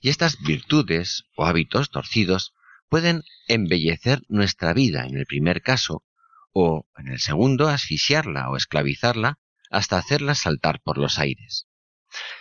Y 0.02 0.10
estas 0.10 0.40
virtudes 0.42 1.26
o 1.36 1.46
hábitos 1.46 1.92
torcidos 1.92 2.54
pueden 2.90 3.24
embellecer 3.48 4.24
nuestra 4.28 4.74
vida 4.74 5.06
en 5.06 5.18
el 5.18 5.26
primer 5.26 5.62
caso 5.62 6.04
o, 6.52 6.88
en 6.98 7.08
el 7.10 7.20
segundo, 7.20 7.68
asfixiarla 7.68 8.50
o 8.50 8.58
esclavizarla 8.58 9.40
hasta 9.70 9.98
hacerla 9.98 10.36
saltar 10.36 10.82
por 10.82 10.98
los 10.98 11.20
aires. 11.20 11.68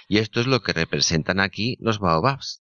Y 0.09 0.19
esto 0.19 0.41
es 0.41 0.47
lo 0.47 0.63
que 0.63 0.73
representan 0.73 1.41
aquí 1.41 1.77
los 1.81 1.99
baobabs. 1.99 2.63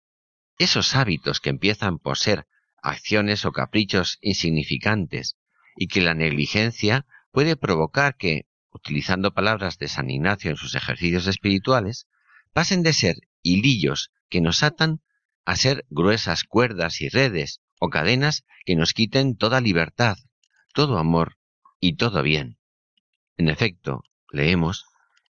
Esos 0.58 0.96
hábitos 0.96 1.40
que 1.40 1.50
empiezan 1.50 1.98
por 1.98 2.18
ser 2.18 2.48
acciones 2.84 3.46
o 3.46 3.52
caprichos 3.52 4.18
insignificantes 4.22 5.38
y 5.76 5.88
que 5.88 6.02
la 6.02 6.14
negligencia 6.14 7.06
puede 7.32 7.56
provocar 7.56 8.18
que, 8.18 8.48
utilizando 8.72 9.34
palabras 9.34 9.78
de 9.78 9.88
San 9.88 10.10
Ignacio 10.10 10.52
en 10.52 10.58
sus 10.58 10.76
ejercicios 10.76 11.28
espirituales, 11.28 12.08
pasen 12.54 12.84
de 12.84 12.94
ser 12.94 13.16
hilillos 13.42 14.12
que 14.30 14.42
nos 14.42 14.64
atan 14.64 15.02
a 15.46 15.56
ser 15.56 15.86
gruesas 15.90 16.44
cuerdas 16.44 17.02
y 17.02 17.10
redes 17.10 17.62
o 17.80 17.90
cadenas 17.90 18.46
que 18.66 18.76
nos 18.76 18.94
quiten 18.94 19.36
toda 19.36 19.62
libertad, 19.62 20.18
todo 20.74 20.98
amor 20.98 21.38
y 21.80 21.96
todo 21.96 22.24
bien. 22.24 22.58
En 23.38 23.50
efecto, 23.50 24.04
leemos, 24.32 24.86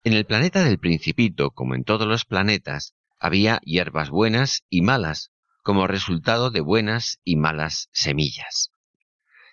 en 0.04 0.14
el 0.14 0.26
planeta 0.26 0.64
del 0.64 0.80
Principito, 0.80 1.52
como 1.52 1.76
en 1.76 1.84
todos 1.84 2.08
los 2.08 2.26
planetas, 2.26 2.96
había 3.20 3.60
hierbas 3.64 4.10
buenas 4.10 4.64
y 4.70 4.82
malas, 4.82 5.32
como 5.62 5.88
resultado 5.88 6.52
de 6.52 6.62
buenas 6.62 7.20
y 7.24 7.36
malas 7.36 7.90
semillas. 7.92 8.72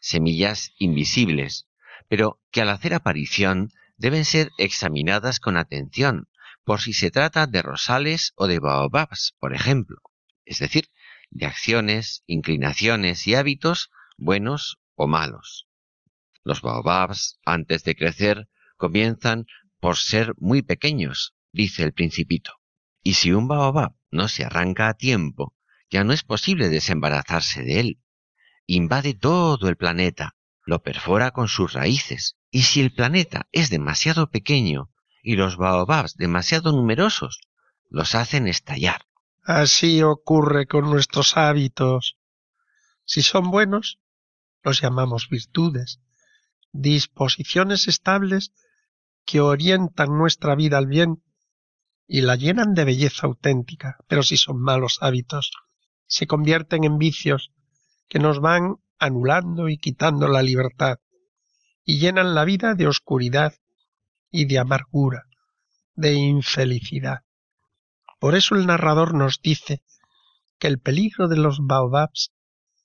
Semillas 0.01 0.73
invisibles, 0.79 1.67
pero 2.09 2.41
que 2.51 2.63
al 2.63 2.71
hacer 2.71 2.95
aparición 2.95 3.71
deben 3.97 4.25
ser 4.25 4.51
examinadas 4.57 5.41
con 5.41 5.57
atención, 5.57 6.29
por 6.65 6.81
si 6.81 6.93
se 6.93 7.11
trata 7.11 7.47
de 7.47 7.63
rosales 7.63 8.33
o 8.37 8.47
de 8.47 8.59
baobabs, 8.59 9.35
por 9.39 9.55
ejemplo, 9.55 9.99
es 10.45 10.59
decir, 10.59 10.89
de 11.31 11.47
acciones, 11.47 12.23
inclinaciones 12.27 13.27
y 13.27 13.35
hábitos 13.35 13.91
buenos 14.17 14.79
o 14.95 15.07
malos. 15.07 15.66
Los 16.47 16.63
baobabs, 16.63 17.41
antes 17.45 17.83
de 17.83 17.97
crecer, 17.97 18.49
comienzan 18.77 19.47
por 19.81 19.97
ser 19.97 20.33
muy 20.39 20.63
pequeños, 20.63 21.35
dice 21.51 21.83
el 21.83 21.93
principito. 21.93 22.53
Y 23.03 23.15
si 23.15 23.33
un 23.33 23.49
baobab 23.49 23.97
no 24.13 24.29
se 24.29 24.45
arranca 24.45 24.87
a 24.87 24.95
tiempo, 24.95 25.57
ya 25.91 26.05
no 26.05 26.13
es 26.13 26.23
posible 26.23 26.69
desembarazarse 26.69 27.65
de 27.65 27.81
él. 27.81 28.01
Invade 28.65 29.15
todo 29.15 29.69
el 29.69 29.77
planeta, 29.77 30.37
lo 30.65 30.85
perfora 30.85 31.33
con 31.33 31.49
sus 31.49 31.73
raíces, 31.73 32.37
y 32.53 32.63
si 32.63 32.81
el 32.81 32.95
planeta 32.95 33.49
es 33.51 33.69
demasiado 33.69 34.31
pequeño 34.31 34.93
y 35.25 35.35
los 35.35 35.57
baobabs 35.57 36.15
demasiado 36.15 36.71
numerosos, 36.71 37.41
los 37.91 38.15
hacen 38.15 38.47
estallar. 38.47 39.03
Así 39.43 40.01
ocurre 40.01 40.69
con 40.69 40.89
nuestros 40.89 41.37
hábitos. 41.37 42.19
Si 43.05 43.23
son 43.23 43.51
buenos, 43.51 43.99
los 44.63 44.81
llamamos 44.81 45.29
virtudes, 45.29 46.01
disposiciones 46.73 47.89
estables 47.89 48.53
que 49.25 49.41
orientan 49.41 50.17
nuestra 50.17 50.55
vida 50.55 50.79
al 50.79 50.87
bien 50.87 51.23
y 52.07 52.21
la 52.21 52.37
llenan 52.37 52.75
de 52.75 52.85
belleza 52.85 53.27
auténtica, 53.27 53.99
pero 54.07 54.23
si 54.23 54.37
son 54.37 54.61
malos 54.61 54.99
hábitos, 55.01 55.51
se 56.07 56.27
convierten 56.27 56.85
en 56.85 56.99
vicios 56.99 57.53
que 58.09 58.19
nos 58.19 58.41
van 58.41 58.77
anulando 58.99 59.69
y 59.69 59.79
quitando 59.79 60.29
la 60.29 60.43
libertad 60.43 60.99
y 61.85 61.99
llenan 61.99 62.35
la 62.35 62.45
vida 62.45 62.75
de 62.75 62.87
oscuridad 62.87 63.55
y 64.31 64.47
de 64.47 64.59
amargura, 64.59 65.25
de 65.95 66.15
infelicidad. 66.15 67.23
Por 68.19 68.35
eso 68.35 68.55
el 68.55 68.67
narrador 68.67 69.15
nos 69.15 69.41
dice 69.41 69.83
que 70.59 70.69
el 70.69 70.81
peligro 70.81 71.29
de 71.29 71.37
los 71.37 71.59
baobabs 71.61 72.33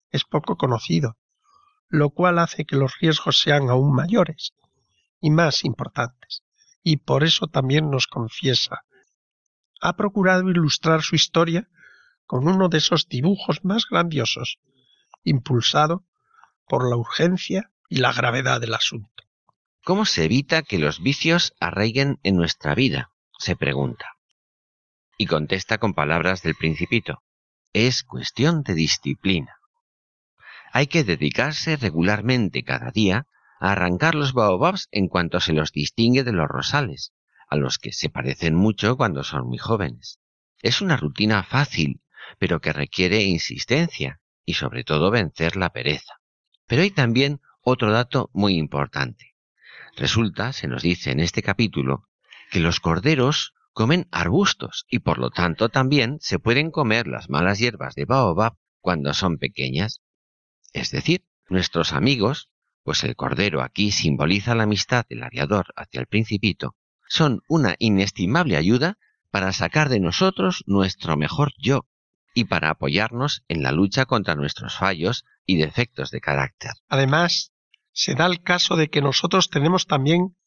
es 0.10 0.24
poco 0.24 0.58
conocido, 0.58 1.18
lo 1.92 2.10
cual 2.10 2.40
hace 2.40 2.66
que 2.66 2.78
los 2.78 2.98
riesgos 3.00 3.40
sean 3.40 3.70
aún 3.70 3.94
mayores 3.94 4.54
y 5.20 5.30
más 5.30 5.66
importantes. 5.66 6.42
Y 6.84 6.98
por 6.98 7.24
eso 7.24 7.48
también 7.48 7.92
nos 7.92 8.08
confiesa. 8.08 8.86
Ha 9.82 9.98
procurado 9.98 10.50
ilustrar 10.50 11.02
su 11.02 11.16
historia 11.16 11.68
con 12.26 12.48
uno 12.48 12.70
de 12.70 12.78
esos 12.78 13.10
dibujos 13.10 13.66
más 13.66 13.86
grandiosos, 13.90 14.60
impulsado 15.26 16.06
por 16.66 16.90
la 16.90 16.96
urgencia 16.96 17.72
y 17.90 17.98
la 17.98 18.14
gravedad 18.14 18.62
del 18.62 18.74
asunto. 18.74 19.10
¿Cómo 19.84 20.06
se 20.06 20.24
evita 20.24 20.62
que 20.62 20.80
los 20.80 21.04
vicios 21.04 21.54
arraiguen 21.60 22.20
en 22.24 22.38
nuestra 22.38 22.74
vida? 22.74 23.12
se 23.38 23.56
pregunta. 23.56 24.06
Y 25.18 25.26
contesta 25.26 25.80
con 25.80 25.94
palabras 25.94 26.42
del 26.42 26.56
principito. 26.56 27.24
Es 27.74 28.04
cuestión 28.04 28.62
de 28.62 28.76
disciplina. 28.76 29.61
Hay 30.72 30.88
que 30.88 31.04
dedicarse 31.04 31.76
regularmente 31.76 32.64
cada 32.64 32.92
día 32.92 33.28
a 33.60 33.74
arrancar 33.74 34.16
los 34.16 34.34
baobabs 34.34 34.88
en 34.92 35.08
cuanto 35.08 35.40
se 35.40 35.54
los 35.54 35.72
distingue 35.72 36.24
de 36.24 36.32
los 36.32 36.48
rosales, 36.48 37.14
a 37.50 37.58
los 37.58 37.78
que 37.78 37.92
se 37.92 38.10
parecen 38.10 38.56
mucho 38.56 38.96
cuando 38.96 39.24
son 39.24 39.48
muy 39.48 39.58
jóvenes. 39.58 40.20
Es 40.62 40.82
una 40.82 40.96
rutina 40.96 41.44
fácil, 41.44 42.02
pero 42.40 42.62
que 42.62 42.72
requiere 42.72 43.24
insistencia 43.24 44.22
y 44.46 44.54
sobre 44.54 44.84
todo 44.84 45.12
vencer 45.12 45.58
la 45.58 45.72
pereza. 45.72 46.14
Pero 46.68 46.84
hay 46.84 46.92
también 46.92 47.42
otro 47.62 47.92
dato 47.92 48.30
muy 48.34 48.56
importante. 48.56 49.36
Resulta, 49.98 50.54
se 50.54 50.68
nos 50.68 50.82
dice 50.82 51.12
en 51.12 51.20
este 51.20 51.44
capítulo, 51.44 52.08
que 52.50 52.60
los 52.60 52.80
corderos 52.80 53.54
comen 53.74 54.08
arbustos 54.12 54.86
y 54.90 55.00
por 55.00 55.18
lo 55.18 55.32
tanto 55.32 55.70
también 55.70 56.18
se 56.22 56.40
pueden 56.40 56.72
comer 56.72 57.08
las 57.08 57.30
malas 57.30 57.60
hierbas 57.60 57.96
de 57.96 58.06
baobab 58.06 58.56
cuando 58.80 59.14
son 59.14 59.38
pequeñas. 59.38 60.02
Es 60.74 60.92
decir, 60.92 61.26
nuestros 61.50 61.94
amigos, 61.94 62.50
pues 62.84 63.04
el 63.04 63.16
cordero 63.16 63.62
aquí 63.62 63.92
simboliza 63.92 64.56
la 64.56 64.64
amistad 64.64 65.06
del 65.10 65.24
aviador 65.24 65.74
hacia 65.76 66.00
el 66.00 66.08
principito, 66.08 66.76
son 67.08 67.42
una 67.48 67.76
inestimable 67.78 68.56
ayuda 68.56 68.98
para 69.32 69.52
sacar 69.52 69.90
de 69.90 70.00
nosotros 70.00 70.64
nuestro 70.66 71.18
mejor 71.18 71.54
yo 71.58 71.88
y 72.34 72.46
para 72.46 72.70
apoyarnos 72.70 73.44
en 73.50 73.64
la 73.64 73.72
lucha 73.72 74.06
contra 74.06 74.36
nuestros 74.36 74.78
fallos 74.78 75.26
y 75.46 75.58
defectos 75.58 76.12
de 76.12 76.22
carácter. 76.22 76.72
Además, 76.88 77.52
se 77.92 78.16
da 78.16 78.26
el 78.26 78.42
caso 78.42 78.78
de 78.78 78.90
que 78.90 79.02
nosotros 79.02 79.50
tenemos 79.50 79.88
también 79.88 80.38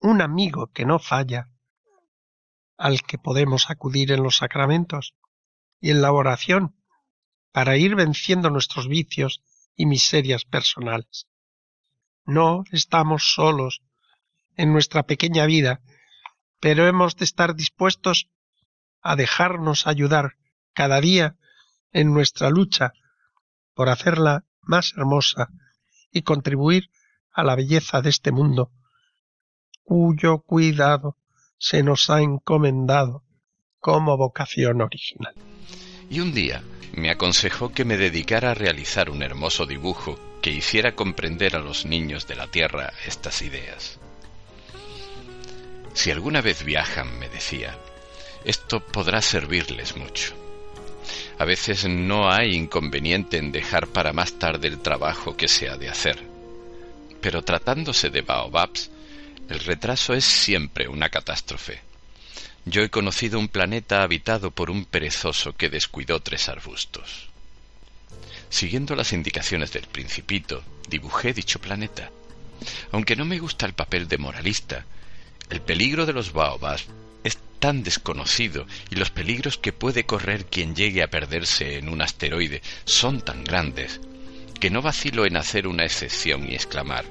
un 0.00 0.20
amigo 0.20 0.72
que 0.72 0.84
no 0.84 0.98
falla, 0.98 1.50
al 2.76 3.02
que 3.02 3.18
podemos 3.18 3.70
acudir 3.70 4.12
en 4.12 4.22
los 4.22 4.38
sacramentos 4.38 5.14
y 5.80 5.90
en 5.90 6.02
la 6.02 6.12
oración 6.12 6.76
para 7.52 7.76
ir 7.76 7.94
venciendo 7.94 8.50
nuestros 8.50 8.88
vicios 8.88 9.42
y 9.78 9.86
miserias 9.86 10.44
personales. 10.44 11.28
No 12.26 12.64
estamos 12.72 13.32
solos 13.32 13.80
en 14.56 14.72
nuestra 14.72 15.04
pequeña 15.04 15.46
vida, 15.46 15.80
pero 16.60 16.86
hemos 16.86 17.16
de 17.16 17.24
estar 17.24 17.54
dispuestos 17.54 18.28
a 19.00 19.14
dejarnos 19.16 19.86
ayudar 19.86 20.34
cada 20.74 21.00
día 21.00 21.36
en 21.92 22.12
nuestra 22.12 22.50
lucha 22.50 22.92
por 23.72 23.88
hacerla 23.88 24.44
más 24.60 24.92
hermosa 24.96 25.48
y 26.10 26.22
contribuir 26.22 26.90
a 27.32 27.44
la 27.44 27.54
belleza 27.54 28.02
de 28.02 28.10
este 28.10 28.32
mundo, 28.32 28.72
cuyo 29.84 30.40
cuidado 30.40 31.16
se 31.56 31.84
nos 31.84 32.10
ha 32.10 32.20
encomendado 32.20 33.24
como 33.78 34.16
vocación 34.16 34.80
original. 34.80 35.34
Y 36.10 36.20
un 36.20 36.32
día 36.32 36.62
me 36.94 37.10
aconsejó 37.10 37.72
que 37.72 37.84
me 37.84 37.96
dedicara 37.96 38.50
a 38.52 38.54
realizar 38.54 39.10
un 39.10 39.22
hermoso 39.22 39.66
dibujo 39.66 40.18
que 40.40 40.50
hiciera 40.50 40.94
comprender 40.94 41.56
a 41.56 41.60
los 41.60 41.84
niños 41.84 42.26
de 42.26 42.36
la 42.36 42.46
Tierra 42.46 42.92
estas 43.06 43.42
ideas. 43.42 43.98
Si 45.92 46.10
alguna 46.10 46.40
vez 46.40 46.64
viajan, 46.64 47.18
me 47.18 47.28
decía, 47.28 47.76
esto 48.44 48.80
podrá 48.80 49.20
servirles 49.20 49.96
mucho. 49.96 50.32
A 51.38 51.44
veces 51.44 51.86
no 51.86 52.30
hay 52.30 52.54
inconveniente 52.54 53.36
en 53.36 53.52
dejar 53.52 53.88
para 53.88 54.12
más 54.12 54.38
tarde 54.38 54.68
el 54.68 54.80
trabajo 54.80 55.36
que 55.36 55.48
se 55.48 55.68
ha 55.68 55.76
de 55.76 55.88
hacer. 55.88 56.18
Pero 57.20 57.42
tratándose 57.42 58.10
de 58.10 58.22
baobabs, 58.22 58.90
el 59.48 59.60
retraso 59.60 60.14
es 60.14 60.24
siempre 60.24 60.88
una 60.88 61.08
catástrofe. 61.08 61.87
Yo 62.64 62.82
he 62.82 62.90
conocido 62.90 63.38
un 63.38 63.48
planeta 63.48 64.02
habitado 64.02 64.50
por 64.50 64.70
un 64.70 64.84
perezoso 64.84 65.54
que 65.54 65.70
descuidó 65.70 66.20
tres 66.20 66.48
arbustos. 66.48 67.28
Siguiendo 68.50 68.94
las 68.94 69.12
indicaciones 69.12 69.72
del 69.72 69.86
principito, 69.86 70.62
dibujé 70.88 71.32
dicho 71.32 71.60
planeta. 71.60 72.10
Aunque 72.92 73.16
no 73.16 73.24
me 73.24 73.38
gusta 73.38 73.66
el 73.66 73.74
papel 73.74 74.08
de 74.08 74.18
moralista, 74.18 74.84
el 75.50 75.60
peligro 75.60 76.06
de 76.06 76.12
los 76.12 76.32
baobabs 76.32 76.86
es 77.24 77.38
tan 77.58 77.82
desconocido 77.82 78.66
y 78.90 78.96
los 78.96 79.10
peligros 79.10 79.58
que 79.58 79.72
puede 79.72 80.04
correr 80.04 80.46
quien 80.46 80.74
llegue 80.74 81.02
a 81.02 81.10
perderse 81.10 81.78
en 81.78 81.88
un 81.88 82.02
asteroide 82.02 82.62
son 82.84 83.20
tan 83.20 83.44
grandes 83.44 84.00
que 84.60 84.70
no 84.70 84.82
vacilo 84.82 85.24
en 85.24 85.36
hacer 85.36 85.66
una 85.66 85.84
excepción 85.84 86.50
y 86.50 86.54
exclamar 86.54 87.04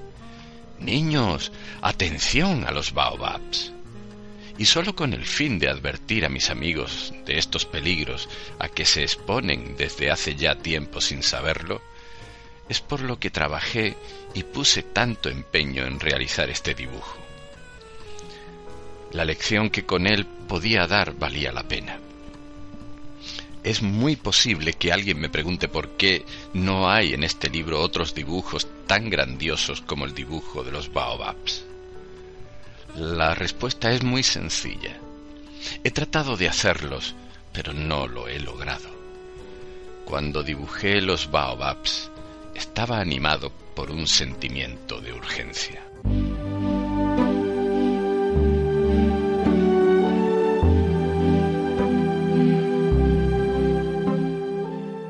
Niños, 0.80 1.52
atención 1.82 2.66
a 2.66 2.72
los 2.72 2.94
baobabs. 2.94 3.74
Y 4.58 4.66
sólo 4.66 4.96
con 4.96 5.14
el 5.14 5.26
fin 5.26 5.60
de 5.60 5.70
advertir 5.70 6.26
a 6.26 6.30
mis 6.30 6.50
amigos 6.50 7.14
de 7.26 7.38
estos 7.38 7.66
peligros 7.66 8.28
a 8.58 8.70
que 8.70 8.86
se 8.86 9.04
exponen 9.04 9.78
desde 9.78 10.10
hace 10.10 10.36
ya 10.36 10.56
tiempo 10.56 11.00
sin 11.00 11.22
saberlo, 11.22 11.82
es 12.68 12.82
por 12.82 13.02
lo 13.02 13.20
que 13.20 13.30
trabajé 13.30 13.96
y 14.34 14.44
puse 14.44 14.84
tanto 14.84 15.30
empeño 15.30 15.86
en 15.86 16.00
realizar 16.00 16.50
este 16.50 16.74
dibujo. 16.74 17.18
La 19.12 19.26
lección 19.26 19.70
que 19.70 19.86
con 19.86 20.08
él 20.08 20.26
podía 20.26 20.88
dar 20.88 21.14
valía 21.14 21.52
la 21.52 21.64
pena. 21.64 22.00
Es 23.64 23.82
muy 23.82 24.16
posible 24.16 24.74
que 24.74 24.92
alguien 24.92 25.20
me 25.20 25.30
pregunte 25.30 25.68
por 25.68 25.98
qué 25.98 26.26
no 26.54 26.90
hay 26.90 27.14
en 27.14 27.24
este 27.24 27.50
libro 27.50 27.82
otros 27.82 28.14
dibujos 28.16 28.68
tan 28.88 29.10
grandiosos 29.10 29.82
como 29.82 30.06
el 30.06 30.14
dibujo 30.14 30.64
de 30.64 30.72
los 30.72 30.92
baobabs. 30.92 31.67
La 32.98 33.36
respuesta 33.36 33.92
es 33.92 34.02
muy 34.02 34.24
sencilla. 34.24 34.98
He 35.84 35.92
tratado 35.92 36.36
de 36.36 36.50
hacerlos, 36.50 37.14
pero 37.54 37.72
no 37.72 38.08
lo 38.08 38.28
he 38.28 38.40
logrado. 38.40 38.90
Cuando 40.04 40.42
dibujé 40.42 41.00
los 41.02 41.30
baobabs, 41.30 42.10
estaba 42.56 43.00
animado 43.00 43.52
por 43.76 43.92
un 43.92 44.08
sentimiento 44.08 45.00
de 45.00 45.14
urgencia. 45.14 45.84